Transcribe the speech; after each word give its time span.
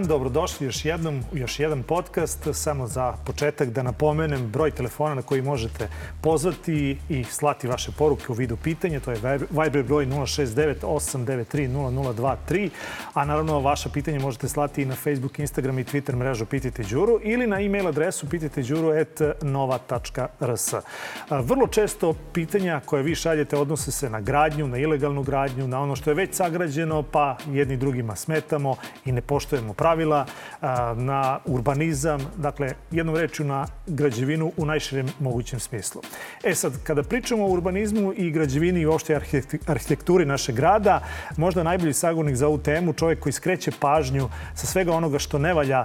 Dan, 0.00 0.08
dobrodošli 0.08 0.66
još 0.66 0.84
jednom 0.84 1.22
u 1.32 1.36
još 1.36 1.60
jedan 1.60 1.82
podcast. 1.82 2.48
Samo 2.52 2.86
za 2.86 3.14
početak 3.26 3.70
da 3.70 3.82
napomenem 3.82 4.46
broj 4.46 4.70
telefona 4.70 5.14
na 5.14 5.22
koji 5.22 5.42
možete 5.42 5.88
pozvati 6.20 6.98
i 7.08 7.24
slati 7.24 7.68
vaše 7.68 7.92
poruke 7.98 8.24
u 8.28 8.32
vidu 8.32 8.56
pitanja. 8.56 9.00
To 9.00 9.10
je 9.10 9.18
Viber 9.50 9.82
broj 9.82 10.06
069 10.06 10.74
893 10.82 11.68
0023. 11.68 12.70
A 13.14 13.24
naravno 13.24 13.60
vaša 13.60 13.88
pitanja 13.88 14.20
možete 14.20 14.48
slati 14.48 14.82
i 14.82 14.84
na 14.84 14.94
Facebook, 14.94 15.38
Instagram 15.38 15.78
i 15.78 15.84
Twitter 15.84 16.16
mrežu 16.16 16.46
Pitajte 16.46 16.82
Đuru 16.82 17.20
ili 17.22 17.46
na 17.46 17.60
e-mail 17.60 17.88
adresu 17.88 18.28
pitajteđuru.nova.rs. 18.28 20.74
Vrlo 21.30 21.66
često 21.66 22.14
pitanja 22.32 22.80
koje 22.84 23.02
vi 23.02 23.14
šaljete 23.14 23.56
odnose 23.56 23.90
se 23.90 24.10
na 24.10 24.20
gradnju, 24.20 24.68
na 24.68 24.78
ilegalnu 24.78 25.22
gradnju, 25.22 25.68
na 25.68 25.80
ono 25.80 25.96
što 25.96 26.10
je 26.10 26.14
već 26.14 26.34
sagrađeno, 26.34 27.02
pa 27.02 27.36
jedni 27.50 27.76
drugima 27.76 28.16
smetamo 28.16 28.76
i 29.04 29.12
ne 29.12 29.20
poštujemo 29.20 29.72
pravila, 29.72 29.89
na 30.96 31.38
urbanizam, 31.46 32.20
dakle, 32.36 32.72
jednom 32.90 33.16
rečju 33.16 33.46
na 33.46 33.66
građevinu 33.86 34.52
u 34.56 34.66
najširem 34.66 35.08
mogućem 35.20 35.60
smislu. 35.60 36.02
E 36.44 36.54
sad, 36.54 36.72
kada 36.84 37.02
pričamo 37.02 37.44
o 37.44 37.50
urbanizmu 37.50 38.12
i 38.16 38.30
građevini 38.30 38.80
i 38.80 38.86
uopšte 38.86 39.20
arhitekturi 39.66 40.24
našeg 40.24 40.56
grada, 40.56 41.00
možda 41.36 41.62
najbolji 41.62 41.92
sagovornik 41.92 42.36
za 42.36 42.46
ovu 42.46 42.58
temu, 42.58 42.92
čovjek 42.92 43.20
koji 43.20 43.32
skreće 43.32 43.70
pažnju 43.80 44.28
sa 44.54 44.66
svega 44.66 44.92
onoga 44.92 45.18
što 45.18 45.38
ne 45.38 45.54
valja 45.54 45.84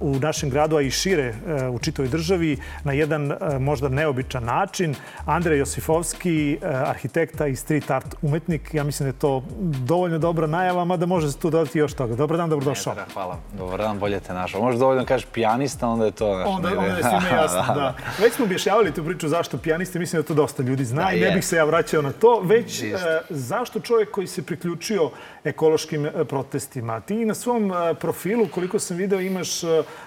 u 0.00 0.18
našem 0.18 0.50
gradu, 0.50 0.76
a 0.76 0.80
i 0.80 0.90
šire 0.90 1.34
u 1.72 1.78
čitoj 1.78 2.08
državi, 2.08 2.56
na 2.84 2.92
jedan 2.92 3.32
možda 3.60 3.88
neobičan 3.88 4.44
način. 4.44 4.94
Andrej 5.26 5.58
Josifovski, 5.58 6.58
arhitekta 6.62 7.46
i 7.46 7.56
street 7.56 7.90
art 7.90 8.14
umetnik. 8.22 8.74
Ja 8.74 8.84
mislim 8.84 9.04
da 9.04 9.08
je 9.08 9.18
to 9.18 9.42
dovoljno 9.86 10.18
dobra 10.18 10.46
najava, 10.46 10.84
mada 10.84 11.06
može 11.06 11.32
se 11.32 11.38
tu 11.38 11.50
dodati 11.50 11.78
još 11.78 11.94
toga. 11.94 12.16
Dobar 12.16 12.36
dan, 12.36 12.50
dobrodošao. 12.50 12.94
Ne, 12.94 13.02
hvala. 13.24 13.40
Dobar 13.52 13.80
dan, 13.80 13.98
bolje 13.98 14.20
te 14.20 14.32
našao. 14.32 14.62
Možda 14.62 14.78
dovoljno 14.78 15.02
da 15.02 15.06
kažeš 15.06 15.26
pijanista, 15.32 15.88
onda 15.88 16.04
je 16.04 16.10
to... 16.10 16.38
Naš, 16.38 16.48
onda, 16.48 16.68
onda 16.68 16.84
je 16.84 17.02
svima 17.02 17.28
jasno, 17.42 17.74
da. 17.74 17.94
Već 18.18 18.32
smo 18.32 18.44
objašnjavali 18.44 18.94
tu 18.94 19.04
priču 19.04 19.28
zašto 19.28 19.58
pijanisti, 19.58 19.98
mislim 19.98 20.22
da 20.22 20.28
to 20.28 20.34
dosta 20.34 20.62
ljudi 20.62 20.84
zna 20.84 21.04
da, 21.04 21.12
i 21.12 21.20
ne 21.20 21.30
bih 21.30 21.46
se 21.46 21.56
ja 21.56 21.64
vraćao 21.64 22.02
na 22.02 22.12
to, 22.12 22.40
već 22.40 22.82
e, 22.82 22.96
zašto 23.30 23.80
čovjek 23.80 24.10
koji 24.10 24.26
se 24.26 24.42
priključio 24.42 25.10
ekološkim 25.44 26.06
e, 26.06 26.24
protestima. 26.24 27.00
Ti 27.00 27.24
na 27.24 27.34
svom 27.34 27.72
e, 27.72 27.94
profilu, 27.94 28.48
koliko 28.48 28.78
sam 28.78 28.96
video, 28.96 29.20
imaš 29.20 29.50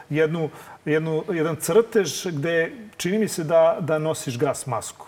jednu, 0.10 0.50
jednu, 0.86 1.24
jedan 1.34 1.56
crtež 1.56 2.28
gde 2.28 2.72
čini 2.98 3.20
mi 3.20 3.28
se 3.28 3.44
da, 3.44 3.78
da 3.80 3.98
nosiš 3.98 4.38
gas 4.38 4.66
masku. 4.66 5.08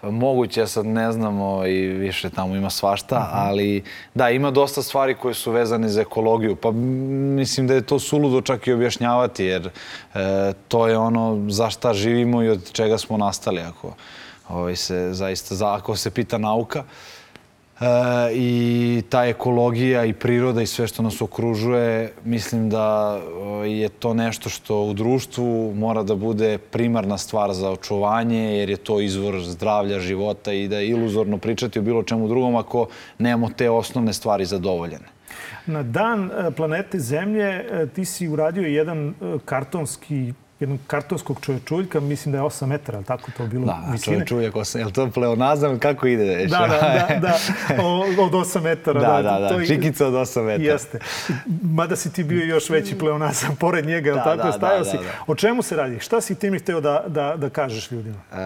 Pa 0.00 0.10
moguće, 0.10 0.66
sad 0.66 0.86
ne 0.86 1.12
znamo 1.12 1.66
i 1.66 1.86
više 1.86 2.30
tamo 2.30 2.56
ima 2.56 2.70
svašta, 2.70 3.18
mhm. 3.18 3.24
-huh. 3.24 3.48
ali 3.48 3.84
da, 4.14 4.30
ima 4.30 4.50
dosta 4.50 4.82
stvari 4.82 5.14
koje 5.14 5.34
su 5.34 5.52
vezane 5.52 5.88
za 5.88 6.00
ekologiju. 6.00 6.56
Pa 6.56 6.70
mislim 6.70 7.66
da 7.66 7.74
je 7.74 7.86
to 7.86 7.98
suludo 7.98 8.40
čak 8.40 8.66
i 8.66 8.72
objašnjavati, 8.72 9.44
jer 9.44 9.70
e, 10.14 10.52
to 10.68 10.86
je 10.88 10.98
ono 10.98 11.44
za 11.48 11.70
šta 11.70 11.94
živimo 11.94 12.42
i 12.42 12.48
od 12.48 12.72
čega 12.72 12.98
smo 12.98 13.16
nastali, 13.16 13.60
ako 13.60 13.94
ovaj, 14.48 14.76
se 14.76 15.08
zaista, 15.12 15.74
ako 15.74 15.96
se 15.96 16.10
pita 16.10 16.38
nauka. 16.38 16.78
E, 16.78 17.19
i 18.34 19.02
ta 19.08 19.26
ekologija 19.26 20.04
i 20.04 20.12
priroda 20.12 20.62
i 20.62 20.66
sve 20.66 20.86
što 20.86 21.02
nas 21.02 21.22
okružuje, 21.22 22.12
mislim 22.24 22.70
da 22.70 23.18
je 23.66 23.88
to 23.88 24.14
nešto 24.14 24.48
što 24.48 24.82
u 24.82 24.92
društvu 24.92 25.74
mora 25.74 26.02
da 26.02 26.14
bude 26.14 26.58
primarna 26.58 27.18
stvar 27.18 27.52
za 27.52 27.70
očuvanje, 27.70 28.58
jer 28.58 28.70
je 28.70 28.76
to 28.76 29.00
izvor 29.00 29.40
zdravlja, 29.40 29.98
života 30.00 30.52
i 30.52 30.68
da 30.68 30.76
je 30.78 30.88
iluzorno 30.88 31.38
pričati 31.38 31.78
o 31.78 31.82
bilo 31.82 32.02
čemu 32.02 32.28
drugom 32.28 32.56
ako 32.56 32.86
nemamo 33.18 33.50
te 33.56 33.70
osnovne 33.70 34.12
stvari 34.12 34.44
zadovoljene. 34.44 35.06
Na 35.66 35.82
dan 35.82 36.30
e, 36.30 36.50
planete 36.50 36.98
Zemlje 36.98 37.44
e, 37.44 37.86
ti 37.94 38.04
si 38.04 38.28
uradio 38.28 38.66
jedan 38.66 39.08
e, 39.08 39.12
kartonski 39.44 40.32
jednog 40.60 40.78
kartonskog 40.86 41.40
čovječuljka, 41.40 42.00
mislim 42.00 42.32
da 42.32 42.38
je 42.38 42.44
8 42.44 42.66
metara, 42.66 42.98
ali 42.98 43.06
tako 43.06 43.30
to 43.36 43.46
bilo 43.46 43.66
da, 43.66 43.72
visine. 43.92 44.16
Da, 44.16 44.24
čovječuljak 44.24 44.54
8, 44.54 44.78
je 44.78 44.84
li 44.84 44.92
to 44.92 45.10
pleonazam, 45.10 45.78
kako 45.78 46.06
ide? 46.06 46.30
Da, 46.50 46.58
da, 46.58 47.18
da, 47.20 47.38
da, 47.76 47.82
od 48.22 48.32
8 48.32 48.62
metara. 48.62 49.00
Da, 49.00 49.22
da, 49.22 49.38
da, 49.38 49.48
to 49.48 49.66
čikica 49.66 50.06
od 50.06 50.14
8 50.14 50.44
metara. 50.44 50.72
Jeste. 50.72 50.98
Mada 51.62 51.96
si 51.96 52.12
ti 52.12 52.24
bio 52.24 52.44
još 52.44 52.70
veći 52.70 52.98
pleonazam 52.98 53.56
pored 53.56 53.86
njega, 53.86 54.14
da, 54.14 54.24
tako, 54.24 54.46
da, 54.46 54.52
stajao 54.52 54.78
da, 54.78 54.84
si. 54.84 54.96
Da, 54.96 55.02
da. 55.02 55.08
O 55.26 55.34
čemu 55.34 55.62
se 55.62 55.76
radi? 55.76 55.98
Šta 56.00 56.20
si 56.20 56.34
ti 56.34 56.50
mi 56.50 56.58
hteo 56.58 56.80
da, 56.80 57.04
da, 57.06 57.36
da 57.36 57.50
kažeš 57.50 57.90
ljudima? 57.90 58.16
E, 58.32 58.36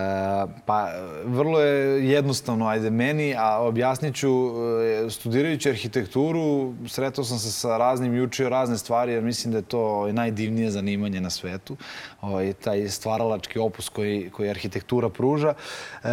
pa, 0.66 0.88
vrlo 1.24 1.60
je 1.60 2.08
jednostavno, 2.10 2.66
ajde, 2.66 2.90
meni, 2.90 3.34
a 3.38 3.58
objasnit 3.58 4.14
ću, 4.14 4.30
e, 5.06 5.10
studirajući 5.10 5.70
arhitekturu, 5.70 6.74
sretao 6.88 7.24
sam 7.24 7.38
se 7.38 7.52
sa 7.52 7.76
raznim 7.76 8.14
i 8.14 8.22
učio 8.22 8.48
razne 8.48 8.78
stvari, 8.78 9.12
jer 9.12 9.22
mislim 9.22 9.52
da 9.52 9.58
je 9.58 9.62
to 9.62 10.12
najdivnije 10.12 10.70
zanimanje 10.70 11.20
na 11.20 11.30
svetu 11.30 11.76
ovaj, 12.20 12.52
taj 12.52 12.88
stvaralački 12.88 13.58
opus 13.58 13.88
koji, 13.88 14.30
koji 14.30 14.50
arhitektura 14.50 15.08
pruža. 15.08 15.54
E, 16.04 16.08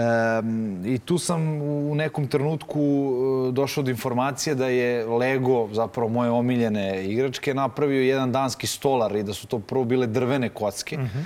I 0.86 1.00
tu 1.00 1.18
sam 1.18 1.62
u 1.62 1.96
nekom 1.96 2.28
trenutku 2.28 2.80
e, 2.80 3.52
došao 3.52 3.84
do 3.84 3.92
informacije 3.92 4.56
da 4.56 4.68
je 4.68 5.06
Lego, 5.06 5.70
zapravo 5.72 6.10
moje 6.10 6.30
omiljene 6.30 7.06
igračke, 7.06 7.54
napravio 7.54 8.02
jedan 8.02 8.32
danski 8.32 8.68
stolar 8.68 9.16
i 9.16 9.24
da 9.24 9.34
su 9.34 9.48
to 9.48 9.60
prvo 9.60 9.84
bile 9.84 10.08
drvene 10.08 10.50
kocke. 10.50 10.98
Mm 10.98 11.02
-hmm. 11.02 11.26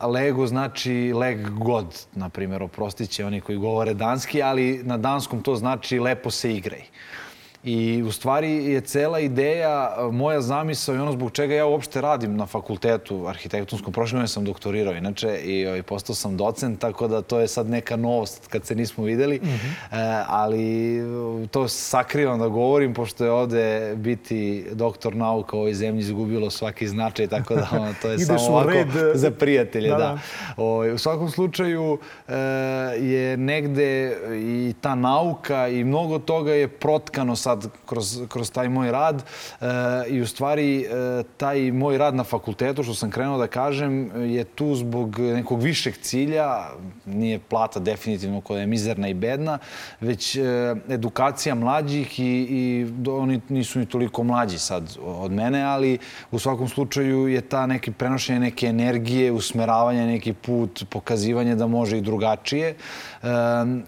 Lego 0.00 0.46
znači 0.46 1.12
leg 1.14 1.48
god, 1.50 2.06
na 2.14 2.28
primjer, 2.28 2.62
oprostit 2.62 3.10
će 3.10 3.24
oni 3.24 3.40
koji 3.40 3.58
govore 3.58 3.94
danski, 3.94 4.42
ali 4.42 4.80
na 4.84 4.96
danskom 4.96 5.42
to 5.42 5.56
znači 5.56 5.98
lepo 5.98 6.30
se 6.30 6.54
igraj. 6.54 6.80
Uh, 6.80 7.25
I 7.66 8.02
u 8.02 8.12
stvari 8.12 8.64
je 8.64 8.80
cela 8.80 9.20
ideja, 9.20 9.96
moja 10.12 10.40
zamisao 10.40 10.94
i 10.94 10.98
ono 10.98 11.12
zbog 11.12 11.32
čega 11.32 11.54
ja 11.54 11.66
uopšte 11.66 12.00
radim 12.00 12.36
na 12.36 12.46
fakultetu 12.46 13.26
arhitektonskom. 13.26 13.92
Prošle 13.92 14.16
godine 14.16 14.28
sam 14.28 14.44
doktorirao 14.44 14.94
inače 14.94 15.40
i 15.44 15.66
ovaj, 15.66 15.82
postao 15.82 16.14
sam 16.14 16.36
docent, 16.36 16.80
tako 16.80 17.08
da 17.08 17.22
to 17.22 17.40
je 17.40 17.48
sad 17.48 17.70
neka 17.70 17.96
novost 17.96 18.46
kad 18.46 18.66
se 18.66 18.74
nismo 18.74 19.04
videli. 19.04 19.40
Mm 19.42 19.46
-hmm. 19.46 19.72
e, 19.92 20.24
ali 20.28 21.00
to 21.50 21.68
sakrivam 21.68 22.38
da 22.38 22.48
govorim, 22.48 22.94
pošto 22.94 23.24
je 23.24 23.30
ovde 23.30 23.94
biti 23.96 24.66
doktor 24.72 25.16
nauka 25.16 25.56
u 25.56 25.60
ovoj 25.60 25.74
zemlji 25.74 26.00
izgubilo 26.00 26.50
svaki 26.50 26.88
značaj, 26.88 27.26
tako 27.26 27.54
da 27.54 27.68
ono, 27.72 27.94
to 28.02 28.10
je 28.10 28.18
samo 28.26 28.40
ovako 28.48 28.70
red... 28.70 28.88
za 29.14 29.30
prijatelje. 29.30 29.88
Da. 29.88 29.96
da. 29.96 30.18
O, 30.56 30.64
ovaj, 30.64 30.92
u 30.92 30.98
svakom 30.98 31.30
slučaju 31.30 31.98
e, 32.28 32.34
je 33.00 33.36
negde 33.36 34.16
i 34.34 34.74
ta 34.80 34.94
nauka 34.94 35.68
i 35.68 35.84
mnogo 35.84 36.18
toga 36.18 36.52
je 36.52 36.68
protkano 36.68 37.36
sad 37.36 37.55
sad 37.62 37.70
kroz, 37.86 38.20
kroz 38.28 38.50
taj 38.50 38.68
moj 38.68 38.92
rad 38.92 39.22
e, 39.60 39.66
i 40.08 40.20
u 40.20 40.26
stvari 40.26 40.80
e, 40.80 41.22
taj 41.36 41.72
moj 41.72 41.98
rad 41.98 42.14
na 42.14 42.24
fakultetu, 42.24 42.82
što 42.82 42.94
sam 42.94 43.10
krenuo 43.10 43.38
da 43.38 43.46
kažem, 43.46 44.10
je 44.16 44.44
tu 44.44 44.74
zbog 44.74 45.18
nekog 45.18 45.62
višeg 45.62 45.96
cilja, 45.96 46.68
nije 47.06 47.38
plata 47.38 47.80
definitivno 47.80 48.40
koja 48.40 48.60
je 48.60 48.66
mizerna 48.66 49.08
i 49.08 49.14
bedna, 49.14 49.58
već 50.00 50.36
e, 50.36 50.42
edukacija 50.88 51.54
mlađih 51.54 52.20
i, 52.20 52.46
i 52.50 52.86
oni 53.08 53.40
nisu 53.48 53.78
ni 53.78 53.86
toliko 53.86 54.24
mlađi 54.24 54.58
sad 54.58 54.96
od 55.00 55.32
mene, 55.32 55.62
ali 55.62 55.98
u 56.30 56.38
svakom 56.38 56.68
slučaju 56.68 57.28
je 57.28 57.40
ta 57.40 57.66
neki 57.66 57.92
prenošenje 57.92 58.40
neke 58.40 58.66
energije, 58.66 59.32
usmeravanje 59.32 60.06
neki 60.06 60.32
put, 60.32 60.84
pokazivanje 60.90 61.54
da 61.54 61.66
može 61.66 61.98
i 61.98 62.00
drugačije 62.00 62.68
e, 62.68 62.76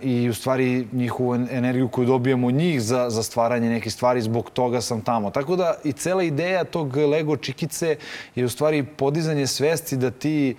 i 0.02 0.28
u 0.28 0.34
stvari 0.34 0.86
njihovu 0.92 1.34
energiju 1.34 1.88
koju 1.88 2.06
dobijemo 2.06 2.46
od 2.46 2.54
njih 2.54 2.82
za, 2.82 3.10
za 3.10 3.22
stvaranje 3.22 3.47
stvaranje 3.48 3.70
nekih 3.70 3.92
stvari, 3.92 4.20
zbog 4.20 4.50
toga 4.50 4.80
sam 4.80 5.00
tamo. 5.00 5.30
Tako 5.30 5.56
da 5.56 5.74
i 5.84 5.92
cela 5.92 6.22
ideja 6.22 6.64
tog 6.64 6.96
Lego 6.96 7.36
čikice 7.36 7.96
je 8.34 8.44
u 8.44 8.48
stvari 8.48 8.82
podizanje 8.82 9.46
svesti 9.46 9.96
da 9.96 10.10
ti 10.10 10.56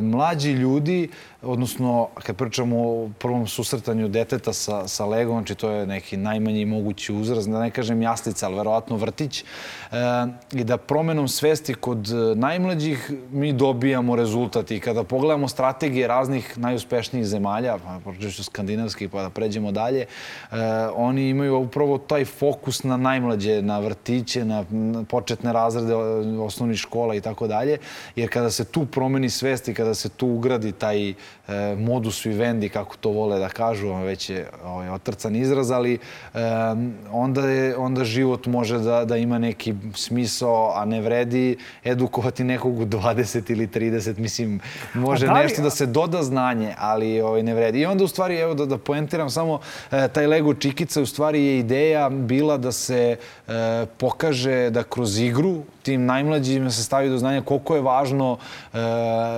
mlađi 0.00 0.52
ljudi 0.52 1.08
odnosno 1.42 2.08
kad 2.22 2.36
pričamo 2.36 2.76
o 2.78 3.10
prvom 3.18 3.46
susretanju 3.46 4.08
deteta 4.08 4.52
sa, 4.52 4.88
sa 4.88 5.04
Legom, 5.06 5.36
znači 5.36 5.54
to 5.54 5.70
je 5.70 5.86
neki 5.86 6.16
najmanji 6.16 6.64
mogući 6.64 7.12
uzrast, 7.12 7.48
da 7.48 7.60
ne 7.60 7.70
kažem 7.70 8.02
jaslica, 8.02 8.46
ali 8.46 8.56
verovatno 8.56 8.96
vrtić, 8.96 9.40
e, 9.40 9.44
i 10.52 10.64
da 10.64 10.76
promenom 10.76 11.28
svesti 11.28 11.74
kod 11.74 12.08
najmlađih 12.36 13.10
mi 13.30 13.52
dobijamo 13.52 14.16
rezultat. 14.16 14.70
I 14.70 14.80
kada 14.80 15.04
pogledamo 15.04 15.48
strategije 15.48 16.08
raznih 16.08 16.58
najuspešnijih 16.58 17.26
zemalja, 17.26 17.78
pa 17.78 18.00
počeću 18.04 18.44
skandinavskih 18.44 19.10
pa 19.10 19.22
da 19.22 19.30
pređemo 19.30 19.72
dalje, 19.72 20.00
e, 20.00 20.06
oni 20.94 21.28
imaju 21.28 21.56
upravo 21.56 21.98
taj 21.98 22.24
fokus 22.24 22.82
na 22.84 22.96
najmlađe, 22.96 23.62
na 23.62 23.78
vrtiće, 23.78 24.44
na 24.44 24.64
početne 25.08 25.52
razrede 25.52 25.94
osnovnih 26.40 26.78
škola 26.78 27.14
i 27.14 27.20
tako 27.20 27.46
dalje, 27.46 27.78
jer 28.16 28.32
kada 28.32 28.50
se 28.50 28.64
tu 28.64 28.86
promeni 28.86 29.30
svesti, 29.38 29.74
kada 29.74 29.94
se 29.94 30.08
tu 30.08 30.26
ugradi 30.26 30.72
taj 30.72 31.10
e, 31.10 31.14
modus 31.78 32.26
vivendi, 32.26 32.68
kako 32.68 32.96
to 32.96 33.10
vole 33.10 33.38
da 33.38 33.48
kažu, 33.48 33.94
već 33.94 34.30
je 34.30 34.46
ovaj, 34.64 34.88
otrcan 34.88 35.36
izraz, 35.36 35.70
ali 35.70 35.94
e, 35.94 35.98
onda, 37.12 37.48
je, 37.48 37.76
onda 37.76 38.04
život 38.04 38.46
može 38.46 38.78
da, 38.78 39.04
da 39.04 39.16
ima 39.16 39.38
neki 39.38 39.74
smisao, 39.94 40.72
a 40.76 40.84
ne 40.84 41.00
vredi 41.00 41.56
edukovati 41.84 42.44
nekog 42.44 42.80
u 42.80 42.86
20 42.86 43.52
ili 43.52 43.66
30. 43.66 44.18
Mislim, 44.18 44.60
može 44.94 45.26
da 45.26 45.32
li, 45.32 45.42
nešto 45.42 45.62
da 45.62 45.70
se 45.70 45.86
doda 45.86 46.22
znanje, 46.22 46.74
ali 46.78 47.20
ovaj, 47.20 47.42
ne 47.42 47.54
vredi. 47.54 47.80
I 47.80 47.86
onda 47.86 48.04
u 48.04 48.08
stvari, 48.08 48.36
evo 48.36 48.54
da, 48.54 48.66
da 48.66 48.78
poentiram 48.78 49.30
samo, 49.30 49.60
e, 49.90 50.08
taj 50.08 50.26
Lego 50.26 50.54
Čikica 50.54 51.02
u 51.02 51.06
stvari 51.06 51.44
je 51.44 51.58
ideja 51.58 52.08
bila 52.08 52.56
da 52.56 52.72
se 52.72 53.16
e, 53.48 53.86
pokaže 53.98 54.70
da 54.70 54.82
kroz 54.82 55.18
igru 55.18 55.62
tim 55.82 56.04
najmlađima 56.04 56.70
se 56.70 56.82
stavi 56.84 57.08
do 57.08 57.18
znanja 57.18 57.42
koliko 57.42 57.74
je 57.74 57.80
važno 57.80 58.36
e, 58.36 58.78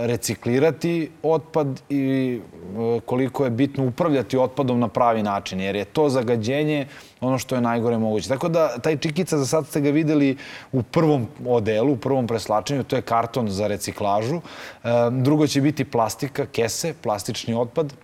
reciklirati 0.07 1.11
otpad 1.23 1.83
i 1.89 2.41
e, 2.77 3.01
koliko 3.07 3.45
je 3.45 3.51
bitno 3.51 3.87
upravljati 3.87 4.39
otpadom 4.39 4.81
na 4.81 4.89
pravi 4.89 5.23
način, 5.23 5.61
jer 5.61 5.77
je 5.77 5.85
to 5.85 6.09
zagađenje 6.09 6.87
ono 7.21 7.39
što 7.39 7.55
je 7.55 7.61
najgore 7.61 7.99
moguće. 7.99 8.29
Tako 8.29 8.49
da, 8.49 8.79
taj 8.79 8.97
čikica, 8.97 9.39
za 9.39 9.47
sad 9.47 9.67
ste 9.67 9.81
ga 9.81 9.91
videli 9.91 10.37
u 10.73 10.83
prvom 10.83 11.27
odelu, 11.47 11.93
u 11.93 11.97
prvom 11.97 12.27
preslačenju, 12.27 12.85
to 12.85 12.97
je 12.97 13.03
karton 13.03 13.49
za 13.49 13.67
reciklažu. 13.67 14.37
E, 14.37 14.89
drugo 15.11 15.47
će 15.47 15.61
biti 15.61 15.85
plastika, 15.85 16.47
kese, 16.47 16.95
plastični 17.03 17.55
otpad, 17.55 17.95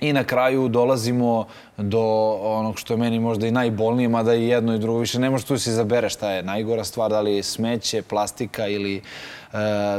I 0.00 0.12
na 0.12 0.24
kraju 0.24 0.68
dolazimo 0.68 1.46
do 1.76 2.02
onog 2.42 2.78
što 2.78 2.94
je 2.94 2.98
meni 2.98 3.20
možda 3.20 3.46
i 3.46 3.50
najbolnije, 3.50 4.08
mada 4.08 4.34
i 4.34 4.48
jedno 4.48 4.74
i 4.74 4.78
drugo 4.78 4.98
više 4.98 5.18
ne 5.18 5.30
možeš 5.30 5.46
tu 5.46 5.54
da 5.54 5.58
se 5.58 5.70
izabere 5.70 6.08
šta 6.08 6.30
je 6.30 6.42
najgora 6.42 6.84
stvar, 6.84 7.10
da 7.10 7.20
li 7.20 7.36
je 7.36 7.42
smeće, 7.42 8.02
plastika 8.02 8.66
ili 8.68 8.96
e, 8.96 9.02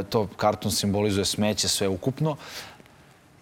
to 0.08 0.28
karton 0.36 0.72
simbolizuje 0.72 1.24
smeće 1.24 1.68
sve 1.68 1.88
ukupno. 1.88 2.36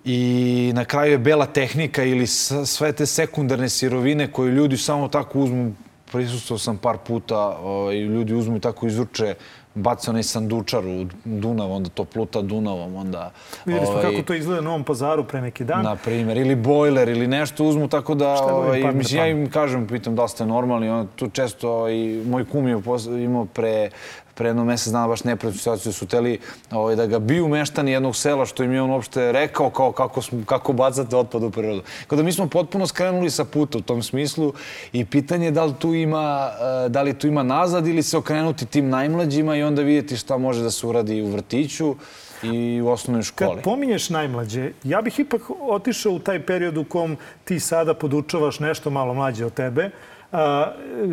I 0.04 0.72
na 0.74 0.84
kraju 0.84 1.12
je 1.12 1.18
bela 1.18 1.46
tehnika 1.46 2.04
ili 2.04 2.26
sve 2.66 2.92
te 2.92 3.06
sekundarne 3.06 3.68
sirovine 3.68 4.32
koje 4.32 4.52
ljudi 4.52 4.76
samo 4.76 5.08
tako 5.08 5.38
uzmu, 5.38 5.72
prisustao 6.12 6.58
sam 6.58 6.76
par 6.76 6.98
puta, 7.06 7.38
ovaj, 7.38 7.96
ljudi 7.96 8.34
uzmu 8.34 8.56
i 8.56 8.60
tako 8.60 8.86
izruče 8.86 9.34
baci 9.74 10.10
onaj 10.10 10.22
sandučar 10.22 10.86
u 10.86 11.06
Dunav, 11.24 11.72
onda 11.72 11.90
to 11.90 12.04
pluta 12.04 12.42
Dunavom, 12.42 12.96
onda... 12.96 13.30
Vidjeli 13.64 13.86
smo 13.86 13.94
ovaj, 13.94 14.10
kako 14.10 14.22
to 14.22 14.34
izgleda 14.34 14.60
na 14.60 14.64
Novom 14.64 14.84
pazaru 14.84 15.24
pre 15.24 15.40
neki 15.40 15.64
dan. 15.64 15.84
Na 15.84 15.96
primjer, 15.96 16.36
ili 16.36 16.54
bojler, 16.54 17.08
ili 17.08 17.26
nešto 17.26 17.64
uzmu, 17.64 17.88
tako 17.88 18.14
da... 18.14 18.28
Ovaj, 18.28 18.92
mislim, 18.92 19.18
ja 19.18 19.26
im 19.26 19.50
kažem, 19.50 19.86
pitam 19.86 20.16
da 20.16 20.28
ste 20.28 20.46
normalni, 20.46 20.88
on, 20.88 21.08
tu 21.16 21.28
često 21.28 21.88
i 21.88 22.22
moj 22.26 22.44
kum 22.44 22.68
je 22.68 22.82
imao 23.24 23.44
pre 23.44 23.90
pre 24.34 24.48
jedno 24.48 24.64
mesec 24.64 24.92
dana 24.92 25.08
baš 25.08 25.24
nepreću 25.24 25.58
situaciju 25.58 25.92
su 25.92 26.06
teli 26.06 26.38
ovaj, 26.70 26.96
da 26.96 27.06
ga 27.06 27.18
biju 27.18 27.48
meštani 27.48 27.92
jednog 27.92 28.16
sela 28.16 28.46
što 28.46 28.64
im 28.64 28.72
je 28.72 28.82
on 28.82 28.90
uopšte 28.90 29.32
rekao 29.32 29.70
kao 29.70 29.92
kako, 29.92 30.22
smo, 30.22 30.42
kako 30.46 30.72
bacate 30.72 31.16
otpad 31.16 31.42
u 31.42 31.50
prirodu. 31.50 31.82
Kao 32.06 32.16
da 32.16 32.22
mi 32.22 32.32
smo 32.32 32.46
potpuno 32.46 32.86
skrenuli 32.86 33.30
sa 33.30 33.44
puta 33.44 33.78
u 33.78 33.80
tom 33.80 34.02
smislu 34.02 34.52
i 34.92 35.04
pitanje 35.04 35.46
je 35.46 35.50
da 35.50 35.64
li 35.64 35.74
tu 35.78 35.94
ima, 35.94 36.50
eh, 36.52 36.88
da 36.88 37.02
li 37.02 37.18
tu 37.18 37.26
ima 37.26 37.42
nazad 37.42 37.86
ili 37.86 38.02
se 38.02 38.16
okrenuti 38.16 38.66
tim 38.66 38.88
najmlađima 38.88 39.56
i 39.56 39.62
onda 39.62 39.82
vidjeti 39.82 40.16
šta 40.16 40.38
može 40.38 40.62
da 40.62 40.70
se 40.70 40.86
uradi 40.86 41.22
u 41.22 41.30
vrtiću 41.30 41.96
i 42.42 42.80
u 42.82 42.88
osnovnoj 42.88 43.22
školi. 43.22 43.54
Kad 43.54 43.64
pominješ 43.64 44.10
najmlađe, 44.10 44.72
ja 44.84 45.02
bih 45.02 45.20
ipak 45.20 45.42
otišao 45.60 46.12
u 46.12 46.18
taj 46.18 46.46
period 46.46 46.76
u 46.76 46.84
kom 46.84 47.16
ti 47.44 47.60
sada 47.60 47.94
podučavaš 47.94 48.60
nešto 48.60 48.90
malo 48.90 49.14
mlađe 49.14 49.46
od 49.46 49.54
tebe, 49.54 49.90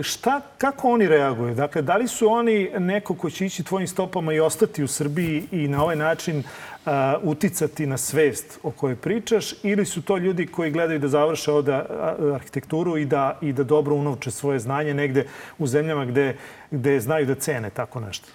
šta, 0.03 0.41
kako 0.57 0.89
oni 0.89 1.07
reaguju? 1.07 1.55
Dakle, 1.55 1.81
da 1.81 1.97
li 1.97 2.07
su 2.07 2.29
oni 2.29 2.69
neko 2.79 3.13
ko 3.13 3.29
će 3.29 3.45
ići 3.45 3.63
tvojim 3.63 3.87
stopama 3.87 4.33
i 4.33 4.39
ostati 4.39 4.83
u 4.83 4.87
Srbiji 4.87 5.43
i 5.51 5.67
na 5.67 5.83
ovaj 5.83 5.95
način 5.95 6.43
uticati 7.23 7.85
na 7.85 7.97
svest 7.97 8.59
o 8.63 8.71
kojoj 8.71 8.95
pričaš 8.95 9.53
ili 9.63 9.85
su 9.85 10.01
to 10.01 10.17
ljudi 10.17 10.47
koji 10.47 10.71
gledaju 10.71 10.99
da 10.99 11.07
završe 11.07 11.51
ovde 11.51 11.81
arhitekturu 12.33 12.97
i 12.97 13.05
da, 13.05 13.37
i 13.41 13.53
da 13.53 13.63
dobro 13.63 13.95
unovče 13.95 14.31
svoje 14.31 14.59
znanje 14.59 14.93
negde 14.93 15.25
u 15.57 15.67
zemljama 15.67 16.05
gde, 16.05 16.35
gde 16.71 16.99
znaju 16.99 17.25
da 17.25 17.35
cene 17.35 17.69
tako 17.69 17.99
nešto? 17.99 18.27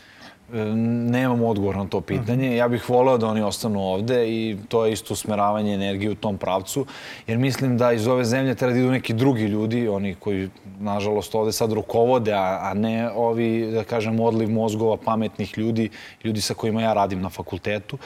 E, 0.53 0.65
nemam 1.11 1.43
odgovor 1.43 1.77
na 1.77 1.87
to 1.89 2.01
pitanje. 2.01 2.57
Ja 2.57 2.69
bih 2.69 2.91
voleo 2.91 3.19
da 3.19 3.27
oni 3.27 3.43
ostanu 3.43 3.81
ovde 3.81 4.29
i 4.29 4.57
to 4.69 4.85
je 4.87 4.93
isto 4.93 5.15
usmeravanje 5.15 5.75
energije 5.75 6.11
u 6.11 6.15
tom 6.15 6.39
pravcu, 6.39 6.87
jer 7.27 7.39
mislim 7.39 7.79
da 7.79 7.93
iz 7.93 8.07
ove 8.07 8.25
zemlje 8.25 8.55
treba 8.55 8.73
da 8.73 8.79
idu 8.79 8.91
neki 8.91 9.15
drugi 9.15 9.43
ljudi, 9.43 9.89
oni 9.89 10.15
koji, 10.15 10.51
nažalost, 10.81 11.35
ovde 11.35 11.53
sad 11.53 11.73
rukovode, 11.73 12.33
a, 12.35 12.73
ne 12.75 13.11
ovi, 13.11 13.71
da 13.73 13.85
kažem, 13.85 14.21
odliv 14.21 14.51
mozgova 14.51 14.97
pametnih 14.97 15.59
ljudi, 15.59 15.89
ljudi 16.25 16.41
sa 16.41 16.55
kojima 16.55 16.83
ja 16.83 16.93
radim 16.93 17.21
na 17.21 17.31
fakultetu. 17.31 17.99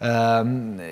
E, 0.00 0.06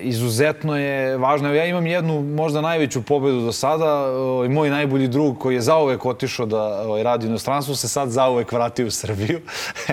izuzetno 0.01 0.79
je 0.79 1.17
važno. 1.17 1.55
Ja 1.55 1.65
imam 1.65 1.87
jednu 1.87 2.23
možda 2.23 2.61
najveću 2.61 3.03
pobedu 3.03 3.41
do 3.41 3.53
sada. 3.53 4.07
I 4.47 4.49
moj 4.49 4.71
najbolji 4.71 5.09
drug 5.09 5.39
koji 5.39 5.55
je 5.55 5.61
zauvek 5.61 6.07
otišao 6.07 6.47
da 6.47 6.63
ovaj, 6.63 7.03
radi 7.03 7.27
u 7.27 7.29
inostranstvu 7.29 7.75
se 7.75 7.89
sad 7.89 8.11
zauvek 8.11 8.53
vratio 8.53 8.87
u 8.87 8.91
Srbiju. 8.91 9.41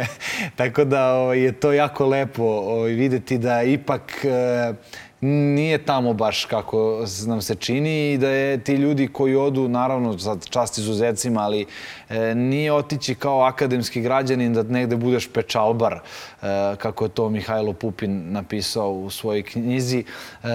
Tako 0.59 0.83
da 0.83 1.13
ovaj, 1.13 1.39
je 1.39 1.51
to 1.51 1.73
jako 1.73 2.05
lepo 2.05 2.43
ovaj, 2.43 2.91
videti 2.91 3.37
da 3.37 3.63
ipak 3.63 4.25
e, 4.25 4.73
nije 5.21 5.85
tamo 5.85 6.13
baš 6.13 6.45
kako 6.45 7.05
nam 7.27 7.41
se 7.41 7.55
čini 7.55 8.13
i 8.13 8.17
da 8.17 8.29
je 8.29 8.63
ti 8.63 8.73
ljudi 8.73 9.07
koji 9.07 9.35
odu, 9.35 9.67
naravno, 9.67 10.19
sad 10.19 10.45
čast 10.49 10.77
izuzecima, 10.77 11.41
ali 11.41 11.65
e, 12.09 12.35
nije 12.35 12.73
otići 12.73 13.15
kao 13.15 13.41
akademski 13.41 14.01
građanin 14.01 14.53
da 14.53 14.63
negde 14.63 14.95
budeš 14.95 15.29
pečalbar, 15.33 15.93
e, 15.93 15.99
kako 16.77 17.05
je 17.05 17.09
to 17.09 17.29
Mihajlo 17.29 17.73
Pupin 17.73 18.31
napisao 18.31 18.91
u 18.91 19.09
svojoj 19.09 19.43
knjizi. 19.43 20.03
E, 20.43 20.47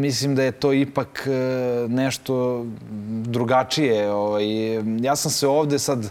mislim 0.00 0.34
da 0.34 0.42
je 0.42 0.52
to 0.52 0.72
ipak 0.72 1.26
e, 1.26 1.88
nešto 1.88 2.66
drugačije. 3.08 4.10
Ovaj, 4.10 4.46
ja 5.00 5.16
sam 5.16 5.30
se 5.30 5.46
ovde 5.46 5.78
sad 5.78 6.10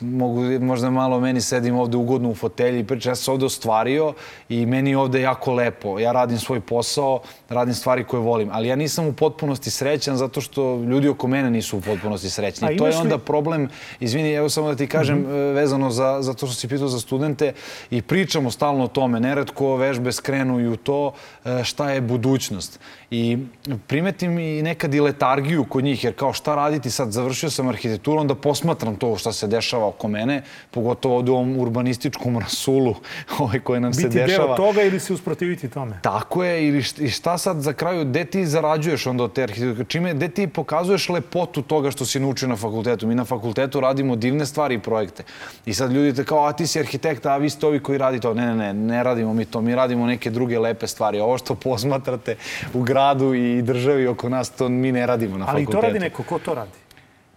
mogu, 0.00 0.42
možda 0.60 0.90
malo 0.90 1.20
meni 1.20 1.40
sedim 1.40 1.76
ovde 1.76 1.96
ugodno 1.96 2.30
u 2.30 2.34
fotelji 2.34 2.80
i 2.80 2.84
pričam, 2.84 3.10
ja 3.10 3.14
sam 3.14 3.24
se 3.24 3.30
ovde 3.30 3.46
ostvario 3.46 4.14
i 4.48 4.66
meni 4.66 4.90
je 4.90 4.98
ovde 4.98 5.20
jako 5.20 5.54
lepo. 5.54 5.98
Ja 5.98 6.12
radim 6.12 6.38
svoj 6.38 6.60
posao, 6.60 7.20
radim 7.48 7.74
stvari 7.74 8.04
koje 8.04 8.20
volim, 8.20 8.48
ali 8.52 8.68
ja 8.68 8.76
nisam 8.76 9.06
u 9.06 9.12
potpunosti 9.12 9.70
srećan 9.70 10.16
zato 10.16 10.40
što 10.40 10.76
ljudi 10.76 11.08
oko 11.08 11.28
mene 11.28 11.50
nisu 11.50 11.78
u 11.78 11.80
potpunosti 11.80 12.30
srećni. 12.30 12.74
I 12.74 12.76
to 12.76 12.86
je 12.86 12.96
onda 12.96 13.14
li... 13.14 13.20
problem, 13.20 13.68
izvini, 14.00 14.32
evo 14.32 14.48
samo 14.48 14.68
da 14.68 14.76
ti 14.76 14.86
kažem, 14.86 15.18
mm 15.18 15.26
-hmm. 15.26 15.54
vezano 15.54 15.90
za, 15.90 16.18
za 16.20 16.34
to 16.34 16.46
što 16.46 16.54
si 16.54 16.68
pitao 16.68 16.88
za 16.88 17.00
studente 17.00 17.52
i 17.90 18.02
pričamo 18.02 18.50
stalno 18.50 18.84
o 18.84 18.88
tome. 18.88 19.20
Neretko 19.20 19.76
vežbe 19.76 20.12
skrenu 20.12 20.60
i 20.60 20.68
u 20.68 20.76
to 20.76 21.12
e, 21.44 21.64
šta 21.64 21.90
je 21.90 22.00
budućnost. 22.00 22.80
I 23.10 23.38
primetim 23.86 24.38
i 24.38 24.62
nekad 24.62 24.94
i 24.94 25.00
letargiju 25.00 25.64
kod 25.64 25.84
njih, 25.84 26.04
jer 26.04 26.14
kao 26.14 26.32
šta 26.32 26.54
raditi 26.54 26.90
sad, 26.90 27.12
završio 27.12 27.50
sam 27.50 27.68
arhitekturu, 27.68 28.20
onda 28.20 28.34
posmatram 28.34 28.96
to 28.96 29.16
šta 29.16 29.32
se 29.32 29.46
dešava 29.46 29.69
oko 29.78 30.08
mene, 30.08 30.42
pogotovo 30.70 31.16
ovde 31.16 31.30
u 31.30 31.34
ovom 31.34 31.58
urbanističkom 31.58 32.38
rasulu 32.38 32.94
ovaj, 33.38 33.60
koje 33.60 33.80
nam 33.80 33.90
Biti 33.90 34.02
se 34.02 34.08
dešava. 34.08 34.26
Biti 34.26 34.38
deo 34.38 34.56
toga 34.56 34.82
ili 34.82 35.00
se 35.00 35.12
usprotiviti 35.12 35.68
tome? 35.68 35.98
Tako 36.02 36.44
je, 36.44 36.68
ili 36.68 36.82
šta 37.10 37.38
sad 37.38 37.60
za 37.60 37.72
kraju, 37.72 38.04
gde 38.04 38.24
ti 38.24 38.46
zarađuješ 38.46 39.06
onda 39.06 39.24
od 39.24 39.32
te 39.32 39.42
arhitekture? 39.42 39.84
Čime, 39.84 40.14
gde 40.14 40.28
ti 40.28 40.46
pokazuješ 40.46 41.08
lepotu 41.08 41.62
toga 41.62 41.90
što 41.90 42.06
si 42.06 42.20
naučio 42.20 42.48
na 42.48 42.56
fakultetu? 42.56 43.06
Mi 43.06 43.14
na 43.14 43.24
fakultetu 43.24 43.80
radimo 43.80 44.16
divne 44.16 44.46
stvari 44.46 44.74
i 44.74 44.78
projekte. 44.78 45.22
I 45.66 45.74
sad 45.74 45.92
ljudi 45.92 46.14
te 46.14 46.24
kao, 46.24 46.46
a 46.46 46.52
ti 46.52 46.66
si 46.66 46.80
arhitekt, 46.80 47.26
a 47.26 47.36
vi 47.36 47.50
ste 47.50 47.66
ovi 47.66 47.82
koji 47.82 47.98
radi 47.98 48.20
to. 48.20 48.34
Ne, 48.34 48.46
ne, 48.46 48.54
ne, 48.54 48.74
ne 48.74 49.02
radimo 49.02 49.34
mi 49.34 49.44
to. 49.44 49.60
Mi 49.60 49.74
radimo 49.74 50.06
neke 50.06 50.30
druge 50.30 50.58
lepe 50.58 50.86
stvari. 50.86 51.20
Ovo 51.20 51.38
što 51.38 51.54
posmatrate 51.54 52.36
u 52.74 52.82
gradu 52.82 53.34
i 53.34 53.62
državi 53.62 54.06
oko 54.06 54.28
nas, 54.28 54.50
to 54.50 54.68
mi 54.68 54.92
ne 54.92 55.06
radimo 55.06 55.38
na 55.38 55.46
Ali 55.48 55.64
fakultetu. 55.64 55.76
Ali 55.76 55.82
to 55.82 55.92
radi 55.92 55.98
neko, 55.98 56.22
ko 56.22 56.38
to 56.38 56.54
radi? 56.54 56.70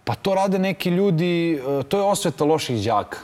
Pa 0.04 0.14
to 0.14 0.34
rade 0.34 0.58
neki 0.58 0.90
ljudi, 0.90 1.54
e, 1.54 1.82
to 1.82 1.98
je 1.98 2.02
osveta 2.02 2.44
loših 2.44 2.84
đaka. 2.84 3.18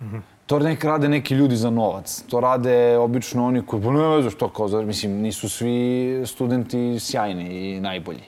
Mm 0.00 0.04
-hmm. 0.04 0.20
To 0.46 0.58
nek 0.58 0.84
rade 0.84 1.08
neki 1.08 1.34
ljudi 1.34 1.56
za 1.56 1.70
novac. 1.70 2.22
To 2.28 2.40
rade 2.40 2.98
obično 2.98 3.46
oni 3.46 3.62
koji, 3.66 3.82
pa 3.82 3.90
ne 3.90 4.08
veze 4.16 4.30
što 4.30 4.48
kao, 4.48 4.68
mislim, 4.68 5.12
nisu 5.12 5.48
svi 5.48 6.22
studenti 6.26 7.00
sjajni 7.00 7.44
i 7.44 7.80
najbolji. 7.80 8.22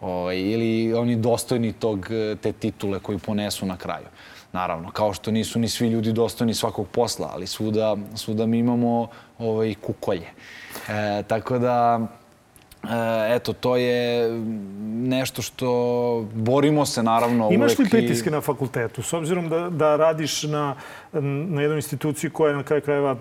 O, 0.00 0.10
ovaj, 0.10 0.38
ili 0.38 0.94
oni 0.94 1.16
dostojni 1.16 1.72
tog, 1.72 2.06
e, 2.10 2.36
te 2.42 2.52
titule 2.52 2.98
koju 2.98 3.18
ponesu 3.18 3.66
na 3.66 3.76
kraju. 3.76 4.06
Naravno, 4.52 4.90
kao 4.90 5.12
što 5.12 5.30
nisu 5.30 5.58
ni 5.58 5.68
svi 5.68 5.88
ljudi 5.88 6.12
dostojni 6.12 6.54
svakog 6.54 6.88
posla, 6.88 7.30
ali 7.32 7.46
svuda, 7.46 7.96
svuda 8.14 8.46
mi 8.46 8.58
imamo 8.58 9.08
ovaj, 9.38 9.74
kukolje. 9.74 10.30
E, 10.88 11.22
tako 11.22 11.58
da, 11.58 12.06
eto, 13.36 13.52
to 13.52 13.76
je 13.76 14.30
nešto 14.86 15.42
što 15.42 16.28
borimo 16.34 16.86
se 16.86 17.02
naravno 17.02 17.48
Imaš 17.52 17.78
li 17.78 17.88
pritiske 17.90 18.28
i... 18.28 18.32
na 18.32 18.40
fakultetu? 18.40 19.02
S 19.02 19.12
obzirom 19.12 19.48
da, 19.48 19.70
da 19.70 19.96
radiš 19.96 20.42
na, 20.42 20.74
na 21.12 21.62
jednoj 21.62 21.78
instituciji 21.78 22.30
koja 22.30 22.50
je 22.50 22.56
na 22.56 22.62
kraju 22.62 22.82
krajeva 22.82 23.16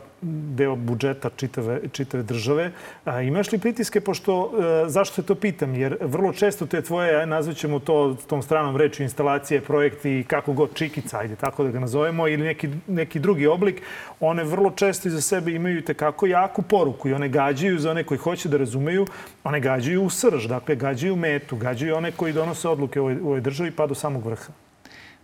deo 0.55 0.75
budžeta 0.75 1.29
čitave, 1.35 1.79
čitave 1.91 2.23
države. 2.23 2.71
A, 3.05 3.21
imaš 3.21 3.51
li 3.51 3.59
pritiske, 3.59 4.01
pošto, 4.01 4.51
a, 4.53 4.89
zašto 4.89 5.21
te 5.21 5.27
to 5.27 5.35
pitam? 5.35 5.75
Jer 5.75 5.97
vrlo 6.01 6.33
često 6.33 6.65
te 6.65 6.81
tvoje, 6.81 7.25
nazvaćemo 7.25 7.79
to 7.79 8.15
tom 8.27 8.41
stranom 8.41 8.77
reči, 8.77 9.03
instalacije, 9.03 9.61
projekti, 9.61 10.25
kako 10.27 10.53
god 10.53 10.73
čikica, 10.73 11.19
ajde 11.19 11.35
tako 11.35 11.63
da 11.63 11.71
ga 11.71 11.79
nazovemo, 11.79 12.27
ili 12.27 12.43
neki, 12.43 12.69
neki 12.87 13.19
drugi 13.19 13.47
oblik, 13.47 13.81
one 14.19 14.43
vrlo 14.43 14.71
često 14.71 15.07
iza 15.07 15.21
sebe 15.21 15.51
imaju 15.51 15.81
tekako 15.81 16.25
jaku 16.25 16.61
poruku 16.61 17.09
i 17.09 17.13
one 17.13 17.29
gađaju 17.29 17.79
za 17.79 17.91
one 17.91 18.03
koji 18.03 18.17
hoće 18.17 18.49
da 18.49 18.57
razumeju, 18.57 19.05
one 19.43 19.59
gađaju 19.59 20.03
u 20.03 20.09
srž, 20.09 20.47
dakle 20.47 20.75
gađaju 20.75 21.15
metu, 21.15 21.55
gađaju 21.55 21.95
one 21.95 22.11
koji 22.11 22.33
donose 22.33 22.69
odluke 22.69 22.99
u 22.99 23.03
ovoj, 23.03 23.19
u 23.21 23.27
ovoj 23.27 23.41
državi 23.41 23.71
pa 23.71 23.87
do 23.87 23.95
samog 23.95 24.25
vrha. 24.25 24.53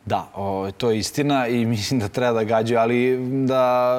Da, 0.06 0.28
o, 0.36 0.72
to 0.78 0.92
je 0.92 1.00
istina 1.00 1.48
i 1.48 1.66
mislim 1.76 2.00
da 2.00 2.08
treba 2.08 2.34
da 2.34 2.44
gađaju, 2.44 2.80
ali 2.80 3.18
da 3.46 3.96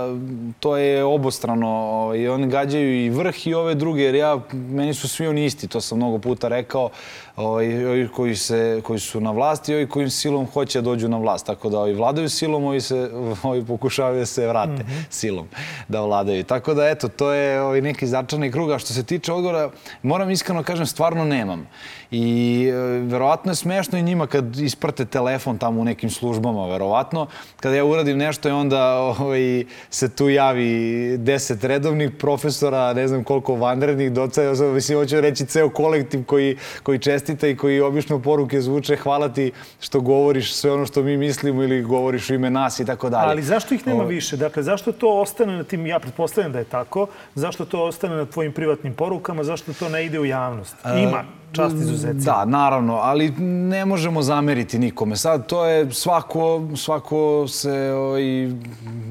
to 0.60 0.76
je 0.76 1.04
obostrano. 1.04 2.12
I 2.16 2.28
oni 2.28 2.48
gađaju 2.48 3.04
i 3.04 3.10
vrh 3.10 3.46
i 3.46 3.54
ove 3.54 3.74
druge, 3.74 4.02
jer 4.02 4.14
ja, 4.14 4.40
meni 4.52 4.94
su 4.94 5.08
svi 5.08 5.26
oni 5.26 5.44
isti, 5.44 5.68
to 5.68 5.80
sam 5.80 5.98
mnogo 5.98 6.18
puta 6.18 6.48
rekao 6.48 6.90
ovaj, 7.36 7.86
ovi 7.86 8.08
koji, 8.08 8.36
se, 8.36 8.80
koji 8.84 8.98
su 8.98 9.20
na 9.20 9.30
vlasti 9.30 9.72
i 9.72 9.74
ovi 9.74 9.88
koji 9.88 10.10
silom 10.10 10.46
hoće 10.46 10.80
da 10.80 10.84
dođu 10.84 11.08
na 11.08 11.18
vlast. 11.18 11.46
Tako 11.46 11.68
da 11.68 11.78
ovi 11.78 11.94
vladaju 11.94 12.28
silom, 12.28 12.64
ovi, 12.64 12.80
se, 12.80 13.10
ovi 13.42 13.64
pokušavaju 13.64 14.18
da 14.18 14.26
se 14.26 14.46
vrate 14.46 14.82
mm 14.82 14.86
-hmm. 14.86 15.04
silom 15.10 15.48
da 15.88 16.00
vladaju. 16.00 16.44
Tako 16.44 16.74
da, 16.74 16.88
eto, 16.88 17.08
to 17.08 17.32
je 17.32 17.62
ovaj 17.62 17.80
neki 17.80 18.06
začarni 18.06 18.52
krug. 18.52 18.70
A 18.70 18.78
što 18.78 18.92
se 18.92 19.02
tiče 19.02 19.32
odgovora, 19.32 19.70
moram 20.02 20.30
iskreno 20.30 20.62
kažem, 20.62 20.86
stvarno 20.86 21.24
nemam. 21.24 21.66
I 22.10 22.68
e, 22.68 22.74
verovatno 23.00 23.52
je 23.52 23.56
smešno 23.56 23.98
i 23.98 24.02
njima 24.02 24.26
kad 24.26 24.56
isprate 24.58 25.04
telefon 25.04 25.58
tamo 25.58 25.80
u 25.80 25.84
nekim 25.84 26.10
službama, 26.10 26.66
verovatno. 26.66 27.26
Kada 27.60 27.76
ja 27.76 27.84
uradim 27.84 28.18
nešto 28.18 28.48
i 28.48 28.52
onda 28.52 28.96
ovaj, 28.98 29.64
se 29.90 30.08
tu 30.08 30.28
javi 30.28 31.16
deset 31.18 31.64
redovnih 31.64 32.10
profesora, 32.18 32.92
ne 32.92 33.08
znam 33.08 33.24
koliko 33.24 33.54
vanrednih 33.54 34.12
doca, 34.12 34.42
mislim, 34.74 34.98
hoću 34.98 35.20
reći 35.20 35.46
ceo 35.46 35.70
kolektiv 35.70 36.24
koji, 36.24 36.56
koji 36.82 36.98
često 36.98 37.21
čestita 37.22 37.48
i 37.48 37.56
koji 37.56 37.80
obično 37.80 38.18
poruke 38.18 38.60
zvuče 38.60 38.96
hvala 38.96 39.28
ti 39.28 39.52
što 39.80 40.00
govoriš 40.00 40.54
sve 40.54 40.72
ono 40.72 40.86
što 40.86 41.02
mi 41.02 41.16
mislimo 41.16 41.62
ili 41.62 41.82
govoriš 41.82 42.30
u 42.30 42.34
ime 42.34 42.50
nas 42.50 42.80
i 42.80 42.86
tako 42.86 43.10
dalje. 43.10 43.30
Ali 43.30 43.42
zašto 43.42 43.74
ih 43.74 43.86
nema 43.86 44.04
više? 44.04 44.36
Dakle, 44.36 44.62
zašto 44.62 44.92
to 44.92 45.20
ostane 45.20 45.56
na 45.56 45.64
tim, 45.64 45.86
ja 45.86 45.98
pretpostavljam 45.98 46.52
da 46.52 46.58
je 46.58 46.64
tako, 46.64 47.06
zašto 47.34 47.64
to 47.64 47.84
ostane 47.84 48.16
na 48.16 48.26
tvojim 48.26 48.52
privatnim 48.52 48.94
porukama, 48.94 49.44
zašto 49.44 49.72
to 49.72 49.88
ne 49.88 50.06
ide 50.06 50.20
u 50.20 50.24
javnost? 50.24 50.76
Ima 50.98 51.24
čast 51.52 51.76
izuzetci. 51.76 52.24
Da, 52.24 52.44
naravno, 52.44 52.94
ali 52.94 53.30
ne 53.38 53.84
možemo 53.84 54.22
zameriti 54.22 54.78
nikome. 54.78 55.16
Sad, 55.16 55.46
to 55.46 55.66
je 55.66 55.92
svako, 55.92 56.62
svako 56.76 57.48
se 57.48 57.92
ovaj, 57.92 58.22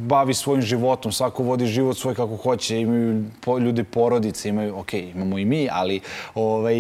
bavi 0.08 0.34
svojim 0.34 0.62
životom, 0.62 1.12
svako 1.12 1.44
vodi 1.44 1.66
život 1.66 1.98
svoj 1.98 2.16
kako 2.16 2.36
hoće, 2.36 2.80
imaju 2.80 3.24
ljudi 3.62 3.84
porodice, 3.84 4.50
imaju, 4.50 4.78
ok, 4.78 4.94
imamo 4.94 5.38
i 5.38 5.46
mi, 5.46 5.68
ali 5.72 6.00
ovaj, 6.36 6.78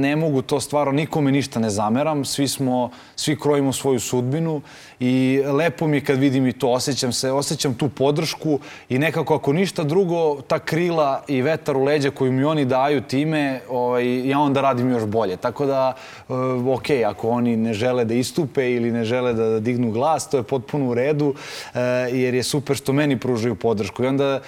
ne 0.00 0.16
mogu 0.16 0.42
to 0.42 0.60
stvarno, 0.60 0.92
nikome 0.92 1.32
ništa 1.32 1.60
ne 1.60 1.70
zameram, 1.70 2.24
svi 2.24 2.48
smo, 2.48 2.90
svi 3.16 3.38
krojimo 3.40 3.72
svoju 3.72 4.00
sudbinu 4.00 4.60
i 5.00 5.42
lepo 5.46 5.86
mi 5.86 5.96
je 5.96 6.04
kad 6.04 6.18
vidim 6.18 6.46
i 6.46 6.52
to, 6.52 6.68
osjećam 6.68 7.12
se, 7.12 7.32
osjećam 7.32 7.74
tu 7.74 7.88
podršku 7.88 8.58
i 8.88 8.98
nekako 8.98 9.34
ako 9.34 9.52
ništa 9.52 9.84
drugo, 9.84 10.40
ta 10.40 10.58
krila 10.58 11.22
i 11.28 11.42
vetar 11.42 11.76
u 11.76 11.84
leđa 11.84 12.10
koju 12.10 12.32
mi 12.32 12.44
oni 12.44 12.64
daju 12.64 13.00
time, 13.00 13.60
ovaj, 13.70 14.28
ja 14.28 14.38
onda 14.48 14.60
radim 14.60 14.90
još 14.90 15.04
bolje. 15.06 15.36
Tako 15.36 15.66
da, 15.66 15.94
eh, 16.28 16.32
ok, 16.74 16.90
ako 17.06 17.28
oni 17.28 17.56
ne 17.56 17.74
žele 17.74 18.04
da 18.04 18.14
istupe 18.14 18.64
ili 18.72 18.90
ne 18.90 19.04
žele 19.04 19.32
da, 19.32 19.48
da 19.48 19.60
dignu 19.60 19.90
glas, 19.90 20.28
to 20.30 20.36
je 20.36 20.42
potpuno 20.42 20.90
u 20.90 20.94
redu, 20.94 21.34
eh, 21.74 21.80
jer 22.12 22.34
je 22.34 22.42
super 22.42 22.76
što 22.76 22.92
meni 22.92 23.18
pružaju 23.20 23.54
podršku. 23.54 24.04
I 24.04 24.06
onda 24.06 24.40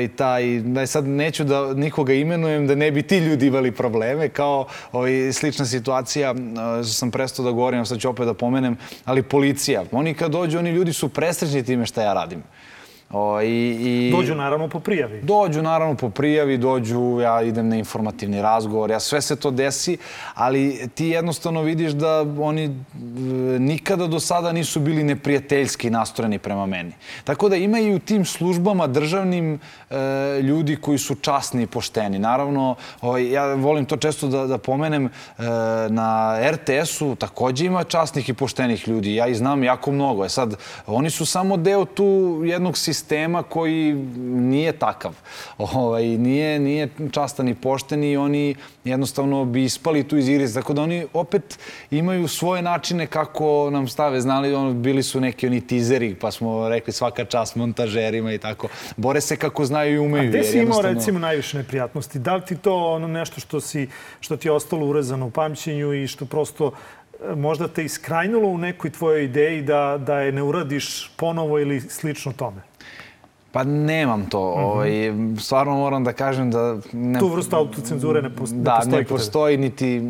i 0.00 0.08
taj, 0.08 0.60
da 0.60 0.86
sad 0.86 1.06
neću 1.06 1.44
da 1.44 1.74
nikoga 1.74 2.12
imenujem, 2.12 2.66
da 2.66 2.74
ne 2.74 2.90
bi 2.90 3.02
ti 3.02 3.18
ljudi 3.18 3.46
imali 3.46 3.72
probleme, 3.72 4.28
kao 4.28 4.66
ovaj, 4.92 5.32
slična 5.32 5.64
situacija, 5.64 6.30
eh, 6.30 6.84
sam 6.84 7.10
prestao 7.10 7.44
da 7.44 7.50
govorim, 7.50 7.86
sad 7.86 7.98
ću 7.98 8.08
opet 8.08 8.26
da 8.26 8.34
pomenem, 8.34 8.76
ali 9.04 9.22
policija. 9.22 9.84
Oni 9.92 10.14
kad 10.14 10.30
dođu, 10.30 10.58
oni 10.58 10.70
ljudi 10.70 10.92
su 10.92 11.08
presrećni 11.08 11.64
time 11.64 11.86
šta 11.86 12.02
ja 12.02 12.14
radim. 12.14 12.42
O, 13.12 13.42
i, 13.42 13.76
i, 13.80 14.10
dođu 14.10 14.34
naravno 14.34 14.68
po 14.68 14.80
prijavi. 14.80 15.20
Dođu 15.22 15.62
naravno 15.62 15.94
po 15.94 16.10
prijavi, 16.10 16.58
dođu, 16.58 17.20
ja 17.20 17.42
idem 17.42 17.68
na 17.68 17.76
informativni 17.76 18.42
razgovor, 18.42 18.90
ja 18.90 19.00
sve 19.00 19.20
se 19.22 19.36
to 19.36 19.50
desi, 19.50 19.96
ali 20.34 20.88
ti 20.94 21.06
jednostavno 21.06 21.62
vidiš 21.62 21.92
da 21.92 22.26
oni 22.40 22.64
e, 22.64 22.70
nikada 23.58 24.06
do 24.06 24.20
sada 24.20 24.52
nisu 24.52 24.80
bili 24.80 25.02
neprijateljski 25.04 25.90
nastrojeni 25.90 26.38
prema 26.38 26.66
meni. 26.66 26.92
Tako 27.24 27.48
da 27.48 27.56
ima 27.56 27.78
i 27.78 27.94
u 27.94 27.98
tim 27.98 28.24
službama 28.24 28.86
državnim 28.86 29.54
e, 29.90 29.96
ljudi 30.42 30.76
koji 30.76 30.98
su 30.98 31.14
časni 31.14 31.62
i 31.62 31.66
pošteni. 31.66 32.18
Naravno, 32.18 32.74
o, 33.02 33.18
ja 33.18 33.54
volim 33.54 33.84
to 33.84 33.96
često 33.96 34.28
da, 34.28 34.46
da 34.46 34.58
pomenem, 34.58 35.06
e, 35.06 35.10
na 35.88 36.38
RTS-u 36.50 37.14
takođe 37.14 37.66
ima 37.66 37.84
časnih 37.84 38.28
i 38.28 38.34
poštenih 38.34 38.88
ljudi. 38.88 39.14
Ja 39.14 39.26
ih 39.26 39.36
znam 39.36 39.64
jako 39.64 39.92
mnogo. 39.92 40.24
E 40.24 40.28
sad, 40.28 40.54
oni 40.86 41.10
su 41.10 41.26
samo 41.26 41.56
deo 41.56 41.84
tu 41.84 42.40
jednog 42.44 42.78
sistema 42.78 42.99
sistema 43.00 43.42
koji 43.42 43.94
nije 44.24 44.72
takav. 44.72 45.16
Ovaj, 45.58 46.04
nije, 46.04 46.58
nije 46.58 46.88
častan 47.12 47.48
i 47.48 47.54
pošten 47.54 48.04
i 48.04 48.16
oni 48.16 48.54
jednostavno 48.84 49.44
bi 49.44 49.64
ispali 49.64 50.08
tu 50.08 50.16
iz 50.16 50.28
igre. 50.28 50.52
Tako 50.52 50.72
da 50.72 50.82
oni 50.82 51.06
opet 51.12 51.58
imaju 51.90 52.28
svoje 52.28 52.62
načine 52.62 53.06
kako 53.06 53.70
nam 53.72 53.88
stave. 53.88 54.20
Znali, 54.20 54.54
ono, 54.54 54.72
bili 54.72 55.02
su 55.02 55.20
neki 55.20 55.46
oni 55.46 55.60
tizeri, 55.60 56.14
pa 56.14 56.30
smo 56.30 56.68
rekli 56.68 56.92
svaka 56.92 57.24
čast 57.24 57.56
montažerima 57.56 58.32
i 58.32 58.38
tako. 58.38 58.68
Bore 58.96 59.20
se 59.20 59.36
kako 59.36 59.64
znaju 59.64 59.94
i 59.94 59.98
umeju. 59.98 60.28
A 60.28 60.28
gde 60.28 60.44
si 60.44 60.58
imao 60.58 60.82
recimo 60.82 61.18
najviše 61.18 61.58
neprijatnosti? 61.58 62.18
Da 62.18 62.36
li 62.36 62.42
ti 62.44 62.56
to 62.56 62.74
ono 62.74 63.08
nešto 63.08 63.40
što, 63.40 63.60
si, 63.60 63.88
što 64.20 64.36
ti 64.36 64.48
je 64.48 64.52
ostalo 64.52 64.86
urezano 64.86 65.26
u 65.26 65.30
pamćenju 65.30 65.94
i 65.94 66.06
što 66.06 66.26
prosto 66.26 66.72
možda 67.36 67.68
te 67.68 67.84
iskrajnulo 67.84 68.48
u 68.48 68.58
nekoj 68.58 68.90
tvojoj 68.90 69.24
ideji 69.24 69.62
da, 69.62 69.98
da 70.06 70.20
je 70.20 70.32
ne 70.32 70.42
uradiš 70.42 71.10
ponovo 71.16 71.58
ili 71.58 71.80
slično 71.80 72.32
tome? 72.32 72.62
Pa 73.52 73.64
nemam 73.64 74.26
to. 74.26 74.56
Mm 74.56 74.58
-hmm. 74.58 74.64
ovaj, 74.64 74.90
stvarno 75.40 75.76
moram 75.76 76.04
da 76.04 76.12
kažem 76.12 76.50
da... 76.50 76.78
Ne, 76.92 77.18
tu 77.18 77.28
vrstu 77.28 77.56
autocenzure 77.56 78.22
ne, 78.22 78.30
postoji. 78.30 78.62
Da, 78.62 78.82
ne 78.86 79.04
postoji 79.04 79.56
niti... 79.56 80.02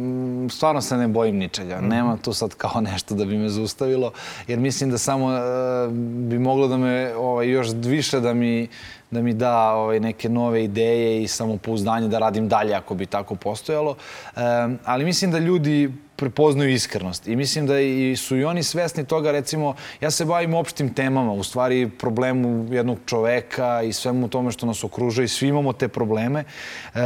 Stvarno 0.50 0.80
se 0.80 0.96
ne 0.96 1.08
bojim 1.08 1.36
ničega. 1.36 1.76
Mm 1.76 1.84
-hmm. 1.84 1.88
Nema 1.88 2.16
tu 2.16 2.32
sad 2.32 2.54
kao 2.54 2.80
nešto 2.80 3.14
da 3.14 3.24
bi 3.24 3.38
me 3.38 3.48
zaustavilo. 3.48 4.12
Jer 4.46 4.58
mislim 4.58 4.90
da 4.90 4.98
samo 4.98 5.26
uh, 5.26 5.92
bi 6.28 6.38
moglo 6.38 6.68
da 6.68 6.76
me 6.76 7.14
ovaj, 7.16 7.48
još 7.48 7.68
više 7.74 8.20
da 8.20 8.34
mi 8.34 8.68
da 9.10 9.22
mi 9.22 9.32
da 9.34 9.72
ovaj, 9.72 10.00
neke 10.00 10.28
nove 10.28 10.64
ideje 10.64 11.22
i 11.22 11.28
samopouzdanje 11.28 12.08
da 12.08 12.18
radim 12.18 12.48
dalje 12.48 12.74
ako 12.74 12.94
bi 12.94 13.06
tako 13.06 13.34
postojalo. 13.34 13.96
E, 14.36 14.40
ali 14.84 15.04
mislim 15.04 15.30
da 15.30 15.38
ljudi 15.38 15.92
prepoznaju 16.20 16.70
iskrenost. 16.70 17.28
I 17.28 17.36
mislim 17.36 17.66
da 17.66 17.80
i 17.80 18.16
su 18.16 18.36
i 18.36 18.44
oni 18.44 18.62
svesni 18.62 19.04
toga, 19.04 19.32
recimo, 19.32 19.74
ja 20.00 20.10
se 20.10 20.24
bavim 20.24 20.54
opštim 20.54 20.94
temama, 20.94 21.32
u 21.32 21.42
stvari 21.42 21.90
problemu 21.98 22.74
jednog 22.74 22.98
čoveka 23.06 23.82
i 23.82 23.92
svemu 23.92 24.28
tome 24.28 24.52
što 24.52 24.66
nas 24.66 24.84
okružuje 24.84 25.24
i 25.24 25.28
svi 25.28 25.48
imamo 25.48 25.72
te 25.72 25.88
probleme. 25.88 26.44
E, 26.44 27.00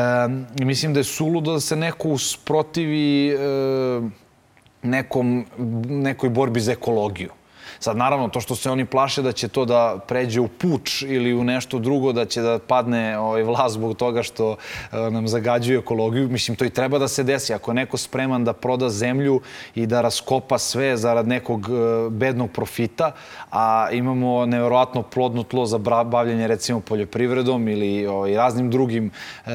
mislim 0.65 0.95
da 0.95 1.01
je 1.01 1.05
suludo 1.05 1.53
da 1.53 1.61
se 1.61 1.77
neko 1.77 2.09
usprotivi 2.09 3.31
e, 3.31 3.39
nekom, 4.83 5.47
nekoj 5.89 6.29
borbi 6.29 6.61
za 6.61 6.73
ekologiju. 6.73 7.31
Sad, 7.79 7.97
naravno, 7.97 8.29
to 8.29 8.41
što 8.41 8.57
se 8.57 8.71
oni 8.71 8.85
plaše 8.85 9.23
da 9.23 9.33
će 9.33 9.49
to 9.49 9.65
da 9.65 9.99
pređe 10.09 10.41
u 10.41 10.49
puč 10.49 11.03
ili 11.03 11.35
u 11.35 11.45
nešto 11.45 11.79
drugo, 11.79 12.13
da 12.13 12.25
će 12.25 12.43
da 12.43 12.59
padne 12.59 13.19
ovaj 13.19 13.43
vlast 13.43 13.75
zbog 13.75 13.97
toga 13.97 14.23
što 14.23 14.57
e, 14.93 15.11
nam 15.11 15.29
zagađuje 15.29 15.79
ekologiju, 15.79 16.29
mislim, 16.29 16.57
to 16.57 16.65
i 16.65 16.71
treba 16.71 16.99
da 16.99 17.09
se 17.09 17.23
desi. 17.23 17.55
Ako 17.55 17.71
je 17.71 17.75
neko 17.75 17.97
spreman 17.97 18.45
da 18.45 18.53
proda 18.53 18.91
zemlju 18.91 19.41
i 19.75 19.87
da 19.87 20.01
raskopa 20.01 20.59
sve 20.59 20.97
zarad 20.97 21.29
nekog 21.29 21.69
e, 21.69 22.11
bednog 22.11 22.51
profita, 22.51 23.13
a 23.51 23.89
imamo 23.93 24.47
nevjerojatno 24.47 25.03
plodno 25.03 25.43
tlo 25.43 25.67
za 25.67 25.79
bavljanje, 25.79 26.47
recimo, 26.47 26.81
poljoprivredom 26.81 27.69
ili 27.69 28.07
ovaj, 28.07 28.35
raznim 28.35 28.71
drugim, 28.71 29.11
e, 29.47 29.51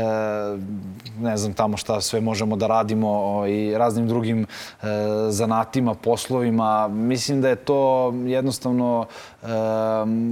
ne 1.19 1.37
znam 1.37 1.53
tamo 1.53 1.77
šta 1.77 2.01
sve 2.01 2.21
možemo 2.21 2.55
da 2.55 2.67
radimo, 2.67 3.09
ovaj, 3.09 3.77
raznim 3.77 4.07
drugim 4.07 4.45
zanatima, 5.29 5.93
poslovima, 5.93 6.87
mislim 6.87 7.41
da 7.41 7.49
je 7.49 7.55
to 7.55 8.08
jednostavno, 8.25 9.05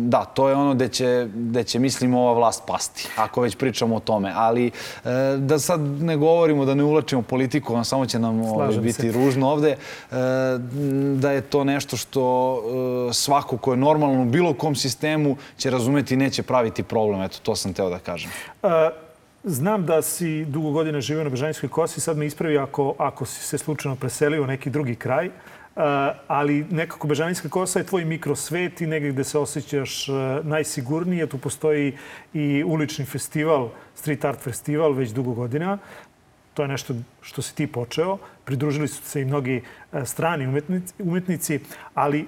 da, 0.07 0.25
to 0.33 0.49
je 0.49 0.55
ono 0.55 0.73
gde 0.73 0.87
će, 0.87 1.27
gde 1.33 1.63
će 1.63 1.79
mislimo, 1.79 2.21
ova 2.21 2.33
vlast 2.33 2.63
pasti, 2.67 3.07
ako 3.17 3.41
već 3.41 3.55
pričamo 3.55 3.95
o 3.95 3.99
tome. 3.99 4.31
Ali 4.35 4.71
da 5.37 5.59
sad 5.59 5.81
ne 5.81 6.17
govorimo, 6.17 6.65
da 6.65 6.75
ne 6.75 6.83
ulačimo 6.83 7.21
politiku, 7.21 7.83
samo 7.83 8.05
će 8.05 8.19
nam 8.19 8.41
ovaj, 8.41 8.77
biti 8.77 8.93
se. 8.93 9.11
ružno 9.11 9.49
ovde, 9.49 9.75
da 11.15 11.31
je 11.31 11.41
to 11.41 11.63
nešto 11.63 11.97
što 11.97 12.61
svako 13.13 13.57
ko 13.57 13.73
je 13.73 13.77
normalno 13.77 14.21
u 14.21 14.25
bilo 14.25 14.53
kom 14.53 14.75
sistemu 14.75 15.37
će 15.57 15.69
razumeti 15.69 16.13
i 16.13 16.17
neće 16.17 16.43
praviti 16.43 16.83
problem. 16.83 17.21
Eto, 17.21 17.37
to 17.43 17.55
sam 17.55 17.73
teo 17.73 17.89
da 17.89 17.99
kažem. 17.99 18.31
Uh 18.63 19.06
znam 19.47 19.85
da 19.85 20.01
si 20.01 20.45
dugo 20.45 20.71
godine 20.71 21.01
živio 21.01 21.23
na 21.23 21.29
Bežanijskoj 21.29 21.69
kosi, 21.69 22.01
sad 22.01 22.17
me 22.17 22.25
ispravi 22.25 22.57
ako, 22.57 22.95
ako 22.97 23.25
si 23.25 23.43
se 23.43 23.57
slučajno 23.57 23.95
preselio 23.95 24.43
u 24.43 24.47
neki 24.47 24.69
drugi 24.69 24.95
kraj. 24.95 25.27
Uh, 25.27 25.83
ali 26.27 26.65
nekako 26.71 27.07
Bežanijska 27.07 27.49
kosa 27.49 27.79
je 27.79 27.85
tvoj 27.85 28.05
mikrosvet 28.05 28.81
i 28.81 28.87
negdje 28.87 29.11
gde 29.11 29.23
se 29.23 29.37
osjećaš 29.39 30.09
uh, 30.09 30.15
najsigurnije. 30.45 31.27
Tu 31.27 31.37
postoji 31.37 31.97
i 32.33 32.63
ulični 32.63 33.05
festival, 33.05 33.69
street 33.95 34.25
art 34.25 34.39
festival, 34.39 34.91
već 34.91 35.09
dugo 35.09 35.33
godina. 35.33 35.77
To 36.53 36.61
je 36.61 36.67
nešto 36.67 36.95
što 37.21 37.41
si 37.41 37.55
ti 37.55 37.67
počeo. 37.67 38.17
Pridružili 38.45 38.87
su 38.87 39.03
se 39.03 39.21
i 39.21 39.25
mnogi 39.25 39.61
uh, 39.91 40.03
strani 40.05 40.47
umetnici, 40.47 40.93
umetnici 40.99 41.59
ali 41.93 42.27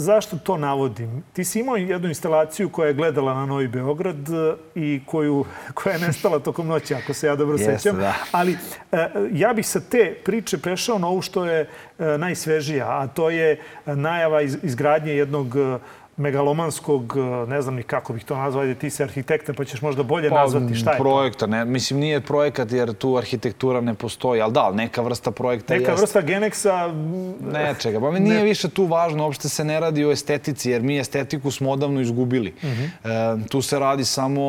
Zašto 0.00 0.36
to 0.36 0.56
navodim? 0.56 1.22
Ti 1.32 1.44
si 1.44 1.60
imao 1.60 1.76
jednu 1.76 2.08
instalaciju 2.08 2.68
koja 2.68 2.86
je 2.86 2.94
gledala 2.94 3.34
na 3.34 3.46
Novi 3.46 3.68
Beograd 3.68 4.28
e, 4.28 4.54
i 4.74 5.00
koju, 5.06 5.44
koja 5.74 5.92
je 5.92 5.98
nestala 5.98 6.38
tokom 6.38 6.66
noći, 6.66 6.94
ako 6.94 7.14
se 7.14 7.26
ja 7.26 7.36
dobro 7.36 7.56
Jeste, 7.58 7.78
sećam. 7.78 7.96
Da. 7.96 8.14
Ali 8.32 8.56
e, 8.92 9.08
ja 9.32 9.52
bih 9.52 9.66
sa 9.66 9.80
te 9.80 10.14
priče 10.24 10.58
prešao 10.58 10.98
na 10.98 11.08
ovu 11.08 11.22
što 11.22 11.44
je 11.44 11.60
e, 11.60 12.18
najsvežija, 12.18 12.86
a 12.88 13.06
to 13.06 13.30
je 13.30 13.60
najava 13.86 14.42
izgradnje 14.42 15.12
jednog 15.12 15.56
megalomanskog, 16.20 17.16
e, 17.16 17.50
ne 17.50 17.62
znam 17.62 17.74
ni 17.74 17.82
kako 17.82 18.12
bih 18.12 18.24
to 18.24 18.36
nazvao, 18.36 18.62
ajde 18.62 18.74
ti 18.74 18.90
si 18.90 19.02
arhitekta 19.02 19.52
pa 19.52 19.64
ćeš 19.64 19.82
možda 19.82 20.02
bolje 20.02 20.28
pa, 20.28 20.34
nazvati 20.34 20.74
šta 20.74 20.92
je 20.92 20.98
projekta, 20.98 21.38
to? 21.38 21.46
Ne, 21.46 21.64
mislim 21.64 22.00
nije 22.00 22.20
projekat 22.20 22.72
jer 22.72 22.94
tu 22.94 23.16
arhitektura 23.16 23.80
ne 23.80 23.94
postoji, 23.94 24.40
ali 24.40 24.52
da, 24.52 24.70
neka 24.72 25.02
vrsta 25.02 25.30
projekta 25.30 25.74
Neka 25.74 25.90
jest. 25.90 26.02
vrsta 26.02 26.20
Geneksa... 26.20 26.94
Nečega, 27.52 28.00
pa 28.00 28.10
mi 28.10 28.20
nije 28.20 28.38
ne... 28.38 28.44
više 28.44 28.68
tu 28.68 28.84
važno, 28.86 29.24
uopšte 29.24 29.48
se 29.48 29.64
ne 29.64 29.80
radi 29.80 30.04
o 30.04 30.10
estetici, 30.10 30.70
jer 30.70 30.82
mi 30.82 30.98
estetiku 30.98 31.50
smo 31.50 31.70
odavno 31.70 32.00
izgubili. 32.00 32.54
Uh 32.62 32.68
mhm. 32.68 32.82
-huh. 32.82 33.44
e, 33.44 33.48
tu 33.48 33.62
se 33.62 33.78
radi 33.78 34.04
samo 34.04 34.42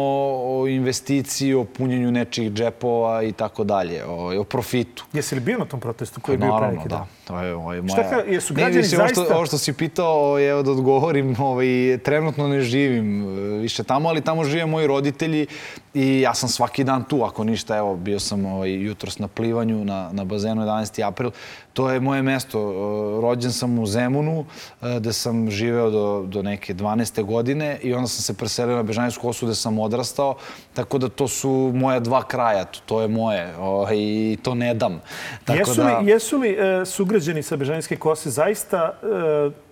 o 0.44 0.68
investiciji, 0.68 1.54
o 1.54 1.64
punjenju 1.64 2.12
nečih 2.12 2.52
džepova 2.52 3.24
i 3.24 3.32
tako 3.32 3.64
dalje, 3.64 4.06
o, 4.06 4.40
o 4.40 4.44
profitu. 4.44 5.06
Jesi 5.14 5.36
li 5.36 5.42
bio 5.42 5.58
na 5.58 5.66
tom 5.66 5.80
protestu 5.80 6.22
koji 6.22 6.34
je 6.34 6.38
bio 6.38 6.58
pre 6.58 6.72
neki 6.72 6.90
da. 6.90 7.08
To 7.32 7.40
je, 7.40 7.56
ovaj, 7.56 7.82
moja... 7.82 7.94
Šta 7.94 8.10
ka, 8.10 8.32
jesu 8.32 8.54
građani 8.54 8.84
zaista... 8.84 9.22
Ovo 9.22 9.28
što, 9.28 9.36
ovo 9.36 9.46
što 9.46 9.58
si 9.58 9.74
pitao, 9.74 10.40
evo 10.40 10.64
da 10.64 10.72
odgovorim, 10.72 11.36
ovaj, 11.40 11.98
trenutno 12.04 12.48
ne 12.48 12.62
živim 12.62 13.24
e, 13.24 13.58
više 13.58 13.84
tamo, 13.84 14.10
ali 14.10 14.22
tamo 14.22 14.44
žive 14.44 14.66
moji 14.66 14.88
roditelji 14.88 15.48
i 15.94 16.22
ja 16.22 16.34
sam 16.34 16.50
svaki 16.50 16.84
dan 16.84 17.04
tu, 17.04 17.24
ako 17.24 17.44
ništa, 17.44 17.78
evo, 17.78 17.96
bio 17.96 18.20
sam 18.20 18.46
ovaj, 18.46 18.74
jutros 18.74 19.20
na 19.20 19.28
plivanju 19.28 19.86
na, 19.86 20.10
na 20.12 20.24
bazenu 20.24 20.62
11. 20.62 21.08
april. 21.08 21.32
To 21.74 21.90
je 21.90 22.00
moje 22.00 22.22
mesto. 22.22 22.60
E, 22.60 23.22
rođen 23.22 23.52
sam 23.52 23.80
u 23.80 23.86
Zemunu, 23.86 24.46
e, 24.82 25.00
gde 25.00 25.14
sam 25.14 25.50
živeo 25.52 25.90
do, 25.90 26.24
do 26.28 26.42
neke 26.42 26.74
12. 26.74 27.24
godine 27.24 27.80
i 27.84 27.94
onda 27.94 28.08
sam 28.08 28.24
se 28.24 28.34
preselio 28.34 28.76
na 28.76 28.84
Bežanijsku 28.84 29.30
osu 29.30 29.46
gde 29.46 29.56
sam 29.56 29.80
odrastao, 29.80 30.36
tako 30.74 30.98
da 30.98 31.10
to 31.10 31.28
su 31.28 31.72
moja 31.76 32.00
dva 32.00 32.24
kraja, 32.24 32.66
to, 32.66 32.80
to 32.86 33.02
je 33.02 33.08
moje 33.08 33.58
ovaj, 33.58 33.98
i 33.98 34.38
to 34.44 34.56
ne 34.56 34.74
dam. 34.74 35.02
Tako 35.46 35.60
jesu, 35.60 35.76
da... 35.76 36.00
li, 36.00 36.10
jesu 36.10 36.38
li 36.38 36.50
e, 36.50 36.86
sugrađeni 36.86 37.44
sa 37.44 37.56
Bežanijske 37.56 37.96
kose 37.96 38.30
zaista 38.30 38.94
e, 39.04 39.71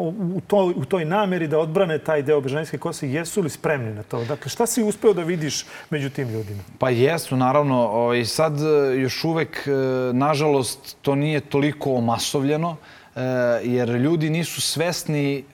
u, 0.00 0.40
to, 0.46 0.72
u 0.76 0.84
toj 0.84 1.04
nameri 1.04 1.48
da 1.48 1.58
odbrane 1.58 1.98
taj 1.98 2.22
deo 2.22 2.40
Bežanijske 2.40 2.78
kose, 2.78 3.10
jesu 3.10 3.42
li 3.42 3.50
spremni 3.50 3.94
na 3.94 4.02
to? 4.02 4.24
Dakle, 4.24 4.50
šta 4.50 4.66
si 4.66 4.82
uspeo 4.82 5.12
da 5.12 5.22
vidiš 5.22 5.64
među 5.90 6.10
tim 6.10 6.28
ljudima? 6.28 6.62
Pa 6.78 6.90
jesu, 6.90 7.36
naravno. 7.36 7.82
I 7.82 7.86
ovaj, 7.86 8.24
sad 8.24 8.60
e, 8.60 8.96
još 8.96 9.24
uvek, 9.24 9.66
e, 9.66 9.70
nažalost, 10.12 10.96
to 11.02 11.14
nije 11.14 11.40
toliko 11.40 11.94
omasovljeno, 11.94 12.76
e, 13.16 13.20
jer 13.62 13.88
ljudi 13.88 14.30
nisu 14.30 14.60
svesni 14.60 15.44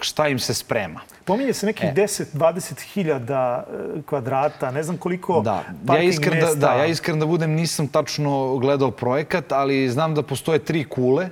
šta 0.00 0.28
im 0.28 0.38
se 0.38 0.54
sprema. 0.54 1.00
Pominje 1.24 1.52
se 1.52 1.66
nekih 1.66 1.84
e. 1.84 1.92
10-20 1.94 2.80
hiljada 2.92 3.64
kvadrata, 4.06 4.70
ne 4.70 4.82
znam 4.82 4.96
koliko 4.96 5.40
da. 5.40 5.64
ja 5.94 6.02
iskren 6.02 6.40
da, 6.40 6.54
da, 6.54 6.72
ja 6.72 6.86
iskren 6.86 7.20
da 7.20 7.26
budem, 7.26 7.50
nisam 7.50 7.88
tačno 7.88 8.56
gledao 8.56 8.90
projekat, 8.90 9.52
ali 9.52 9.88
znam 9.88 10.14
da 10.14 10.22
postoje 10.22 10.58
tri 10.58 10.84
kule 10.84 11.28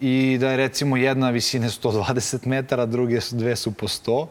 i 0.00 0.36
da 0.40 0.50
je 0.50 0.56
recimo 0.56 0.96
jedna 0.96 1.30
visine 1.30 1.68
120 1.68 2.46
metara, 2.46 2.86
druge 2.86 3.18
dve 3.30 3.56
su 3.56 3.72
po 3.72 3.86
100. 3.86 4.26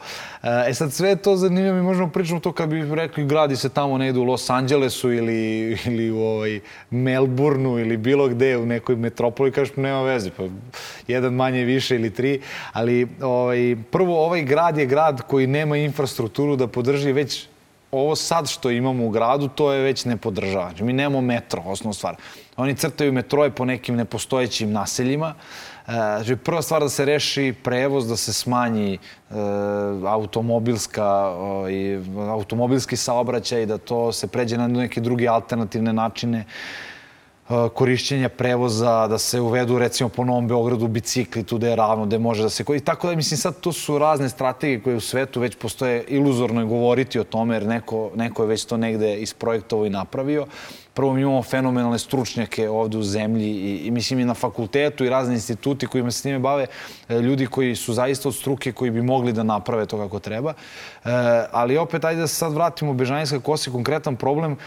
E 0.68 0.74
sad 0.74 0.94
sve 0.94 1.16
to 1.16 1.36
zanimljivo, 1.36 1.76
mi 1.76 1.82
možemo 1.82 2.10
pričati 2.10 2.42
to 2.42 2.52
kad 2.52 2.70
bi 2.70 2.96
rekli 2.96 3.26
gradi 3.26 3.56
se 3.56 3.70
tamo 3.70 3.98
negde 3.98 4.20
u 4.20 4.24
Los 4.24 4.50
Angelesu 4.50 5.12
ili, 5.12 5.78
ili 5.86 6.12
u 6.12 6.20
ovaj 6.20 6.60
Melbourneu 6.90 7.80
ili 7.80 7.98
bilo 7.98 8.28
gde 8.28 8.58
u 8.58 8.66
nekoj 8.66 8.96
metropoli, 8.96 9.52
kažeš 9.52 9.76
nema 9.76 10.02
veze, 10.02 10.32
pa 10.38 10.44
jedan 11.08 11.34
manje 11.34 11.64
više 11.64 11.96
ili 11.96 12.14
tri, 12.14 12.42
ali 12.74 13.08
ovaj, 13.22 13.76
prvo 13.92 14.26
ovaj 14.26 14.44
grad 14.44 14.78
je 14.78 14.86
grad 14.86 15.22
koji 15.22 15.48
nema 15.48 15.78
infrastrukturu 15.78 16.56
da 16.56 16.68
podrži 16.68 17.12
već 17.12 17.48
ovo 17.92 18.16
sad 18.16 18.50
što 18.50 18.70
imamo 18.70 19.06
u 19.06 19.10
gradu, 19.10 19.48
to 19.48 19.72
je 19.72 19.84
već 19.84 20.06
ne 20.06 20.18
podržava. 20.18 20.70
Znači, 20.70 20.84
mi 20.84 20.94
nemamo 20.94 21.22
metro, 21.22 21.62
osnovna 21.66 21.94
stvar. 21.94 22.16
Oni 22.58 22.76
crtaju 22.76 23.14
metroje 23.14 23.52
po 23.52 23.66
nekim 23.66 23.96
nepostojećim 23.96 24.72
naseljima. 24.72 25.34
E, 25.88 25.92
znači, 25.92 26.36
prva 26.36 26.62
stvar 26.62 26.82
da 26.82 26.90
se 26.90 27.06
reši 27.06 27.54
prevoz, 27.64 28.08
da 28.08 28.16
se 28.16 28.34
smanji 28.34 28.94
e, 28.94 29.00
automobilska, 30.08 31.34
i 31.70 32.00
automobilski 32.30 32.96
saobraćaj, 32.96 33.66
da 33.66 33.78
to 33.78 34.12
se 34.12 34.28
pređe 34.28 34.58
na 34.58 34.68
neke 34.68 35.02
druge 35.02 35.28
alternativne 35.28 35.94
načine 35.94 36.46
korišćenja 37.74 38.30
prevoza, 38.30 39.08
da 39.08 39.18
se 39.18 39.40
uvedu 39.40 39.78
recimo 39.80 40.10
po 40.10 40.24
Novom 40.26 40.48
Beogradu 40.48 40.88
bicikli 40.88 41.44
tu 41.44 41.58
da 41.58 41.68
je 41.68 41.76
ravno, 41.76 42.06
da 42.06 42.20
može 42.20 42.44
da 42.44 42.50
se... 42.50 42.64
I 42.76 42.80
tako 42.80 43.08
da, 43.08 43.16
mislim, 43.16 43.38
sad 43.38 43.60
to 43.60 43.72
su 43.72 43.98
razne 43.98 44.30
strategije 44.30 44.82
koje 44.82 44.96
u 44.96 45.00
svetu 45.02 45.40
već 45.40 45.56
postoje. 45.56 46.04
Iluzorno 46.08 46.62
je 46.62 46.68
govoriti 46.68 47.20
o 47.20 47.24
tome, 47.24 47.56
jer 47.56 47.66
neko, 47.66 48.12
neko 48.16 48.44
je 48.44 48.48
već 48.48 48.66
to 48.66 48.78
negde 48.78 49.16
isprojektovao 49.16 49.86
i 49.86 49.90
napravio. 49.90 50.46
Prvo 50.94 51.14
mi 51.14 51.22
imamo 51.22 51.44
fenomenalne 51.44 52.00
stručnjake 52.00 52.70
ovde 52.70 52.98
u 52.98 53.04
zemlji 53.04 53.48
i, 53.48 53.88
i 53.88 53.92
mislim 53.92 54.20
i 54.20 54.26
na 54.26 54.34
fakultetu 54.34 55.06
i 55.06 55.10
razne 55.10 55.34
instituti 55.34 55.88
kojima 55.88 56.12
se 56.12 56.20
s 56.20 56.22
time 56.22 56.40
bave, 56.40 56.68
e, 57.10 57.20
ljudi 57.20 57.48
koji 57.48 57.76
su 57.76 57.94
zaista 57.94 58.30
od 58.30 58.36
struke 58.36 58.72
koji 58.72 58.92
bi 58.92 59.02
mogli 59.02 59.34
da 59.34 59.44
naprave 59.44 59.86
to 59.86 59.98
kako 59.98 60.20
treba. 60.20 60.54
E, 60.54 61.10
ali 61.52 61.78
opet, 61.78 62.06
ajde 62.06 62.22
da 62.22 62.28
se 62.28 62.36
sad 62.36 62.54
vratimo 62.54 62.92
u 62.92 62.94
Bežanijska 62.94 63.40
kosi, 63.40 63.72
konkretan 63.72 64.16
problem 64.16 64.58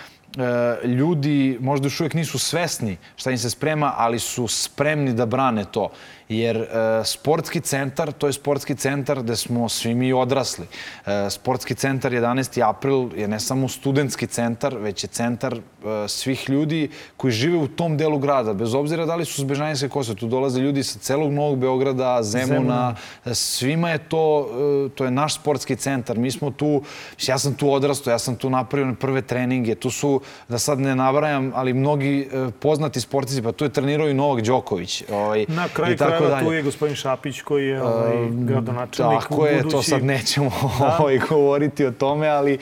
ljudi 0.85 1.59
možda 1.61 1.87
još 1.87 2.01
uvijek 2.01 2.15
nisu 2.15 2.39
svesni 2.39 2.97
šta 3.17 3.31
im 3.31 3.39
se 3.39 3.51
sprema, 3.51 3.95
ali 3.97 4.19
su 4.19 4.49
spremni 4.49 5.13
da 5.13 5.27
brane 5.27 5.65
to 5.65 5.91
jer 6.29 6.57
e, 6.57 6.67
sportski 7.05 7.61
centar, 7.61 8.13
to 8.13 8.27
je 8.27 8.33
sportski 8.33 8.75
centar 8.75 9.23
gde 9.23 9.37
smo 9.37 9.69
svi 9.69 9.95
mi 9.95 10.13
odrasli. 10.13 10.67
E, 11.07 11.31
sportski 11.31 11.75
centar 11.75 12.13
11. 12.13 12.69
april 12.69 13.09
je 13.17 13.29
ne 13.29 13.41
samo 13.41 13.69
studentski 13.69 14.27
centar, 14.27 14.77
već 14.77 15.05
je 15.05 15.09
centar 15.09 15.55
e, 15.55 15.61
svih 16.09 16.51
ljudi 16.51 16.91
koji 17.17 17.33
žive 17.33 17.59
u 17.59 17.69
tom 17.69 17.97
delu 17.97 18.19
grada, 18.19 18.53
bez 18.55 18.75
obzira 18.75 19.07
da 19.07 19.17
li 19.17 19.25
su 19.25 19.41
s 19.41 19.45
Bežanjske 19.45 19.89
kose. 19.89 20.15
Tu 20.15 20.27
dolaze 20.27 20.61
ljudi 20.61 20.83
sa 20.83 20.99
celog 20.99 21.33
Novog 21.33 21.59
Beograda, 21.59 22.23
Zemuna, 22.23 22.55
Zemuna. 22.55 22.95
svima 23.35 23.91
je 23.91 23.99
to, 23.99 24.49
e, 24.87 24.89
to 24.95 25.05
je 25.05 25.11
naš 25.11 25.35
sportski 25.35 25.77
centar. 25.77 26.19
Mi 26.19 26.31
smo 26.31 26.51
tu, 26.51 26.83
ja 27.27 27.39
sam 27.39 27.55
tu 27.55 27.73
odrastao, 27.73 28.11
ja 28.11 28.19
sam 28.19 28.37
tu 28.37 28.51
napravio 28.51 28.95
prve 29.01 29.23
treninge, 29.23 29.75
tu 29.75 29.91
su, 29.91 30.21
da 30.49 30.59
sad 30.59 30.81
ne 30.81 30.95
nabrajam, 30.97 31.53
ali 31.55 31.73
mnogi 31.73 32.29
e, 32.33 32.51
poznati 32.61 33.01
sportici, 33.01 33.43
pa 33.43 33.53
tu 33.53 33.65
je 33.65 33.73
trenirao 33.73 34.09
i 34.09 34.15
Novak 34.15 34.43
Đoković. 34.43 35.03
Ovaj, 35.13 35.47
Na 35.49 35.69
kraju 35.69 35.97
kraja 35.97 36.18
tako 36.19 36.31
dalje. 36.31 36.47
Tu 36.47 36.53
je 36.53 36.63
gospodin 36.63 36.97
Šapić 36.97 37.41
koji 37.43 37.67
je 37.67 37.83
ovaj, 37.83 38.29
gradonačelnik 38.31 39.21
Tako 39.21 39.47
je, 39.47 39.57
budući... 39.57 39.77
to 39.77 39.83
sad 39.83 40.05
nećemo 40.05 40.51
da. 40.79 40.97
ovaj, 41.01 41.19
govoriti 41.19 41.87
o 41.87 41.91
tome, 41.91 42.29
ali 42.29 42.55
e, 42.55 42.59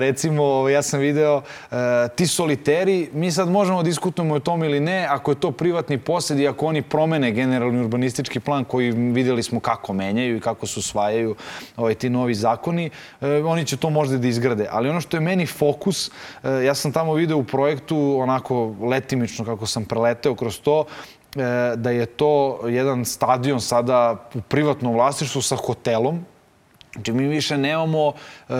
recimo 0.00 0.42
ovaj, 0.44 0.72
ja 0.72 0.82
sam 0.82 1.00
video 1.00 1.36
uh, 1.36 1.76
ti 2.16 2.26
soliteri, 2.26 3.10
mi 3.12 3.32
sad 3.32 3.48
možemo 3.48 3.82
da 3.82 3.86
diskutujemo 3.86 4.34
o 4.34 4.40
tome 4.40 4.66
ili 4.66 4.80
ne, 4.80 5.06
ako 5.10 5.30
je 5.30 5.40
to 5.40 5.50
privatni 5.50 5.98
posed 5.98 6.38
i 6.38 6.48
ako 6.48 6.66
oni 6.66 6.82
promene 6.82 7.32
generalni 7.32 7.80
urbanistički 7.80 8.40
plan 8.40 8.64
koji 8.64 8.90
videli 8.90 9.42
smo 9.42 9.60
kako 9.60 9.92
menjaju 9.92 10.36
i 10.36 10.40
kako 10.40 10.66
se 10.66 10.80
usvajaju 10.80 11.34
ovaj, 11.76 11.94
ti 11.94 12.10
novi 12.10 12.34
zakoni, 12.34 12.90
uh, 13.20 13.28
oni 13.46 13.64
će 13.64 13.76
to 13.76 13.90
možda 13.90 14.18
da 14.18 14.28
izgrade. 14.28 14.66
Ali 14.70 14.88
ono 14.88 15.00
što 15.00 15.16
je 15.16 15.20
meni 15.20 15.46
fokus, 15.46 16.08
uh, 16.08 16.50
ja 16.64 16.74
sam 16.74 16.92
tamo 16.92 17.14
video 17.14 17.38
u 17.38 17.44
projektu 17.44 18.16
onako 18.20 18.74
letimično 18.80 19.44
kako 19.44 19.66
sam 19.66 19.84
preleteo 19.84 20.34
kroz 20.34 20.60
to, 20.60 20.84
E, 21.17 21.17
da 21.76 21.90
je 21.90 22.06
to 22.06 22.60
jedan 22.68 23.04
stadion 23.04 23.60
sada 23.60 24.28
u 24.34 24.40
privatnom 24.40 24.94
vlasništvu 24.94 25.42
sa 25.42 25.56
hotelom, 25.56 26.24
Znači, 26.92 27.12
mi 27.12 27.26
više 27.26 27.58
nemamo 27.58 28.12
e, 28.48 28.54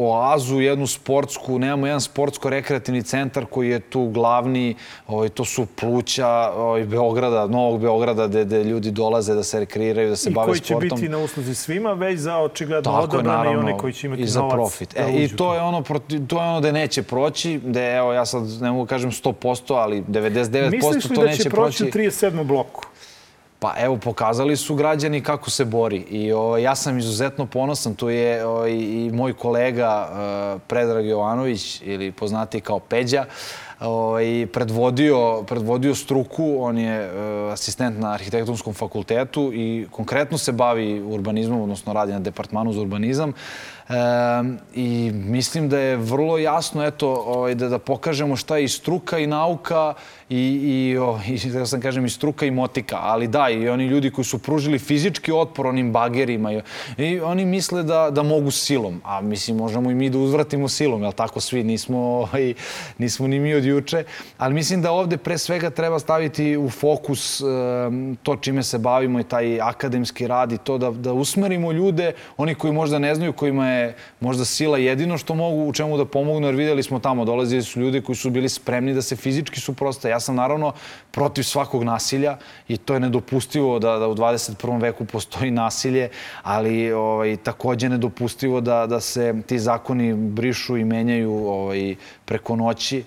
oazu, 0.00 0.60
jednu 0.60 0.86
sportsku, 0.86 1.58
nemamo 1.58 1.86
jedan 1.86 2.00
sportsko-rekreativni 2.00 3.02
centar 3.02 3.46
koji 3.46 3.68
je 3.68 3.80
tu 3.80 4.06
glavni, 4.06 4.74
ovaj, 5.06 5.28
to 5.28 5.44
su 5.44 5.66
pluća 5.66 6.28
ovaj, 6.56 6.84
Beograda, 6.84 7.46
Novog 7.46 7.80
Beograda, 7.80 8.26
gde, 8.26 8.44
gde 8.44 8.64
ljudi 8.64 8.90
dolaze 8.90 9.34
da 9.34 9.42
se 9.42 9.60
rekreiraju, 9.60 10.08
da 10.08 10.16
se 10.16 10.30
I 10.30 10.32
bave 10.32 10.56
sportom. 10.56 10.76
I 10.76 10.80
koji 10.80 10.90
će 10.90 10.94
biti 10.94 11.08
na 11.08 11.18
usluzi 11.18 11.54
svima, 11.54 11.92
već 11.92 12.20
za 12.20 12.38
očigledno 12.38 12.90
Tako 12.90 13.04
odabrane 13.04 13.52
i 13.52 13.56
one 13.56 13.78
koji 13.78 13.92
će 13.92 14.06
imati 14.06 14.22
i 14.22 14.26
za 14.26 14.40
novac 14.40 14.54
profit. 14.54 14.94
Da 14.94 15.02
e, 15.02 15.24
I 15.24 15.36
to 15.36 15.54
je, 15.54 15.60
ono, 15.60 15.82
to 16.28 16.42
je 16.42 16.48
ono 16.48 16.60
da 16.60 16.72
neće 16.72 17.02
proći, 17.02 17.60
da 17.64 17.80
evo, 17.82 18.12
ja 18.12 18.26
sad 18.26 18.42
ne 18.60 18.70
mogu 18.70 18.86
kažem 18.86 19.10
100%, 19.10 19.74
ali 19.74 20.02
99% 20.02 20.10
to 20.10 20.18
neće 20.18 20.70
proći. 20.70 20.76
Misliš 20.76 21.10
li 21.18 21.26
da 21.26 21.36
će 21.36 21.50
proći 21.50 21.84
u 21.84 21.86
37. 21.86 22.44
bloku? 22.44 22.89
Pa 23.60 23.74
evo, 23.78 23.96
pokazali 23.96 24.56
su 24.56 24.74
građani 24.74 25.20
kako 25.20 25.50
se 25.50 25.64
bori 25.64 25.96
i 25.96 26.32
o, 26.32 26.56
ja 26.56 26.74
sam 26.74 26.98
izuzetno 26.98 27.46
ponosan. 27.46 27.94
Tu 27.94 28.10
je 28.10 28.46
o, 28.46 28.66
i, 28.66 29.06
i 29.06 29.10
moj 29.12 29.32
kolega 29.32 30.08
uh, 30.10 30.60
Predrag 30.66 31.06
Jovanović 31.06 31.82
ili 31.84 32.12
poznati 32.12 32.60
kao 32.60 32.78
Peđa 32.78 33.24
ovaj, 33.80 34.46
predvodio, 34.52 35.42
predvodio 35.42 35.94
struku, 35.94 36.56
on 36.58 36.78
je 36.78 37.06
uh, 37.06 37.52
asistent 37.52 37.98
na 37.98 38.12
arhitektonskom 38.12 38.74
fakultetu 38.74 39.50
i 39.54 39.86
konkretno 39.90 40.38
se 40.38 40.52
bavi 40.52 41.00
urbanizmom, 41.02 41.60
odnosno 41.60 41.92
radi 41.92 42.12
na 42.12 42.20
departmanu 42.20 42.72
za 42.72 42.80
urbanizam. 42.80 43.32
I 44.74 45.12
mislim 45.14 45.68
da 45.68 45.78
je 45.78 45.96
vrlo 45.96 46.38
jasno 46.38 46.84
eto, 46.86 47.08
ovaj, 47.26 47.54
da, 47.54 47.68
da 47.68 47.78
pokažemo 47.78 48.36
šta 48.36 48.56
je 48.56 48.64
i 48.64 48.68
struka 48.68 49.18
i 49.18 49.26
nauka 49.26 49.94
i, 50.28 50.38
i, 50.38 50.98
o, 50.98 51.18
i 51.26 51.50
da 51.50 51.66
sam 51.66 51.80
kažem, 51.80 52.04
i 52.04 52.10
struka 52.10 52.46
i 52.46 52.50
motika. 52.50 52.98
Ali 53.00 53.28
da, 53.28 53.48
i 53.50 53.68
oni 53.68 53.86
ljudi 53.86 54.10
koji 54.10 54.24
su 54.24 54.38
pružili 54.38 54.78
fizički 54.78 55.32
otpor 55.32 55.66
onim 55.66 55.92
bagerima 55.92 56.52
i, 56.52 56.60
i 56.98 57.20
oni 57.20 57.44
misle 57.44 57.82
da, 57.82 58.10
da 58.10 58.22
mogu 58.22 58.50
silom. 58.50 59.00
A 59.04 59.20
mislim, 59.20 59.56
možemo 59.56 59.90
i 59.90 59.94
mi 59.94 60.10
da 60.10 60.18
uzvratimo 60.18 60.68
silom, 60.68 61.02
jel 61.02 61.12
tako 61.12 61.40
svi? 61.40 61.64
Nismo, 61.64 61.98
ovaj, 61.98 62.54
nismo 62.98 63.26
ni 63.26 63.40
mi 63.40 63.54
od 63.54 63.64
juče. 63.64 64.04
Ali 64.38 64.54
mislim 64.54 64.82
da 64.82 64.92
ovde 64.92 65.16
pre 65.16 65.38
svega 65.38 65.70
treba 65.70 65.98
staviti 65.98 66.56
u 66.56 66.70
fokus 66.70 67.40
um, 67.40 68.18
to 68.22 68.36
čime 68.36 68.62
se 68.62 68.78
bavimo 68.78 69.20
i 69.20 69.24
taj 69.24 69.60
akademski 69.60 70.26
rad 70.26 70.52
i 70.52 70.58
to 70.58 70.78
da, 70.78 70.90
da 70.90 71.12
usmerimo 71.12 71.72
ljude, 71.72 72.12
oni 72.36 72.54
koji 72.54 72.72
možda 72.72 72.98
ne 72.98 73.14
znaju, 73.14 73.32
kojima 73.32 73.68
je 73.68 73.79
možda 74.20 74.44
sila 74.44 74.78
jedino 74.78 75.18
što 75.18 75.34
mogu 75.34 75.68
u 75.68 75.72
čemu 75.72 75.96
da 75.96 76.04
pomognu, 76.04 76.48
jer 76.48 76.54
videli 76.54 76.82
smo 76.82 76.98
tamo, 76.98 77.24
dolazili 77.24 77.62
su 77.62 77.80
ljudi 77.80 78.00
koji 78.00 78.16
su 78.16 78.30
bili 78.30 78.48
spremni 78.48 78.94
da 78.94 79.02
se 79.02 79.16
fizički 79.16 79.60
suproste. 79.60 80.10
Ja 80.10 80.20
sam 80.20 80.36
naravno 80.36 80.72
protiv 81.10 81.42
svakog 81.42 81.84
nasilja 81.84 82.36
i 82.68 82.76
to 82.76 82.94
je 82.94 83.00
nedopustivo 83.00 83.78
da, 83.78 83.98
da 83.98 84.08
u 84.08 84.14
21. 84.14 84.80
veku 84.80 85.04
postoji 85.04 85.50
nasilje, 85.50 86.08
ali 86.42 86.92
ovaj, 86.92 87.36
takođe 87.36 87.88
nedopustivo 87.88 88.60
da, 88.60 88.86
da 88.86 89.00
se 89.00 89.34
ti 89.46 89.58
zakoni 89.58 90.14
brišu 90.14 90.76
i 90.76 90.84
menjaju 90.84 91.32
ovaj, 91.46 91.96
preko 92.24 92.56
noći. 92.56 93.04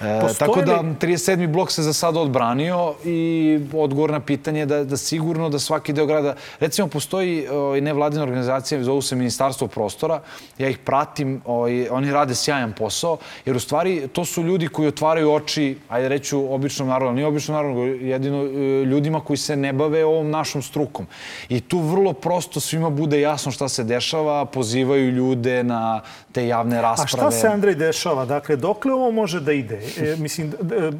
E, 0.00 0.34
tako 0.38 0.62
da 0.62 0.82
37. 1.00 1.46
blok 1.46 1.72
se 1.72 1.82
za 1.82 1.92
sad 1.92 2.16
odbranio 2.16 2.94
i 3.04 3.58
odgovor 3.72 4.10
na 4.10 4.20
pitanje 4.20 4.66
da, 4.66 4.84
da 4.84 4.96
sigurno 4.96 5.48
da 5.48 5.58
svaki 5.58 5.92
deo 5.92 6.06
grada... 6.06 6.34
Recimo, 6.60 6.88
postoji 6.88 7.48
o, 7.48 7.80
nevladina 7.80 8.22
organizacija, 8.22 8.84
zovu 8.84 9.02
se 9.02 9.16
Ministarstvo 9.16 9.68
prostora, 9.68 10.20
ja 10.58 10.68
ih 10.68 10.78
pratim, 10.78 11.42
o, 11.44 11.66
oni 11.90 12.12
rade 12.12 12.34
sjajan 12.34 12.72
posao, 12.72 13.16
jer 13.44 13.56
u 13.56 13.60
stvari 13.60 14.08
to 14.08 14.24
su 14.24 14.42
ljudi 14.42 14.68
koji 14.68 14.88
otvaraju 14.88 15.32
oči, 15.32 15.78
ajde 15.88 16.08
reću, 16.08 16.54
običnom 16.54 16.88
narodu, 16.88 17.12
nije 17.12 17.26
običnom 17.26 17.56
narodu, 17.56 17.80
jedino 17.80 18.44
e, 18.44 18.84
ljudima 18.84 19.20
koji 19.20 19.36
se 19.36 19.56
ne 19.56 19.72
bave 19.72 20.04
ovom 20.04 20.30
našom 20.30 20.62
strukom. 20.62 21.06
I 21.48 21.60
tu 21.60 21.78
vrlo 21.78 22.12
prosto 22.12 22.60
svima 22.60 22.90
bude 22.90 23.20
jasno 23.20 23.52
šta 23.52 23.68
se 23.68 23.84
dešava, 23.84 24.44
pozivaju 24.44 25.10
ljude 25.10 25.64
na 25.64 26.00
te 26.32 26.46
javne 26.46 26.82
rasprave. 26.82 27.26
A 27.26 27.30
šta 27.30 27.40
se, 27.40 27.48
Andrej, 27.48 27.74
dešava? 27.74 28.24
Dakle, 28.24 28.56
dokle 28.56 28.92
ovo 28.92 29.10
može 29.10 29.40
da 29.40 29.52
ide? 29.52 29.79
E, 29.98 30.16
mislim, 30.18 30.52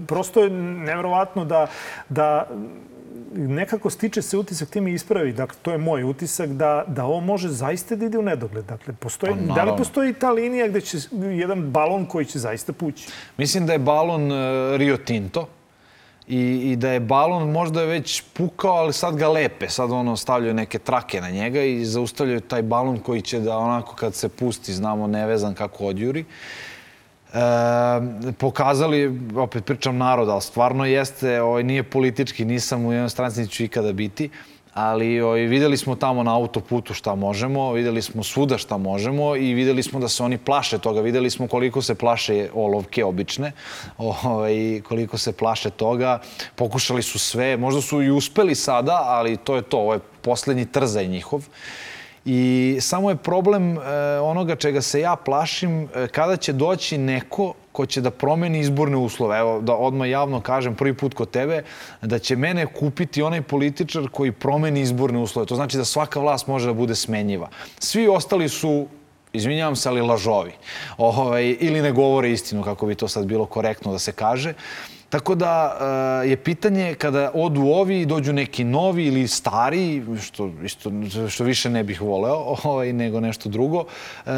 prosto 0.07 0.41
je 0.41 0.51
nevjerovatno 0.51 1.45
da, 1.45 1.67
da 2.09 2.49
nekako 3.35 3.91
stiče 3.91 4.23
se 4.23 4.39
utisak, 4.39 4.71
ti 4.71 4.81
mi 4.81 4.93
ispravi, 4.93 5.33
dakle, 5.33 5.59
to 5.63 5.73
je 5.73 5.79
moj 5.79 6.05
utisak, 6.05 6.51
da, 6.51 6.85
da 6.87 7.05
ovo 7.05 7.21
može 7.21 7.49
zaista 7.49 7.97
da 7.97 8.07
ide 8.07 8.19
u 8.19 8.23
nedogled. 8.23 8.65
Dakle, 8.65 8.95
postoji, 9.01 9.35
pa, 9.49 9.55
da 9.55 9.65
li 9.65 9.77
postoji 9.79 10.13
ta 10.13 10.31
linija 10.31 10.69
gde 10.69 10.81
će 10.81 10.99
jedan 11.15 11.71
balon 11.71 12.07
koji 12.07 12.25
će 12.25 12.39
zaista 12.39 12.73
pući? 12.73 13.09
Mislim 13.37 13.67
da 13.67 13.73
je 13.73 13.79
balon 13.79 14.33
uh, 14.33 14.39
Rio 14.77 14.97
Tinto, 14.97 15.49
i, 16.31 16.71
i 16.73 16.77
da 16.77 16.91
je 16.91 17.01
balon 17.01 17.51
možda 17.51 17.81
je 17.81 17.87
već 17.87 18.23
pukao, 18.33 18.73
ali 18.73 18.93
sad 18.93 19.17
ga 19.17 19.29
lepe. 19.29 19.69
Sad 19.69 19.93
ono 19.93 20.17
stavljaju 20.17 20.55
neke 20.55 20.79
trake 20.79 21.21
na 21.21 21.31
njega 21.31 21.63
i 21.63 21.85
zaustavljaju 21.85 22.41
taj 22.41 22.63
balon 22.63 22.99
koji 22.99 23.23
će 23.23 23.41
da 23.41 23.59
onako 23.59 23.97
kad 23.97 24.15
se 24.15 24.29
pusti, 24.29 24.73
znamo, 24.73 25.07
nevezan 25.07 25.55
kako 25.55 25.87
odjuri. 25.87 26.25
E, 27.35 28.33
pokazali, 28.39 29.21
opet 29.37 29.65
pričam 29.65 29.97
narod, 29.97 30.29
ali 30.29 30.43
stvarno 30.43 30.85
jeste, 30.85 31.43
ovaj, 31.43 31.63
nije 31.63 31.83
politički, 31.83 32.45
nisam 32.45 32.87
u 32.87 32.93
jednoj 32.93 33.11
stranci, 33.11 33.41
neću 33.41 33.65
ikada 33.65 33.93
biti, 33.93 34.31
ali 34.75 35.21
ovaj, 35.21 35.41
videli 35.41 35.77
smo 35.77 35.95
tamo 35.95 36.23
na 36.23 36.35
autoputu 36.35 36.95
šta 36.95 37.15
možemo, 37.15 37.73
videli 37.73 38.03
smo 38.03 38.23
svuda 38.23 38.59
šta 38.59 38.77
možemo 38.77 39.37
i 39.37 39.55
videli 39.55 39.83
smo 39.83 40.01
da 40.01 40.09
se 40.09 40.23
oni 40.23 40.39
plaše 40.39 40.79
toga, 40.79 41.01
videli 41.01 41.31
smo 41.31 41.49
koliko 41.49 41.83
se 41.83 41.95
plaše 41.95 42.49
olovke 42.55 43.05
obične, 43.05 43.53
ovaj, 43.99 44.81
koliko 44.89 45.19
se 45.19 45.33
plaše 45.33 45.71
toga, 45.71 46.21
pokušali 46.57 47.03
su 47.03 47.19
sve, 47.19 47.57
možda 47.57 47.81
su 47.81 48.03
i 48.03 48.11
uspeli 48.11 48.55
sada, 48.55 49.03
ali 49.05 49.37
to 49.37 49.57
je 49.57 49.63
to, 49.63 49.79
ovo 49.79 49.95
je 49.95 50.01
poslednji 50.23 50.67
trzaj 50.67 51.07
njihov. 51.07 51.47
I 52.25 52.79
samo 52.81 53.11
je 53.11 53.17
problem 53.17 53.79
e, 53.79 53.81
onoga 54.21 54.57
čega 54.57 54.81
se 54.81 55.01
ja 55.01 55.17
plašim, 55.17 55.89
e, 55.95 56.07
kada 56.09 56.37
će 56.37 56.53
doći 56.53 56.99
neko 56.99 57.55
ko 57.73 57.87
će 57.87 58.01
da 58.01 58.11
promeni 58.11 58.61
izborne 58.61 58.97
uslove. 58.97 59.39
Evo, 59.39 59.61
da 59.61 59.75
odmah 59.75 60.11
javno 60.11 60.41
kažem 60.41 60.75
prvi 60.75 60.95
put 60.95 61.15
kod 61.15 61.31
tebe, 61.31 61.63
da 62.03 62.19
će 62.19 62.37
mene 62.37 62.67
kupiti 62.67 63.23
onaj 63.23 63.43
političar 63.43 64.09
koji 64.13 64.33
promeni 64.33 64.81
izborne 64.81 65.19
uslove. 65.19 65.47
To 65.47 65.55
znači 65.55 65.77
da 65.77 65.85
svaka 65.85 66.21
vlast 66.21 66.47
može 66.47 66.67
da 66.67 66.73
bude 66.73 66.95
smenjiva. 66.95 67.49
Svi 67.79 68.09
ostali 68.09 68.49
su 68.49 68.87
izvinjavam 69.33 69.77
se, 69.77 69.89
ali 69.89 70.01
lažovi. 70.01 70.53
Ovaj, 70.99 71.57
ili 71.61 71.83
ne 71.83 71.93
govore 71.93 72.31
istinu, 72.31 72.63
kako 72.63 72.87
bi 72.87 72.95
to 72.95 73.09
sad 73.09 73.27
bilo 73.27 73.47
korektno 73.47 73.93
da 73.93 73.99
se 73.99 74.13
kaže. 74.13 74.55
Tako 75.11 75.35
da 75.35 75.77
uh, 76.23 76.31
je 76.31 76.37
pitanje 76.37 76.95
kada 76.95 77.31
odu 77.35 77.63
ovi 77.63 78.01
i 78.01 78.07
dođu 78.07 78.33
neki 78.33 78.65
novi 78.65 79.07
ili 79.07 79.29
stari, 79.29 80.03
što, 80.23 80.51
isto, 80.65 80.91
što 81.29 81.45
više 81.45 81.71
ne 81.71 81.85
bih 81.85 82.03
voleo, 82.03 82.55
ovaj, 82.65 82.93
nego 82.93 83.21
nešto 83.21 83.49
drugo, 83.49 83.79
uh, 83.79 84.33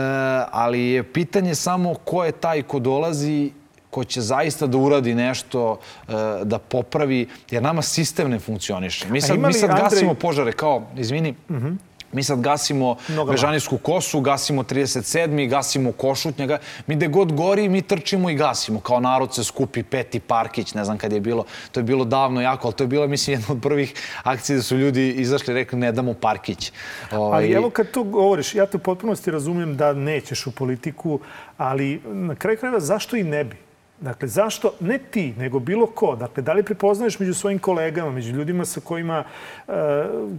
ali 0.50 0.80
je 0.80 1.12
pitanje 1.12 1.54
samo 1.54 1.94
ko 1.94 2.24
je 2.24 2.32
taj 2.32 2.62
ko 2.62 2.78
dolazi 2.78 3.50
ko 3.90 4.04
će 4.04 4.20
zaista 4.20 4.66
da 4.66 4.78
uradi 4.78 5.14
nešto, 5.14 5.70
uh, 5.72 6.14
da 6.44 6.58
popravi, 6.58 7.28
jer 7.50 7.62
nama 7.62 7.82
sistem 7.82 8.30
ne 8.30 8.38
funkcioniše. 8.38 9.08
Mi 9.08 9.20
sad, 9.20 9.38
mi 9.38 9.52
sad 9.52 9.70
gasimo 9.70 10.14
požare, 10.14 10.52
kao, 10.52 10.82
izvini, 10.96 11.34
uh 11.48 11.56
mhm. 11.56 11.66
-huh 11.66 11.91
Mi 12.12 12.22
sad 12.22 12.40
gasimo 12.40 12.96
Bežanijsku 13.30 13.78
kosu, 13.78 14.20
gasimo 14.20 14.62
37. 14.62 15.48
gasimo 15.48 15.92
Košutnjaga. 15.92 16.58
Mi 16.86 16.96
gde 16.96 17.08
god 17.08 17.32
gori, 17.32 17.68
mi 17.68 17.82
trčimo 17.82 18.30
i 18.30 18.34
gasimo. 18.34 18.80
Kao 18.80 19.00
narod 19.00 19.34
se 19.34 19.44
skupi 19.44 19.82
Peti 19.82 20.20
Parkić, 20.20 20.74
ne 20.74 20.84
znam 20.84 20.98
kad 20.98 21.12
je 21.12 21.20
bilo. 21.20 21.44
To 21.72 21.80
je 21.80 21.84
bilo 21.84 22.04
davno 22.04 22.40
jako, 22.40 22.68
ali 22.68 22.74
to 22.74 22.84
je 22.84 22.88
bila, 22.88 23.06
mislim, 23.06 23.34
jedna 23.34 23.54
od 23.54 23.62
prvih 23.62 23.94
akcija 24.22 24.56
da 24.56 24.62
su 24.62 24.76
ljudi 24.76 25.10
izašli 25.10 25.52
i 25.52 25.54
rekli 25.54 25.78
ne 25.78 25.92
damo 25.92 26.14
Parkić. 26.14 26.72
Ovaj... 27.12 27.44
Ali 27.44 27.52
evo 27.52 27.70
kad 27.70 27.90
to 27.90 28.02
govoriš, 28.02 28.54
ja 28.54 28.66
te 28.66 28.76
u 28.76 28.80
potpunosti 28.80 29.30
razumijem 29.30 29.76
da 29.76 29.92
nećeš 29.92 30.46
u 30.46 30.52
politiku, 30.52 31.20
ali 31.56 32.00
na 32.04 32.34
kraju 32.34 32.58
krajeva 32.58 32.80
zašto 32.80 33.16
i 33.16 33.22
ne 33.22 33.44
bi? 33.44 33.56
Dakle, 34.02 34.28
zašto, 34.28 34.72
ne 34.80 34.98
ti, 34.98 35.34
nego 35.38 35.58
bilo 35.58 35.86
ko, 35.86 36.16
dakle, 36.16 36.42
da 36.42 36.52
li 36.52 36.62
prepoznaješ 36.62 37.18
među 37.18 37.34
svojim 37.34 37.58
kolegama, 37.58 38.10
među 38.10 38.32
ljudima 38.32 38.64
sa 38.64 38.80
kojima, 38.80 39.24
uh, 39.66 39.74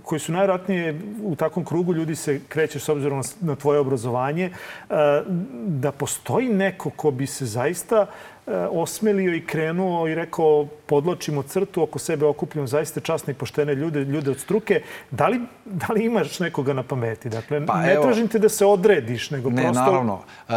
koji 0.04 0.20
su 0.20 0.32
najvratnije 0.32 1.00
u 1.24 1.36
takvom 1.36 1.66
krugu 1.66 1.94
ljudi 1.94 2.16
se 2.16 2.40
krećeš 2.50 2.84
s 2.84 2.90
obzirom 2.90 3.24
na, 3.42 3.56
tvoje 3.56 3.80
obrazovanje, 3.80 4.50
uh, 4.50 4.96
da 5.68 5.92
postoji 5.92 6.50
neko 6.50 6.90
ko 6.90 7.12
bi 7.12 7.28
se 7.28 7.46
zaista 7.46 8.06
E, 8.06 8.33
osmelio 8.72 9.36
i 9.36 9.46
krenuo 9.46 10.08
i 10.08 10.16
rekao 10.16 10.68
podločimo 10.86 11.44
crtu, 11.44 11.84
oko 11.84 12.00
sebe 12.00 12.26
okupljamo 12.26 12.68
zaista 12.68 13.00
časne 13.00 13.32
i 13.32 13.36
poštene 13.36 13.76
ljude, 13.76 14.04
ljude 14.04 14.32
od 14.32 14.40
struke. 14.40 14.82
Da 15.12 15.28
li, 15.28 15.42
da 15.66 15.94
li 15.94 16.06
imaš 16.06 16.40
nekoga 16.40 16.74
na 16.74 16.84
pameti? 16.84 17.30
Dakle, 17.30 17.66
pa, 17.66 17.82
ne 17.82 17.94
evo, 17.94 18.04
tražim 18.04 18.28
te 18.28 18.40
da 18.40 18.50
se 18.50 18.66
odrediš, 18.66 19.30
nego 19.32 19.50
ne, 19.50 19.62
prosto... 19.62 19.80
Ne, 19.80 19.86
naravno. 19.86 20.14
Uh, 20.14 20.54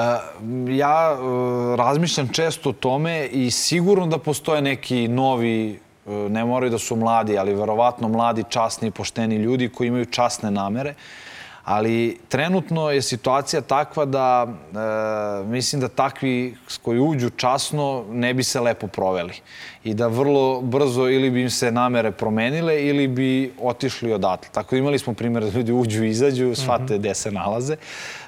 ja 0.77 1.19
uh, 1.21 1.75
razmišljam 1.79 2.29
često 2.29 2.71
o 2.71 2.73
tome 2.73 3.27
i 3.27 3.51
sigurno 3.51 4.07
da 4.07 4.19
postoje 4.19 4.63
neki 4.63 5.09
novi 5.09 5.81
ne 6.07 6.45
moraju 6.45 6.71
da 6.71 6.79
su 6.79 6.97
mladi, 6.97 7.39
ali 7.39 7.55
verovatno 7.55 8.09
mladi, 8.09 8.45
časni 8.49 8.89
i 8.89 8.91
pošteni 8.91 9.37
ljudi 9.37 9.69
koji 9.69 9.89
imaju 9.89 10.05
časne 10.05 10.51
namere. 10.51 10.91
Uh, 10.91 11.26
ali 11.67 12.19
trenutno 12.29 12.91
je 12.91 13.03
situacija 13.03 13.61
takva 13.61 14.05
da 14.05 14.47
e, 14.47 15.45
mislim 15.47 15.81
da 15.81 15.89
takvi 15.89 16.57
koji 16.83 17.01
uđu 17.01 17.31
časno 17.31 18.05
ne 18.11 18.35
bi 18.35 18.43
se 18.43 18.61
lepo 18.61 18.87
proveli 18.87 19.35
i 19.87 19.95
da 19.95 20.07
vrlo 20.07 20.61
brzo 20.61 21.09
ili 21.09 21.31
bi 21.31 21.43
im 21.43 21.51
se 21.51 21.71
namere 21.71 22.11
promenile 22.11 22.83
ili 22.83 23.09
bi 23.09 23.53
otišli 23.61 24.13
odatle. 24.13 24.49
Tako 24.53 24.75
da 24.75 24.79
imali 24.79 24.99
smo 24.99 25.15
primjer 25.15 25.45
da 25.45 25.59
ljudi 25.59 25.73
uđu 25.73 26.05
i 26.05 26.11
izađu, 26.11 26.55
shvate 26.55 26.83
mm 26.83 26.87
-hmm. 26.87 26.99
gde 26.99 27.15
se 27.15 27.31
nalaze. 27.31 27.77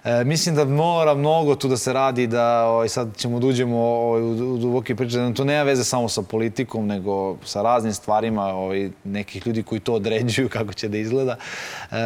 E, 0.04 0.24
mislim 0.24 0.54
da 0.54 0.64
mora 0.64 1.14
mnogo 1.14 1.54
tu 1.54 1.68
da 1.68 1.76
se 1.76 1.92
radi, 1.92 2.26
da 2.26 2.66
ovaj, 2.66 2.88
sad 2.88 3.16
ćemo 3.16 3.40
da 3.40 3.46
uđemo 3.46 3.78
ovaj, 3.78 4.22
u, 4.22 4.54
u 4.54 4.58
duboke 4.58 4.94
priče, 4.96 5.18
da 5.18 5.34
to 5.34 5.44
nema 5.44 5.62
veze 5.62 5.84
samo 5.84 6.08
sa 6.08 6.22
politikom, 6.22 6.86
nego 6.86 7.36
sa 7.44 7.62
raznim 7.62 7.92
stvarima 7.92 8.44
ovaj, 8.44 8.90
nekih 9.04 9.46
ljudi 9.46 9.62
koji 9.62 9.80
to 9.80 9.94
određuju 9.94 10.48
kako 10.58 10.72
će 10.72 10.88
da 10.88 10.98
izgleda. 10.98 11.36
E, 11.90 11.96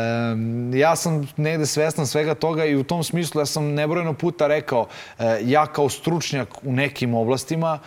ja 0.78 0.96
sam 0.96 1.28
negde 1.36 1.66
svestan 1.66 2.06
svega 2.06 2.34
toga 2.34 2.64
i 2.64 2.76
u 2.76 2.84
tom 2.84 3.04
smislu 3.04 3.40
ja 3.40 3.46
sam 3.46 3.74
nebrojeno 3.74 4.14
puta 4.14 4.46
rekao, 4.46 4.86
e, 5.18 5.38
ja 5.44 5.66
kao 5.66 5.88
stručnjak 5.88 6.48
u 6.64 6.72
nekim 6.72 7.14
oblastima 7.14 7.78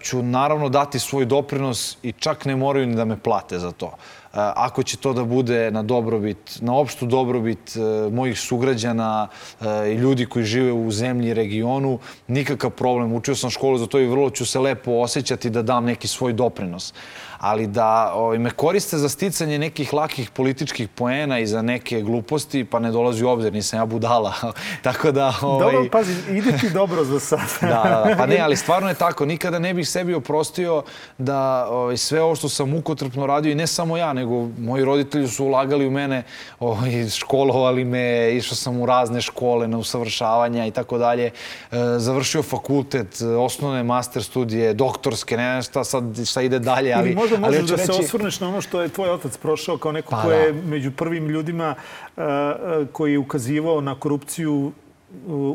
ću 0.00 0.22
naravno 0.22 0.68
dati 0.68 0.98
svoj 0.98 1.24
doprinos 1.24 1.96
i 2.02 2.12
čak 2.12 2.44
ne 2.44 2.56
moraju 2.56 2.86
ni 2.86 2.94
da 2.94 3.04
me 3.04 3.16
plate 3.16 3.58
za 3.58 3.72
to 3.72 3.96
ako 4.32 4.82
će 4.82 4.96
to 4.96 5.12
da 5.12 5.24
bude 5.24 5.70
na 5.70 5.82
dobrobit, 5.82 6.58
na 6.60 6.74
opštu 6.74 7.06
dobrobit 7.06 7.76
e, 7.76 8.10
mojih 8.10 8.40
sugrađana 8.40 9.28
e, 9.60 9.92
i 9.92 9.94
ljudi 9.94 10.26
koji 10.26 10.44
žive 10.44 10.72
u 10.72 10.90
zemlji 10.90 11.28
i 11.28 11.34
regionu, 11.34 11.98
nikakav 12.28 12.70
problem. 12.70 13.12
Učio 13.12 13.34
sam 13.36 13.50
školu 13.50 13.78
za 13.78 13.86
to 13.86 13.98
i 13.98 14.06
vrlo 14.06 14.30
ću 14.30 14.46
se 14.46 14.60
lepo 14.60 14.92
osjećati 14.92 15.50
da 15.50 15.62
dam 15.62 15.84
neki 15.84 16.08
svoj 16.08 16.32
doprinos 16.32 16.94
ali 17.42 17.66
da 17.66 18.12
ovaj, 18.14 18.38
me 18.38 18.50
koriste 18.50 18.98
za 18.98 19.08
sticanje 19.08 19.58
nekih 19.58 19.92
lakih 19.92 20.30
političkih 20.30 20.88
poena 20.88 21.38
i 21.38 21.46
za 21.46 21.62
neke 21.62 22.00
gluposti, 22.02 22.64
pa 22.64 22.78
ne 22.78 22.90
dolazi 22.90 23.24
u 23.24 23.28
obzir, 23.28 23.52
nisam 23.52 23.78
ja 23.78 23.86
budala. 23.86 24.32
tako 24.82 25.12
da... 25.12 25.34
Ovaj... 25.42 25.72
Dobro, 25.72 25.88
pazi, 25.92 26.14
ide 26.30 26.58
ti 26.58 26.70
dobro 26.70 27.04
za 27.04 27.20
sad. 27.20 27.40
da, 27.60 27.68
da, 27.68 28.04
da, 28.08 28.14
pa 28.18 28.26
ne, 28.26 28.38
ali 28.38 28.56
stvarno 28.56 28.88
je 28.88 28.94
tako. 28.94 29.26
Nikada 29.26 29.58
ne 29.58 29.74
bih 29.74 29.88
sebi 29.88 30.14
oprostio 30.14 30.82
da 31.18 31.66
ovaj, 31.70 31.96
sve 31.96 32.22
ovo 32.22 32.34
što 32.34 32.48
sam 32.48 32.70
mukotrpno 32.70 33.26
radio 33.26 33.52
i 33.52 33.54
ne 33.54 33.66
samo 33.66 33.96
ja, 33.96 34.12
nego 34.22 34.48
moji 34.58 34.84
roditelji 34.84 35.28
su 35.28 35.44
ulagali 35.44 35.86
u 35.86 35.90
mene, 35.90 36.22
ovaj, 36.60 37.08
školovali 37.08 37.84
me, 37.84 38.34
išao 38.36 38.56
sam 38.56 38.80
u 38.80 38.86
razne 38.86 39.20
škole 39.20 39.68
na 39.68 39.78
usavršavanja 39.78 40.66
i 40.66 40.70
tako 40.70 40.98
dalje. 40.98 41.26
E, 41.26 41.76
završio 41.98 42.42
fakultet, 42.42 43.22
osnovne 43.38 43.82
master 43.82 44.22
studije, 44.22 44.74
doktorske, 44.74 45.36
ne 45.36 45.50
znam 45.52 45.62
šta 45.62 45.84
sad 45.84 46.04
šta 46.26 46.42
ide 46.42 46.58
dalje, 46.58 46.92
ali 46.92 47.14
možda 47.14 47.38
možeš 47.38 47.70
da 47.70 47.76
reći... 47.76 47.86
se 47.86 47.92
osvrneš 47.92 48.40
na 48.40 48.48
ono 48.48 48.60
što 48.60 48.82
je 48.82 48.88
tvoj 48.88 49.10
otac 49.10 49.36
prošao 49.36 49.78
kao 49.78 49.92
neko 49.92 50.10
pa, 50.10 50.22
ko 50.22 50.30
je 50.30 50.52
da. 50.52 50.68
među 50.68 50.90
prvim 50.90 51.28
ljudima 51.28 51.74
uh, 52.16 52.22
koji 52.92 53.12
je 53.12 53.18
ukazivao 53.18 53.80
na 53.80 53.94
korupciju 53.94 54.72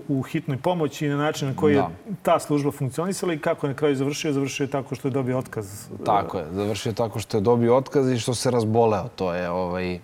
u 0.08 0.22
hitnoj 0.22 0.58
pomoći 0.58 1.06
i 1.06 1.10
na 1.10 1.18
način 1.18 1.48
na 1.48 1.56
koji 1.56 1.76
da. 1.76 1.82
je 1.82 1.88
ta 2.22 2.40
služba 2.40 2.72
funkcionisala 2.72 3.34
i 3.34 3.40
kako 3.40 3.68
je 3.68 3.74
na 3.74 3.78
kraju 3.78 3.96
završio. 3.96 4.34
Završio 4.34 4.64
je 4.64 4.70
tako 4.70 4.96
što 4.96 5.08
je 5.08 5.12
dobio 5.12 5.38
otkaz. 5.38 5.88
Tako 6.06 6.38
je. 6.38 6.46
Završio 6.52 6.90
je 6.90 6.96
tako 6.96 7.20
što 7.20 7.38
je 7.38 7.42
dobio 7.42 7.76
otkaz 7.76 8.12
i 8.12 8.20
što 8.20 8.34
se 8.34 8.52
razboleo. 8.52 9.10
To 9.16 9.34
je 9.34 9.50
ovaj... 9.50 10.00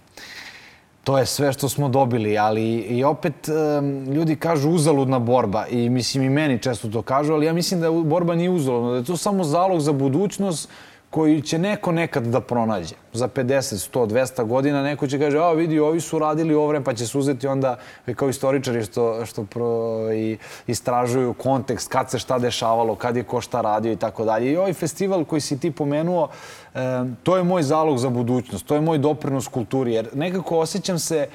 To 1.04 1.18
je 1.18 1.26
sve 1.26 1.54
što 1.54 1.70
smo 1.70 1.90
dobili, 1.90 2.38
ali 2.38 2.64
i 2.78 3.04
opet 3.04 3.34
ljudi 4.16 4.36
kažu 4.36 4.70
uzaludna 4.70 5.20
borba 5.20 5.66
i 5.68 5.90
mislim 5.90 6.24
i 6.24 6.30
meni 6.30 6.60
često 6.60 6.90
to 6.90 7.02
kažu, 7.02 7.34
ali 7.34 7.46
ja 7.46 7.54
mislim 7.54 7.82
da 7.82 7.92
borba 7.92 8.36
nije 8.36 8.50
uzaludna, 8.50 8.92
da 8.92 8.98
je 8.98 9.04
to 9.04 9.18
samo 9.18 9.44
zalog 9.44 9.80
za 9.80 9.92
budućnost 9.92 10.70
koji 11.14 11.42
će 11.42 11.58
neko 11.60 11.92
nekad 11.92 12.24
da 12.34 12.40
pronađe. 12.42 12.96
Za 13.14 13.28
50, 13.28 13.76
100, 13.94 14.08
200 14.08 14.46
godina 14.46 14.84
neko 14.84 15.08
će 15.08 15.20
kaže, 15.20 15.38
a 15.38 15.52
vidi, 15.52 15.80
ovi 15.80 16.02
su 16.02 16.20
radili 16.20 16.54
ovo 16.54 16.68
vreme, 16.68 16.86
pa 16.86 16.94
će 16.94 17.08
se 17.08 17.18
uzeti 17.18 17.48
onda, 17.48 17.76
kao 18.16 18.30
istoričari 18.30 18.82
što, 18.86 19.26
što 19.26 19.44
pro, 19.46 20.10
i, 20.14 20.38
istražuju 20.68 21.34
kontekst, 21.34 21.92
kad 21.92 22.10
se 22.12 22.20
šta 22.20 22.40
dešavalo, 22.40 22.96
kad 22.96 23.16
je 23.16 23.24
ko 23.24 23.42
šta 23.42 23.62
radio 23.62 23.92
i 23.92 23.96
tako 23.96 24.26
dalje. 24.26 24.52
I 24.52 24.58
ovaj 24.58 24.74
festival 24.74 25.26
koji 25.26 25.42
si 25.42 25.60
ti 25.60 25.72
pomenuo, 25.72 26.30
e, 26.74 26.80
to 27.24 27.38
je 27.38 27.44
moj 27.44 27.64
zalog 27.64 27.98
za 27.98 28.10
budućnost, 28.10 28.66
to 28.66 28.76
je 28.76 28.82
moj 28.82 28.98
doprinos 28.98 29.48
kulturi, 29.48 29.94
jer 29.94 30.10
nekako 30.14 30.60
osjećam 30.60 31.00
se 31.00 31.18
e, 31.18 31.28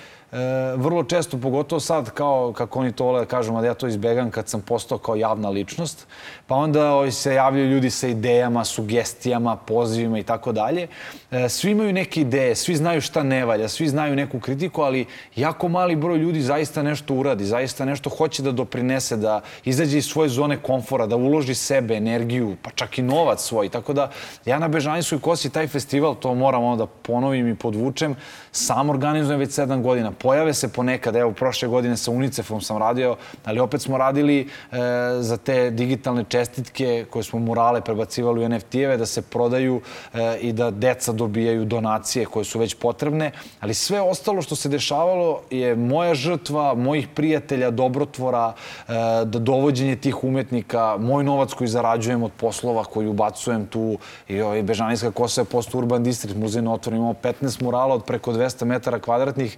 vrlo 0.77 1.05
često, 1.05 1.39
pogotovo 1.39 1.81
sad, 1.81 2.11
kao 2.11 2.53
kako 2.53 2.81
oni 2.81 2.93
to 2.93 3.05
vole 3.05 3.21
da 3.21 3.27
kažu, 3.27 3.61
da 3.61 3.67
ja 3.67 3.75
to 3.75 3.87
izbegam 3.87 4.31
kad 4.31 4.49
sam 4.49 4.61
postao 4.61 4.99
kao 4.99 5.17
javna 5.17 5.49
ličnost, 5.49 6.07
pa 6.47 6.55
onda 6.55 6.93
ovaj, 6.93 7.11
se 7.11 7.35
javljaju 7.35 7.71
ljudi 7.71 7.91
sa 7.91 8.09
idejama, 8.09 8.65
sugestijama, 8.65 9.57
pozivima 9.57 10.19
i 10.19 10.23
tako 10.23 10.53
dalje. 10.53 10.89
E, 11.31 11.49
svi 11.49 11.71
imaju 11.71 11.93
neke 11.93 12.21
ideje, 12.21 12.55
svi 12.55 12.77
znaju 12.77 13.01
šta 13.01 13.23
ne 13.23 13.45
valja, 13.45 13.69
svi 13.69 13.89
znaju 13.89 14.17
neku 14.17 14.41
kritiku, 14.41 14.83
ali 14.83 15.07
jako 15.37 15.69
mali 15.69 15.97
broj 15.97 16.19
ljudi 16.19 16.41
zaista 16.41 16.83
nešto 16.83 17.15
uradi, 17.15 17.45
zaista 17.45 17.85
nešto 17.85 18.11
hoće 18.11 18.43
da 18.43 18.53
doprinese, 18.53 19.17
da 19.17 19.41
izađe 19.65 19.99
iz 19.99 20.07
svoje 20.07 20.29
zone 20.29 20.57
komfora, 20.63 21.07
da 21.07 21.17
uloži 21.17 21.55
sebe, 21.55 21.95
energiju, 21.95 22.57
pa 22.63 22.71
čak 22.71 22.99
i 22.99 23.03
novac 23.03 23.43
svoj. 23.43 23.69
Tako 23.69 23.93
da 23.93 24.11
ja 24.45 24.59
na 24.59 24.69
Bežanjskoj 24.69 25.21
kosi 25.21 25.51
taj 25.51 25.67
festival, 25.67 26.15
to 26.15 26.35
moram 26.35 26.65
onda 26.65 26.85
da 26.85 26.91
ponovim 27.03 27.49
i 27.49 27.55
podvučem, 27.55 28.17
sam 28.53 28.91
organizujem 28.91 29.41
već 29.41 29.53
sedam 29.53 29.83
godina 29.83 30.13
pojave 30.19 30.55
se 30.55 30.69
ponekad, 30.69 31.17
evo, 31.17 31.33
prošle 31.33 31.69
godine 31.69 31.97
sa 31.97 32.11
UNICEF-om 32.11 32.61
sam 32.61 32.79
radio, 32.79 33.17
ali 33.45 33.61
opet 33.61 33.83
smo 33.83 33.99
radili 33.99 34.41
e, 34.41 34.77
za 35.21 35.37
te 35.37 35.71
digitalne 35.71 36.25
čestitke 36.29 37.07
koje 37.11 37.23
smo 37.23 37.39
murale 37.39 37.81
prebacivali 37.81 38.45
u 38.45 38.49
NFT-eve, 38.49 38.97
da 38.97 39.07
se 39.07 39.23
prodaju 39.23 39.81
e, 40.15 40.39
i 40.41 40.53
da 40.53 40.71
deca 40.71 41.13
dobijaju 41.13 41.65
donacije 41.65 42.27
koje 42.27 42.45
su 42.45 42.59
već 42.59 42.75
potrebne, 42.75 43.31
ali 43.61 43.75
sve 43.75 44.01
ostalo 44.01 44.43
što 44.43 44.57
se 44.57 44.69
dešavalo 44.69 45.41
je 45.51 45.77
moja 45.77 46.15
žrtva, 46.15 46.75
mojih 46.75 47.09
prijatelja, 47.15 47.71
dobrotvora, 47.71 48.53
e, 48.53 48.93
da 49.25 49.39
dovođenje 49.39 49.97
tih 49.97 50.25
umetnika, 50.25 50.97
moj 50.99 51.25
novac 51.25 51.53
koji 51.53 51.69
zarađujem 51.69 52.23
od 52.23 52.33
poslova 52.37 52.85
koji 52.85 53.09
ubacujem 53.09 53.67
tu 53.67 53.99
i 54.29 54.41
ovaj 54.41 54.63
Bežanijska 54.63 55.11
kosa 55.11 55.41
je 55.41 55.45
posto 55.45 55.79
urban 55.79 56.05
distrikt, 56.05 56.37
muzej 56.37 56.63
imamo 56.87 57.15
15 57.23 57.63
murala 57.63 57.95
od 57.95 58.05
preko 58.05 58.33
200 58.33 58.65
metara 58.65 58.99
kvadratnih, 58.99 59.57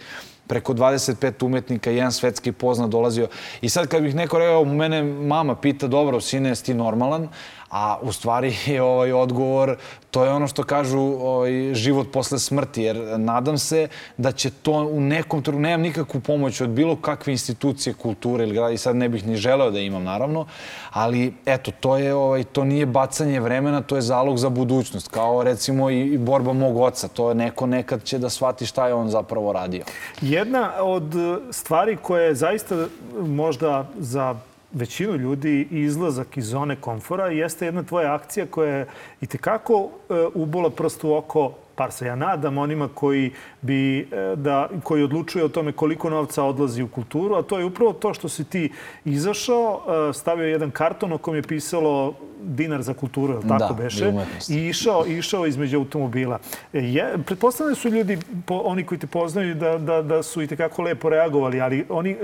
preko 0.50 0.74
25 0.74 1.44
umetnika, 1.46 1.90
jedan 1.90 2.12
svetski 2.12 2.52
poznat 2.52 2.90
dolazio. 2.90 3.28
I 3.60 3.68
sad 3.68 3.86
kad 3.86 4.02
bih 4.02 4.14
neko 4.14 4.38
rekao, 4.38 4.64
mene 4.64 5.02
mama 5.02 5.54
pita, 5.54 5.86
dobro, 5.86 6.20
sine, 6.20 6.48
jesi 6.48 6.64
ti 6.64 6.74
normalan? 6.74 7.28
A 7.70 7.98
u 8.02 8.12
stvari 8.12 8.56
je 8.66 8.82
ovaj 8.82 9.12
odgovor, 9.12 9.76
to 10.10 10.24
je 10.24 10.30
ono 10.30 10.48
što 10.48 10.62
kažu 10.62 10.98
ovaj, 11.00 11.74
život 11.74 12.06
posle 12.12 12.38
smrti, 12.38 12.82
jer 12.82 13.18
nadam 13.18 13.58
se 13.58 13.88
da 14.16 14.32
će 14.32 14.50
to 14.50 14.72
u 14.72 15.00
nekom 15.00 15.42
trenutku, 15.42 15.62
nemam 15.62 15.80
nikakvu 15.80 16.20
pomoć 16.20 16.60
od 16.60 16.68
bilo 16.68 16.96
kakve 16.96 17.32
institucije 17.32 17.94
kulture 17.94 18.44
ili 18.44 18.54
grada 18.54 18.70
i 18.70 18.78
sad 18.78 18.96
ne 18.96 19.08
bih 19.08 19.26
ni 19.26 19.36
želeo 19.36 19.70
da 19.70 19.78
imam 19.78 20.02
naravno, 20.02 20.46
ali 20.90 21.34
eto, 21.46 21.70
to 21.80 21.96
je 21.96 22.14
ovaj, 22.14 22.44
to 22.44 22.64
nije 22.64 22.86
bacanje 22.86 23.40
vremena, 23.40 23.80
to 23.82 23.96
je 23.96 24.02
zalog 24.02 24.38
za 24.38 24.48
budućnost, 24.48 25.08
kao 25.08 25.42
recimo 25.42 25.90
i, 25.90 26.00
i 26.00 26.18
borba 26.18 26.52
mog 26.52 26.76
oca, 26.76 27.08
to 27.08 27.28
je 27.28 27.34
neko 27.34 27.66
nekad 27.66 28.04
će 28.04 28.18
da 28.18 28.30
shvati 28.30 28.66
šta 28.66 28.86
je 28.86 28.94
on 28.94 29.08
zapravo 29.08 29.52
radio. 29.52 29.84
Jedna 30.20 30.72
od 30.82 31.14
stvari 31.50 31.96
koja 32.02 32.22
je 32.22 32.34
zaista 32.34 32.86
možda 33.20 33.86
za 33.98 34.34
većinu 34.72 35.16
ljudi 35.16 35.68
izlazak 35.70 36.36
iz 36.36 36.46
zone 36.46 36.76
komfora 36.76 37.26
jeste 37.26 37.64
jedna 37.64 37.82
tvoja 37.82 38.14
akcija 38.14 38.46
koja 38.46 38.74
je 38.74 38.86
i 39.20 39.26
tekako 39.26 39.88
e, 40.10 40.14
ubola 40.34 40.70
prst 40.70 41.04
u 41.04 41.14
oko 41.14 41.52
par 41.74 41.92
se 41.92 42.06
ja 42.06 42.16
nadam 42.16 42.58
onima 42.58 42.88
koji 42.94 43.32
bi 43.62 43.98
e, 44.00 44.06
da 44.36 44.68
koji 44.82 45.02
odlučuju 45.02 45.44
o 45.44 45.48
tome 45.48 45.72
koliko 45.72 46.10
novca 46.10 46.44
odlazi 46.44 46.82
u 46.82 46.88
kulturu, 46.88 47.34
a 47.34 47.42
to 47.42 47.58
je 47.58 47.64
upravo 47.64 47.92
to 47.92 48.14
što 48.14 48.28
si 48.28 48.44
ti 48.44 48.72
izašao, 49.04 49.80
e, 50.10 50.12
stavio 50.12 50.46
jedan 50.46 50.70
karton 50.70 51.12
o 51.12 51.18
kom 51.18 51.34
je 51.34 51.42
pisalo 51.42 52.14
dinar 52.42 52.82
za 52.82 52.94
kulturu, 52.94 53.34
je 53.34 53.48
tako 53.48 53.74
da, 53.74 53.82
beše? 53.82 54.12
I 54.48 54.68
išao, 54.68 55.06
išao 55.06 55.46
između 55.46 55.78
automobila. 55.78 56.38
Je, 56.72 57.18
pretpostavljaju 57.26 57.76
su 57.76 57.88
ljudi, 57.88 58.18
po, 58.46 58.54
oni 58.64 58.86
koji 58.86 58.98
te 58.98 59.06
poznaju, 59.06 59.54
da, 59.54 59.78
da, 59.78 60.02
da 60.02 60.22
su 60.22 60.42
i 60.42 60.46
tekako 60.46 60.82
lepo 60.82 61.08
reagovali, 61.08 61.60
ali 61.60 61.86
oni 61.88 62.16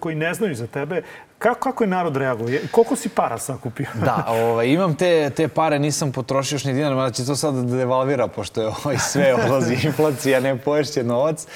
koji 0.00 0.16
ne 0.16 0.34
znaju 0.34 0.54
za 0.54 0.66
tebe, 0.66 1.02
Kako, 1.38 1.60
kako 1.60 1.84
je 1.84 1.88
narod 1.88 2.16
reagovao? 2.16 2.54
Koliko 2.70 2.96
si 2.96 3.08
para 3.08 3.38
sakupio? 3.38 3.86
da, 4.04 4.24
ovaj, 4.28 4.68
imam 4.68 4.94
te, 4.94 5.30
te 5.30 5.48
pare, 5.48 5.78
nisam 5.78 6.12
potrošio 6.12 6.54
još 6.54 6.64
ni 6.64 6.72
dinar, 6.72 6.94
mada 6.94 7.10
će 7.10 7.26
to 7.26 7.36
sad 7.36 7.54
da 7.54 7.76
devalvira, 7.76 8.26
pošto 8.26 8.60
je 8.60 8.66
ovaj, 8.66 8.98
sve 8.98 9.34
odlazi 9.34 9.76
inflacija, 9.86 10.40
ne 10.40 10.57
poješće 10.58 11.04
novac. 11.04 11.44
E, 11.44 11.46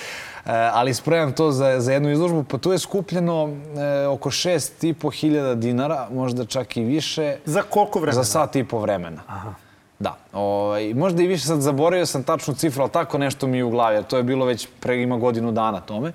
ali 0.72 0.94
spremam 0.94 1.32
to 1.32 1.52
za, 1.52 1.80
za 1.80 1.92
jednu 1.92 2.10
izložbu, 2.10 2.44
pa 2.44 2.58
tu 2.58 2.72
je 2.72 2.78
skupljeno 2.78 3.48
e, 3.76 4.06
oko 4.06 4.30
6,5 4.30 5.20
hiljada 5.20 5.54
dinara, 5.54 6.08
možda 6.12 6.44
čak 6.44 6.76
i 6.76 6.84
više. 6.84 7.36
Za 7.44 7.62
koliko 7.62 7.98
vremena? 8.00 8.22
Za 8.22 8.32
sat 8.32 8.56
i 8.56 8.64
po 8.64 8.78
vremena. 8.78 9.22
Aha. 9.26 9.54
Da. 10.02 10.16
Ovaj, 10.32 10.94
možda 10.94 11.22
i 11.22 11.26
više 11.26 11.46
sad 11.46 11.60
zaboravio 11.60 12.06
sam 12.06 12.22
tačnu 12.22 12.54
cifru, 12.54 12.82
ali 12.82 12.90
tako 12.90 13.18
nešto 13.18 13.46
mi 13.46 13.56
je 13.56 13.64
u 13.64 13.70
glavi, 13.70 13.96
jer 13.96 14.04
to 14.04 14.16
je 14.16 14.22
bilo 14.22 14.44
već 14.44 14.68
pre 14.80 15.02
ima 15.02 15.16
godinu 15.16 15.52
dana 15.52 15.80
tome. 15.80 16.12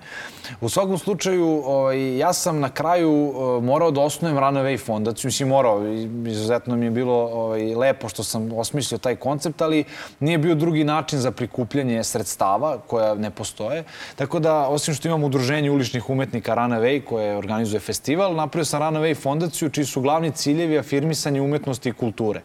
U 0.62 0.70
svakom 0.70 0.98
slučaju, 0.98 1.62
ovaj, 1.66 2.18
ja 2.18 2.34
sam 2.34 2.60
na 2.60 2.70
kraju 2.70 3.12
uh, 3.12 3.64
morao 3.64 3.92
da 3.92 4.02
osnujem 4.02 4.38
Runaway 4.38 4.86
fondaciju. 4.86 5.28
Mislim, 5.28 5.50
morao, 5.50 5.82
izuzetno 6.28 6.76
mi 6.76 6.86
je 6.86 6.92
bilo 6.92 7.14
ovaj, 7.14 7.76
lepo 7.76 8.10
što 8.10 8.24
sam 8.24 8.52
osmislio 8.54 8.98
taj 8.98 9.16
koncept, 9.16 9.62
ali 9.62 9.84
nije 10.20 10.38
bio 10.38 10.56
drugi 10.56 10.84
način 10.84 11.20
za 11.20 11.32
prikupljanje 11.32 12.04
sredstava 12.04 12.78
koja 12.88 13.16
ne 13.16 13.30
postoje. 13.32 13.84
Tako 14.16 14.40
da, 14.40 14.68
osim 14.68 14.94
što 14.94 15.08
imam 15.08 15.24
udruženje 15.24 15.72
uličnih 15.72 16.10
umetnika 16.10 16.56
Runaway 16.56 17.04
koje 17.04 17.38
organizuje 17.38 17.80
festival, 17.80 18.36
napravio 18.36 18.66
sam 18.66 18.82
Runaway 18.82 19.16
fondaciju 19.16 19.70
čiji 19.70 19.86
su 19.86 20.02
glavni 20.02 20.32
ciljevi 20.32 20.80
afirmisanje 20.80 21.42
umetnosti 21.42 21.90
i 21.90 21.94
kulture. 21.94 22.42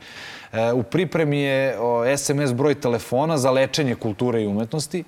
E, 0.52 0.72
u 0.72 0.82
pripremi 0.82 1.40
je 1.40 1.76
SMS 2.16 2.52
broj 2.52 2.74
telefona 2.74 3.38
za 3.38 3.50
lečenje 3.50 3.94
kulture 3.94 4.42
i 4.42 4.46
umetnosti 4.46 5.04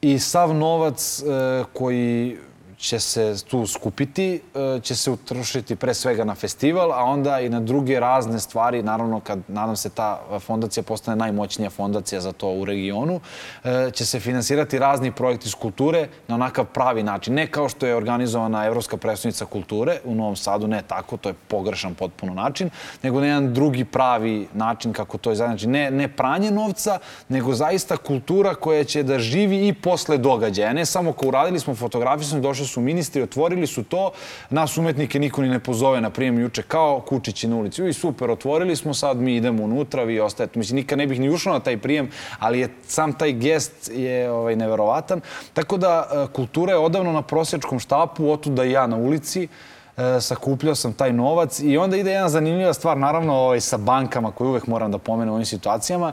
i 0.00 0.18
sav 0.18 0.54
novac 0.54 1.22
e, 1.22 1.64
koji 1.72 2.36
će 2.78 3.00
se 3.00 3.34
tu 3.50 3.66
skupiti, 3.66 4.40
e, 4.54 4.80
će 4.80 4.96
se 4.96 5.10
utrošiti 5.10 5.76
pre 5.76 5.94
svega 5.94 6.24
na 6.24 6.34
festival, 6.34 6.92
a 6.92 7.04
onda 7.04 7.40
i 7.40 7.48
na 7.48 7.60
druge 7.60 8.00
razne 8.00 8.40
stvari. 8.40 8.82
Naravno, 8.82 9.20
kad 9.20 9.38
nadam 9.48 9.76
se 9.76 9.90
ta 9.90 10.20
fondacija 10.40 10.82
postane 10.82 11.16
najmoćnija 11.16 11.70
fondacija 11.70 12.20
za 12.20 12.32
to 12.32 12.50
u 12.50 12.64
regionu, 12.64 13.20
e, 13.64 13.90
će 13.90 14.06
se 14.06 14.20
finansirati 14.20 14.78
razni 14.78 15.12
projekti 15.12 15.46
iz 15.46 15.54
kulture 15.54 16.08
na 16.28 16.34
onakav 16.34 16.64
pravi 16.64 17.02
način. 17.02 17.34
Ne 17.34 17.46
kao 17.46 17.68
što 17.68 17.86
je 17.86 17.96
organizovana 17.96 18.66
Evropska 18.66 18.96
predstavnica 18.96 19.44
kulture 19.44 19.98
u 20.04 20.14
Novom 20.14 20.36
Sadu, 20.36 20.66
ne 20.66 20.82
tako, 20.82 21.16
to 21.16 21.28
je 21.28 21.34
pogrešan 21.48 21.94
potpuno 21.94 22.34
način, 22.34 22.70
nego 23.02 23.20
na 23.20 23.26
jedan 23.26 23.54
drugi 23.54 23.84
pravi 23.84 24.48
način 24.54 24.92
kako 24.92 25.18
to 25.18 25.30
je 25.30 25.36
znači 25.36 25.66
ne, 25.66 25.90
ne 25.90 26.08
pranje 26.08 26.50
novca, 26.50 26.98
nego 27.28 27.54
zaista 27.54 27.96
kultura 27.96 28.54
koja 28.54 28.84
će 28.84 29.02
da 29.02 29.18
živi 29.18 29.68
i 29.68 29.72
posle 29.72 30.18
događaja. 30.18 30.72
Ne 30.72 30.86
samo 30.86 31.12
kao 31.12 31.28
uradili 31.28 31.60
smo 31.60 31.74
fotografiju, 31.74 32.24
smo 32.24 32.40
došli 32.40 32.67
su 32.68 32.80
ministri, 32.80 33.22
otvorili 33.22 33.66
su 33.66 33.84
to, 33.84 34.10
nas 34.50 34.78
umetnike 34.78 35.18
niko 35.18 35.42
ni 35.42 35.48
ne 35.48 35.58
pozove 35.60 36.00
na 36.00 36.10
prijem 36.10 36.38
juče 36.38 36.62
kao 36.62 37.00
kučići 37.00 37.48
na 37.48 37.56
ulici. 37.56 37.88
I 37.88 37.92
super, 37.92 38.30
otvorili 38.30 38.76
smo, 38.76 38.94
sad 38.94 39.16
mi 39.16 39.36
idemo 39.36 39.64
unutra, 39.64 40.04
vi 40.04 40.20
ostajete. 40.20 40.58
Mislim, 40.58 40.76
nikad 40.76 40.98
ne 40.98 41.06
bih 41.06 41.20
ni 41.20 41.30
ušao 41.30 41.52
na 41.52 41.60
taj 41.60 41.78
prijem, 41.78 42.10
ali 42.38 42.60
je 42.60 42.68
sam 42.86 43.12
taj 43.12 43.32
gest 43.32 43.90
je 43.94 44.30
ovaj, 44.30 44.56
neverovatan. 44.56 45.20
Tako 45.52 45.76
da 45.76 46.08
e, 46.12 46.26
kultura 46.32 46.72
je 46.72 46.78
odavno 46.78 47.12
na 47.12 47.22
prosječkom 47.22 47.78
štapu, 47.78 48.30
otud 48.30 48.52
da 48.52 48.64
i 48.64 48.72
ja 48.72 48.86
na 48.86 48.96
ulici 48.96 49.48
e, 49.96 50.20
sakupljao 50.20 50.74
sam 50.74 50.92
taj 50.92 51.12
novac 51.12 51.60
i 51.60 51.78
onda 51.78 51.96
ide 51.96 52.10
jedna 52.10 52.28
zanimljiva 52.28 52.74
stvar, 52.74 52.96
naravno 52.96 53.34
ovaj, 53.34 53.60
sa 53.60 53.76
bankama 53.76 54.30
koju 54.30 54.48
uvek 54.48 54.66
moram 54.66 54.92
da 54.92 54.98
pomenem 54.98 55.32
u 55.32 55.34
ovim 55.34 55.46
situacijama, 55.46 56.12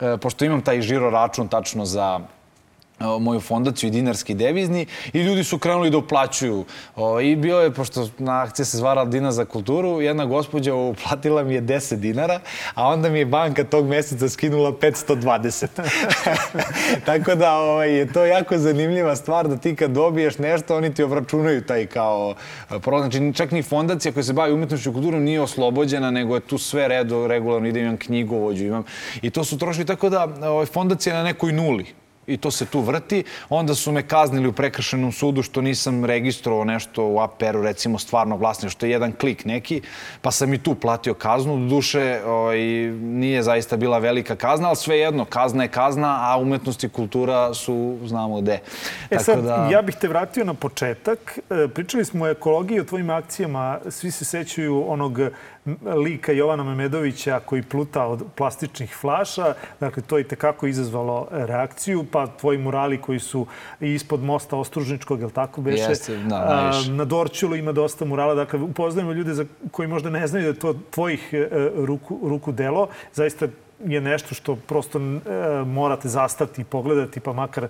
e, 0.00 0.16
pošto 0.16 0.44
imam 0.44 0.62
taj 0.62 0.82
žiro 0.82 1.10
račun 1.10 1.48
tačno 1.48 1.84
za 1.84 2.20
moju 3.20 3.40
fondaciju 3.40 3.88
i 3.88 3.90
dinarski 3.90 4.34
devizni 4.34 4.86
i 5.12 5.22
ljudi 5.22 5.44
su 5.44 5.58
krenuli 5.58 5.90
da 5.90 5.98
uplaćuju. 5.98 6.64
I 7.22 7.36
bio 7.36 7.60
je, 7.60 7.70
pošto 7.70 8.08
na 8.18 8.42
akcija 8.42 8.66
se 8.66 8.76
zvala 8.76 9.04
Dina 9.04 9.32
za 9.32 9.44
kulturu, 9.44 10.00
jedna 10.00 10.24
gospođa 10.24 10.74
uplatila 10.74 11.42
mi 11.42 11.54
je 11.54 11.62
10 11.62 11.96
dinara, 11.96 12.40
a 12.74 12.88
onda 12.88 13.08
mi 13.08 13.18
je 13.18 13.26
banka 13.26 13.64
tog 13.64 13.86
meseca 13.86 14.28
skinula 14.28 14.72
520. 14.72 15.66
Tako 17.06 17.34
da 17.34 17.56
ovaj, 17.56 17.98
je 17.98 18.12
to 18.12 18.24
jako 18.24 18.58
zanimljiva 18.58 19.16
stvar 19.16 19.48
da 19.48 19.56
ti 19.56 19.76
kad 19.76 19.90
dobiješ 19.90 20.38
nešto, 20.38 20.76
oni 20.76 20.94
ti 20.94 21.02
obračunaju 21.02 21.62
taj 21.62 21.86
kao 21.86 22.34
prolaz. 22.80 23.02
Znači, 23.02 23.34
čak 23.34 23.50
ni 23.50 23.62
fondacija 23.62 24.12
koja 24.12 24.24
se 24.24 24.32
bavi 24.32 24.52
umetnošću 24.52 24.90
i 24.90 24.92
kulturom 24.92 25.22
nije 25.22 25.40
oslobođena, 25.40 26.10
nego 26.10 26.34
je 26.34 26.40
tu 26.40 26.58
sve 26.58 26.88
redo, 26.88 27.26
regularno 27.26 27.68
ide, 27.68 27.80
imam 27.80 27.96
knjigovođu, 27.96 28.64
imam. 28.64 28.84
I 29.22 29.30
to 29.30 29.44
su 29.44 29.58
trošili 29.58 29.86
tako 29.86 30.08
da 30.08 30.28
ovaj, 30.42 30.66
fondacija 30.66 31.14
je 31.14 31.18
na 31.18 31.24
nekoj 31.24 31.52
nuli 31.52 32.01
i 32.26 32.36
to 32.36 32.50
se 32.50 32.66
tu 32.66 32.80
vrti. 32.80 33.24
Onda 33.48 33.74
su 33.74 33.92
me 33.92 34.02
kaznili 34.08 34.48
u 34.48 34.52
prekršenom 34.52 35.12
sudu 35.12 35.42
što 35.42 35.60
nisam 35.60 36.04
registrovao 36.04 36.64
nešto 36.64 37.06
u 37.06 37.20
APR-u, 37.20 37.62
recimo 37.62 37.98
stvarno 37.98 38.36
vlasništvo, 38.36 38.70
što 38.70 38.86
je 38.86 38.92
jedan 38.92 39.12
klik 39.12 39.44
neki, 39.44 39.80
pa 40.20 40.30
sam 40.30 40.54
i 40.54 40.58
tu 40.58 40.74
platio 40.74 41.14
kaznu. 41.14 41.56
Do 41.56 41.66
duše 41.66 42.20
ovaj, 42.26 42.58
nije 43.00 43.42
zaista 43.42 43.76
bila 43.76 43.98
velika 43.98 44.36
kazna, 44.36 44.68
ali 44.68 44.76
svejedno, 44.76 45.24
kazna 45.24 45.62
je 45.62 45.68
kazna, 45.68 46.18
a 46.20 46.36
umetnost 46.38 46.84
i 46.84 46.88
kultura 46.88 47.54
su, 47.54 47.98
znamo 48.04 48.40
gde. 48.40 48.52
E 48.52 48.60
Tako 49.10 49.24
sad, 49.24 49.44
da... 49.44 49.68
ja 49.72 49.82
bih 49.82 49.96
te 50.00 50.08
vratio 50.08 50.44
na 50.44 50.54
početak. 50.54 51.38
E, 51.50 51.68
pričali 51.68 52.04
smo 52.04 52.24
o 52.24 52.28
ekologiji, 52.28 52.80
o 52.80 52.84
tvojim 52.84 53.10
akcijama. 53.10 53.78
Svi 53.90 54.10
se 54.10 54.24
sećaju 54.24 54.84
onog 54.88 55.18
lika 56.04 56.32
Jovana 56.32 56.64
Memedovića 56.64 57.40
koji 57.40 57.62
pluta 57.62 58.06
od 58.06 58.24
plastičnih 58.34 58.96
flaša. 59.00 59.54
Dakle, 59.80 60.02
to 60.02 60.18
je 60.18 60.24
tekako 60.24 60.66
izazvalo 60.66 61.28
reakciju. 61.30 62.04
Pa 62.12 62.26
tvoji 62.26 62.58
murali 62.58 63.00
koji 63.00 63.18
su 63.18 63.46
ispod 63.80 64.22
mosta 64.22 64.56
Ostružničkog, 64.56 65.20
je 65.20 65.26
li 65.26 65.32
tako 65.32 65.60
beše? 65.60 65.82
Jeste, 65.82 66.16
da, 66.16 66.44
najviše. 66.44 66.90
Na 66.90 67.04
Dorčulu 67.04 67.56
ima 67.56 67.72
dosta 67.72 68.04
murala. 68.04 68.34
Dakle, 68.34 68.60
upoznajemo 68.60 69.12
ljude 69.12 69.34
za, 69.34 69.44
koji 69.70 69.88
možda 69.88 70.10
ne 70.10 70.26
znaju 70.26 70.42
da 70.42 70.48
je 70.48 70.58
to 70.58 70.74
tvojih 70.90 71.28
e, 71.32 71.48
ruku, 71.74 72.18
ruku 72.22 72.52
delo. 72.52 72.88
Zaista 73.12 73.48
je 73.84 74.00
nešto 74.00 74.34
što 74.34 74.56
prosto 74.56 74.98
e, 74.98 75.02
morate 75.66 76.08
zastati 76.08 76.60
i 76.60 76.64
pogledati, 76.64 77.20
pa 77.20 77.32
makar 77.32 77.68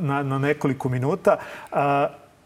na, 0.00 0.22
na 0.22 0.38
nekoliko 0.38 0.88
minuta. 0.88 1.36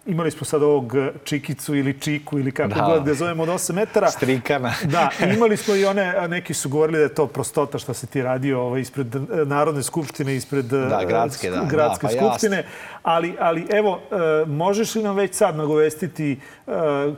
Imali 0.07 0.31
smo 0.31 0.45
sad 0.45 0.63
ovog 0.63 0.93
Čikicu 1.25 1.75
ili 1.75 2.01
Čiku 2.01 2.39
ili 2.39 2.53
kako 2.53 2.75
da. 2.75 2.85
god 2.85 3.05
da 3.05 3.15
zovemo 3.15 3.43
od 3.43 3.49
8 3.49 3.73
metara. 3.73 4.11
Strikana. 4.11 4.73
da, 4.95 5.11
imali 5.35 5.57
smo 5.57 5.75
i 5.75 5.85
one, 5.85 6.29
neki 6.29 6.55
su 6.55 6.69
govorili 6.69 6.99
da 6.99 7.03
je 7.03 7.15
to 7.15 7.27
prostota 7.27 7.79
što 7.79 7.95
se 7.95 8.07
ti 8.07 8.23
radio 8.23 8.61
ovaj, 8.61 8.81
ispred 8.81 9.07
Narodne 9.47 9.83
skupštine, 9.83 10.37
ispred 10.37 10.65
da, 10.65 11.05
gradske, 11.09 11.51
da. 11.51 11.67
gradske 11.71 12.07
da, 12.07 12.13
pa 12.13 12.19
skupštine. 12.19 12.65
Ali, 13.03 13.37
ali 13.41 13.67
evo, 13.71 14.01
e, 14.11 14.47
možeš 14.47 14.95
li 14.95 15.03
nam 15.03 15.17
već 15.17 15.35
sad 15.35 15.57
nagovestiti 15.57 16.41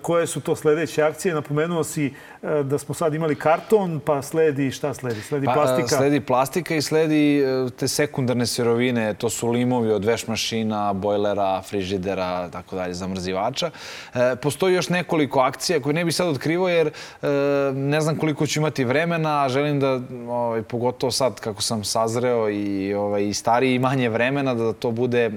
koje 0.02 0.26
su 0.26 0.40
to 0.40 0.56
sledeće 0.56 1.02
akcije? 1.02 1.34
Napomenuo 1.34 1.84
si 1.84 2.14
da 2.64 2.78
smo 2.78 2.94
sad 2.94 3.14
imali 3.14 3.34
karton, 3.34 4.00
pa 4.04 4.22
sledi, 4.22 4.70
šta 4.70 4.94
sledi? 4.94 5.20
Sledi 5.20 5.46
pa, 5.46 5.52
plastika? 5.52 5.88
Sledi 5.88 6.20
plastika 6.20 6.74
i 6.74 6.82
sledi 6.82 7.44
te 7.78 7.88
sekundarne 7.88 8.46
sirovine. 8.46 9.14
To 9.14 9.30
su 9.30 9.48
limovi 9.48 9.90
od 9.90 10.04
veš 10.04 10.26
mašina, 10.26 10.92
bojlera, 10.92 11.62
frižidera, 11.62 12.48
tako 12.48 12.76
dalje, 12.78 12.94
zamrzivača. 12.94 13.70
E, 14.14 14.36
postoji 14.42 14.74
još 14.74 14.88
nekoliko 14.88 15.40
akcija 15.40 15.80
koje 15.82 15.94
ne 15.94 16.04
bi 16.04 16.12
sad 16.12 16.28
otkrivao 16.28 16.68
jer 16.68 16.86
e, 16.86 17.28
ne 17.74 18.00
znam 18.00 18.16
koliko 18.16 18.46
ću 18.46 18.60
imati 18.60 18.84
vremena, 18.84 19.44
a 19.44 19.48
želim 19.48 19.80
da, 19.80 20.00
ovaj, 20.28 20.62
pogotovo 20.62 21.10
sad 21.10 21.40
kako 21.40 21.62
sam 21.62 21.84
sazreo 21.84 22.48
i, 22.50 22.94
ovaj, 22.94 23.28
i 23.28 23.34
stariji 23.34 23.74
i 23.74 23.78
manje 23.78 24.08
vremena, 24.08 24.54
da 24.54 24.72
to 24.72 24.90
bude 24.90 25.24
e, 25.26 25.30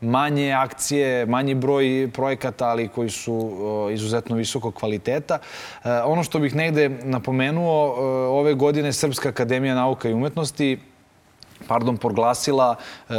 manje 0.00 0.52
akcije, 0.52 1.26
manji 1.26 1.54
broj 1.54 2.10
projekata, 2.14 2.68
ali 2.68 2.88
koji 2.88 3.10
su 3.10 3.50
izuzetno 3.92 4.36
visokog 4.36 4.74
kvaliteta. 4.74 5.38
E, 5.84 5.90
ono 6.04 6.22
što 6.22 6.38
bih 6.38 6.54
negde 6.54 6.88
napomenuo, 6.88 7.94
e, 7.96 8.02
ove 8.28 8.54
godine 8.54 8.92
Srpska 8.92 9.28
akademija 9.28 9.74
nauka 9.74 10.08
i 10.08 10.14
umetnosti 10.14 10.78
pardon, 11.66 11.96
proglasila 11.96 12.76
e, 12.76 13.14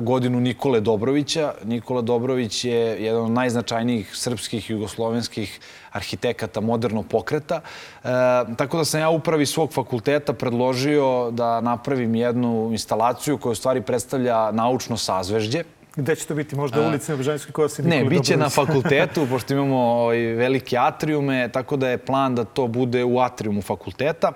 godinu 0.00 0.40
Nikole 0.40 0.80
Dobrovića. 0.80 1.52
Nikola 1.64 2.02
Dobrović 2.02 2.64
je 2.64 3.04
jedan 3.04 3.24
od 3.24 3.30
najznačajnijih 3.30 4.16
srpskih 4.16 4.70
i 4.70 4.72
jugoslovenskih 4.72 5.60
arhitekata 5.92 6.60
modernog 6.60 7.06
pokreta. 7.06 7.60
E, 8.04 8.08
tako 8.56 8.76
da 8.76 8.84
sam 8.84 9.00
ja 9.00 9.10
upravi 9.10 9.46
svog 9.46 9.72
fakulteta 9.72 10.32
predložio 10.32 11.30
da 11.30 11.60
napravim 11.60 12.14
jednu 12.14 12.68
instalaciju 12.72 13.38
koja 13.38 13.52
u 13.52 13.54
stvari 13.54 13.82
predstavlja 13.82 14.50
naučno 14.52 14.96
sazvežđe. 14.96 15.64
Gde 15.96 16.16
će 16.16 16.26
to 16.26 16.34
biti? 16.34 16.56
Možda 16.56 16.80
u 16.80 16.88
ulici 16.88 17.10
na 17.10 17.16
Bežanjskoj 17.16 17.52
kosi? 17.52 17.82
Ne, 17.82 18.04
bit 18.04 18.24
će 18.24 18.36
na 18.36 18.48
fakultetu, 18.48 19.26
pošto 19.30 19.54
imamo 19.54 19.76
ovaj, 19.76 20.18
velike 20.18 20.76
atriume, 20.78 21.48
tako 21.52 21.76
da 21.76 21.88
je 21.88 21.98
plan 21.98 22.34
da 22.34 22.44
to 22.44 22.66
bude 22.66 23.04
u 23.04 23.20
atriumu 23.20 23.62
fakulteta 23.62 24.32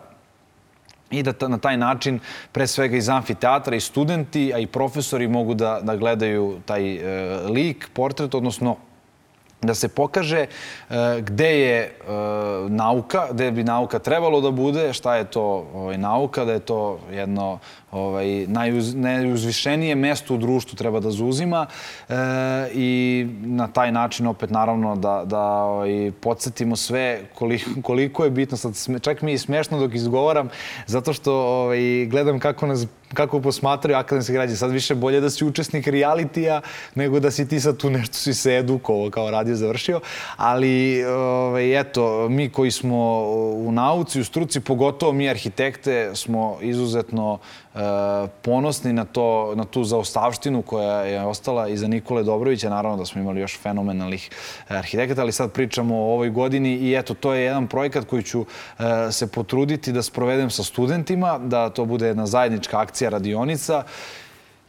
i 1.11 1.23
da 1.23 1.49
na 1.49 1.59
taj 1.59 1.77
način, 1.77 2.21
pre 2.53 2.67
svega 2.67 2.97
iz 2.97 3.09
amfiteatra 3.09 3.77
i 3.77 3.81
studenti, 3.81 4.53
a 4.55 4.59
i 4.59 4.67
profesori 4.67 5.29
mogu 5.29 5.55
da, 5.55 5.81
da 5.83 5.97
gledaju 5.97 6.61
taj 6.67 6.95
e, 6.95 7.37
lik, 7.49 7.89
portret, 7.93 8.35
odnosno 8.35 8.77
da 9.63 9.75
se 9.75 9.89
pokaže 9.89 10.39
e, 10.39 10.47
gde 11.21 11.61
je 11.61 11.83
e, 11.83 11.91
nauka, 12.69 13.27
gde 13.33 13.51
bi 13.51 13.65
nauka 13.65 13.99
trebalo 13.99 14.41
da 14.41 14.51
bude, 14.51 14.93
šta 14.93 15.17
je 15.17 15.25
to 15.25 15.67
ovaj, 15.75 15.99
nauka, 15.99 16.45
da 16.45 16.53
je 16.53 16.61
to 16.61 17.01
jedno 17.13 17.59
ovaj, 17.91 18.47
najuz, 18.47 18.95
najuzvišenije 18.95 19.95
mesto 19.95 20.35
u 20.35 20.39
društvu 20.39 20.77
treba 20.77 21.01
da 21.01 21.11
zauzima 21.11 21.67
e, 22.09 22.15
i 22.75 23.27
na 23.41 23.69
taj 23.69 23.93
način 23.93 24.27
opet 24.27 24.51
naravno 24.51 24.97
da, 24.97 25.23
da 25.27 25.43
ovaj, 25.43 26.13
podsjetimo 26.21 26.77
sve 26.77 27.21
koliko, 27.35 27.71
koliko 27.83 28.25
je 28.25 28.31
bitno, 28.31 28.57
sad 28.57 29.03
čak 29.03 29.23
mi 29.23 29.33
je 29.33 29.39
smešno 29.39 29.79
dok 29.79 29.95
izgovaram, 29.95 30.49
zato 30.87 31.13
što 31.13 31.35
ovaj, 31.35 32.07
gledam 32.07 32.39
kako 32.39 32.67
nas 32.67 32.87
kako 33.15 33.41
posmatraju 33.41 33.99
akademski 33.99 34.33
građani. 34.33 34.57
Sad 34.57 34.71
više 34.71 34.95
bolje 34.95 35.21
da 35.21 35.31
si 35.31 35.45
učesnik 35.45 35.87
realitija 35.87 36.61
nego 36.95 37.21
da 37.21 37.31
si 37.31 37.49
ti 37.49 37.61
sad 37.61 37.77
tu 37.77 37.91
nešto 37.91 38.15
si 38.15 38.35
se 38.35 38.57
edukovao 38.57 39.11
kao 39.11 39.31
radio 39.31 39.57
završio. 39.57 40.01
Ali 40.37 41.05
ovaj, 41.05 41.81
eto, 41.81 42.29
mi 42.29 42.49
koji 42.49 42.71
smo 42.71 43.23
u 43.55 43.73
nauci, 43.73 44.21
u 44.21 44.25
struci, 44.25 44.61
pogotovo 44.61 45.13
mi 45.13 45.29
arhitekte, 45.29 46.11
smo 46.15 46.59
izuzetno 46.63 47.39
ponosni 48.43 48.93
na, 48.93 49.05
to, 49.05 49.53
na 49.57 49.65
tu 49.65 49.85
zaostavštinu 49.85 50.63
koja 50.63 51.03
je 51.03 51.23
ostala 51.23 51.69
iza 51.69 51.89
Nikole 51.89 52.23
Dobrovića. 52.23 52.71
Naravno 52.71 52.99
da 52.99 53.05
smo 53.05 53.21
imali 53.21 53.41
još 53.41 53.59
fenomenalnih 53.59 54.31
arhitekata, 54.69 55.23
ali 55.23 55.33
sad 55.33 55.53
pričamo 55.53 55.97
o 55.97 56.13
ovoj 56.13 56.31
godini 56.31 56.75
i 56.75 56.95
eto, 56.95 57.15
to 57.15 57.33
je 57.33 57.45
jedan 57.45 57.67
projekat 57.67 58.05
koji 58.05 58.23
ću 58.23 58.45
e, 58.79 59.13
se 59.13 59.27
potruditi 59.27 59.93
da 59.93 60.03
sprovedem 60.03 60.51
sa 60.51 60.63
studentima, 60.63 61.39
da 61.39 61.71
to 61.71 61.85
bude 61.85 62.07
jedna 62.07 62.27
zajednička 62.27 62.81
akcija 62.81 63.11
radionica 63.11 63.85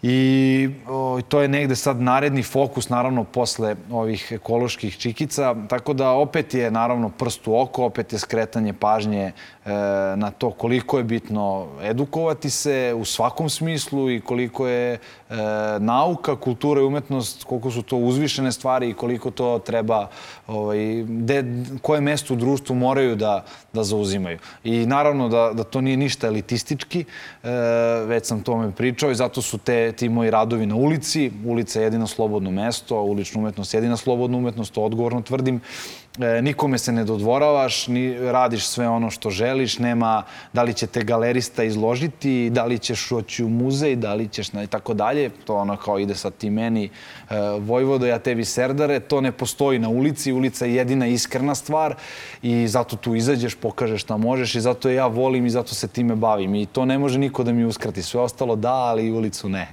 I 0.02 0.70
o, 0.88 1.22
to 1.28 1.42
je 1.42 1.48
negde 1.48 1.76
sad 1.76 2.02
naredni 2.02 2.44
fokus, 2.44 2.90
naravno, 2.90 3.24
posle 3.24 3.76
ovih 3.92 4.32
ekoloških 4.32 4.98
čikica. 4.98 5.56
Tako 5.70 5.94
da 5.94 6.12
opet 6.12 6.54
je, 6.54 6.72
naravno, 6.72 7.10
prst 7.10 7.48
u 7.48 7.56
oko, 7.60 7.86
opet 7.86 8.14
je 8.14 8.20
skretanje 8.20 8.74
pažnje 8.74 9.32
e, 9.70 9.72
na 10.16 10.32
to 10.32 10.52
koliko 10.52 10.98
je 10.98 11.04
bitno 11.04 11.68
edukovati 11.84 12.50
se 12.50 12.94
u 12.98 13.06
svakom 13.06 13.50
smislu 13.50 14.12
i 14.12 14.22
koliko 14.22 14.68
je 14.68 14.94
e, 14.94 15.00
nauka, 15.80 16.36
kultura 16.36 16.82
i 16.82 16.84
umetnost, 16.84 17.44
koliko 17.44 17.72
su 17.72 17.82
to 17.82 17.98
uzvišene 17.98 18.52
stvari 18.52 18.90
i 18.90 18.94
koliko 18.94 19.32
to 19.32 19.60
treba, 19.60 20.08
ovaj, 20.48 21.04
de, 21.08 21.44
koje 21.82 22.02
mesto 22.02 22.34
u 22.34 22.38
društvu 22.38 22.76
moraju 22.76 23.16
da, 23.16 23.46
da 23.74 23.84
zauzimaju. 23.84 24.40
I 24.64 24.86
naravno 24.86 25.30
da, 25.30 25.52
da 25.54 25.64
to 25.64 25.82
nije 25.82 25.98
ništa 25.98 26.28
elitistički, 26.28 27.06
e, 27.44 27.50
već 28.06 28.26
sam 28.26 28.44
tome 28.44 28.72
pričao 28.72 29.12
i 29.12 29.16
zato 29.16 29.42
su 29.42 29.58
te 29.58 29.89
ti 29.92 30.10
moji 30.10 30.32
radovi 30.32 30.66
na 30.66 30.76
ulici. 30.76 31.32
Ulica 31.46 31.80
je 31.80 31.84
jedino 31.84 32.08
slobodno 32.08 32.52
mesto, 32.52 33.02
ulična 33.02 33.42
umetnost 33.42 33.74
je 33.74 33.78
jedina 33.78 33.98
slobodna 33.98 34.38
umetnost, 34.38 34.74
to 34.74 34.84
odgovorno 34.84 35.22
tvrdim. 35.22 35.62
E, 36.18 36.42
nikome 36.42 36.78
se 36.78 36.92
ne 36.92 37.04
dodvoravaš, 37.04 37.88
ni, 37.88 38.32
radiš 38.32 38.66
sve 38.66 38.90
ono 38.90 39.12
što 39.12 39.30
želiš, 39.30 39.80
nema 39.80 40.24
da 40.54 40.64
li 40.64 40.74
će 40.74 40.88
te 40.88 41.04
galerista 41.04 41.64
izložiti, 41.64 42.50
da 42.50 42.66
li 42.66 42.80
ćeš 42.80 43.12
oći 43.12 43.44
u 43.44 43.50
muzej, 43.50 43.96
da 43.96 44.14
li 44.14 44.28
ćeš 44.28 44.52
na 44.54 44.64
i 44.64 44.68
tako 44.68 44.94
dalje. 44.94 45.30
To 45.30 45.56
ono 45.56 45.78
kao 45.78 46.00
ide 46.00 46.16
sad 46.16 46.34
ti 46.34 46.50
meni 46.50 46.86
e, 46.86 46.90
Vojvodo, 47.60 48.06
ja 48.06 48.20
tebi 48.20 48.46
serdare. 48.46 49.00
To 49.00 49.22
ne 49.22 49.32
postoji 49.32 49.80
na 49.80 49.90
ulici. 49.90 50.34
Ulica 50.34 50.66
je 50.66 50.76
jedina 50.76 51.08
iskrena 51.08 51.56
stvar 51.56 51.96
i 52.42 52.68
zato 52.68 52.96
tu 52.96 53.16
izađeš, 53.16 53.56
pokažeš 53.56 54.02
šta 54.02 54.18
možeš 54.18 54.56
i 54.56 54.62
zato 54.62 54.90
je 54.90 54.96
ja 54.96 55.08
volim 55.08 55.46
i 55.46 55.50
zato 55.50 55.76
se 55.76 55.88
time 55.88 56.16
bavim. 56.16 56.56
I 56.56 56.66
to 56.66 56.86
ne 56.86 56.98
može 56.98 57.20
niko 57.20 57.44
da 57.44 57.52
mi 57.52 57.66
uskrati. 57.66 58.02
Sve 58.02 58.22
ostalo 58.22 58.56
da, 58.56 58.74
ali 58.74 59.12
ulicu 59.12 59.50
ne. 59.50 59.68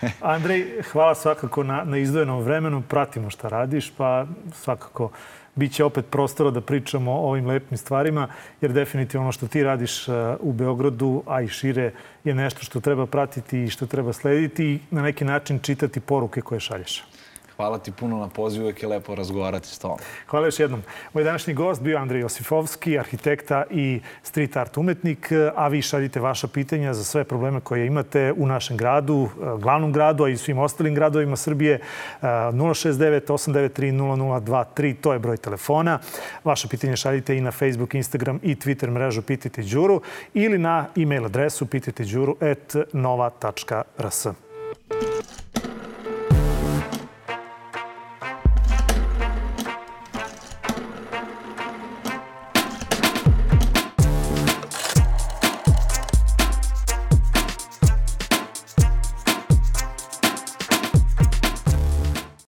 Andrej, 0.20 0.82
hvala 0.92 1.14
svakako 1.14 1.62
na, 1.62 1.84
na 1.84 1.98
izdvojenom 1.98 2.42
vremenu. 2.42 2.82
Pratimo 2.88 3.30
šta 3.30 3.48
radiš, 3.48 3.92
pa 3.96 4.26
svakako 4.52 5.10
Biće 5.54 5.84
opet 5.84 6.04
prostora 6.10 6.50
da 6.50 6.60
pričamo 6.60 7.12
o 7.12 7.28
ovim 7.28 7.46
lepim 7.46 7.78
stvarima, 7.78 8.28
jer 8.60 8.72
definitivno 8.72 9.24
ono 9.24 9.32
što 9.32 9.48
ti 9.48 9.62
radiš 9.62 10.08
uh, 10.08 10.14
u 10.40 10.52
Beogradu, 10.52 11.22
a 11.26 11.42
i 11.42 11.48
šire, 11.48 11.92
je 12.24 12.34
nešto 12.34 12.62
što 12.62 12.80
treba 12.80 13.06
pratiti 13.06 13.62
i 13.62 13.68
što 13.68 13.86
treba 13.86 14.12
slediti 14.12 14.64
i 14.64 14.78
na 14.90 15.02
neki 15.02 15.24
način 15.24 15.58
čitati 15.58 16.00
poruke 16.00 16.40
koje 16.40 16.60
šalješ. 16.60 17.02
Hvala 17.60 17.78
ti 17.78 17.92
puno 17.92 18.18
na 18.18 18.28
pozivu, 18.28 18.64
uvek 18.64 18.82
je 18.82 18.88
lepo 18.88 19.14
razgovarati 19.14 19.68
s 19.68 19.78
tobom. 19.78 19.98
Hvala 20.26 20.46
još 20.46 20.60
jednom. 20.60 20.82
Moj 21.14 21.24
današnji 21.24 21.54
gost 21.54 21.82
bio 21.82 21.98
Andrej 21.98 22.20
Josifovski, 22.20 22.98
arhitekta 22.98 23.64
i 23.70 24.00
street 24.22 24.56
art 24.56 24.76
umetnik, 24.76 25.32
a 25.54 25.68
vi 25.68 25.82
šaljite 25.82 26.20
vaša 26.20 26.48
pitanja 26.48 26.94
za 26.94 27.04
sve 27.04 27.24
probleme 27.24 27.60
koje 27.60 27.86
imate 27.86 28.32
u 28.36 28.46
našem 28.46 28.76
gradu, 28.76 29.28
glavnom 29.58 29.92
gradu, 29.92 30.24
a 30.24 30.28
i 30.28 30.36
svim 30.36 30.58
ostalim 30.58 30.94
gradovima 30.94 31.36
Srbije. 31.36 31.80
069 32.22 33.26
893 33.26 33.92
0023, 33.92 34.94
to 35.00 35.12
je 35.12 35.18
broj 35.18 35.36
telefona. 35.36 35.98
Vaše 36.44 36.68
pitanje 36.68 36.96
šaljite 36.96 37.36
i 37.36 37.40
na 37.40 37.50
Facebook, 37.50 37.94
Instagram 37.94 38.40
i 38.42 38.54
Twitter 38.54 38.90
mrežu 38.90 39.22
Pitajte 39.22 39.62
Đuru 39.62 40.00
ili 40.34 40.58
na 40.58 40.86
e-mail 40.96 41.24
adresu 41.24 41.66
pitajteđuru.nova.rs. 41.66 44.26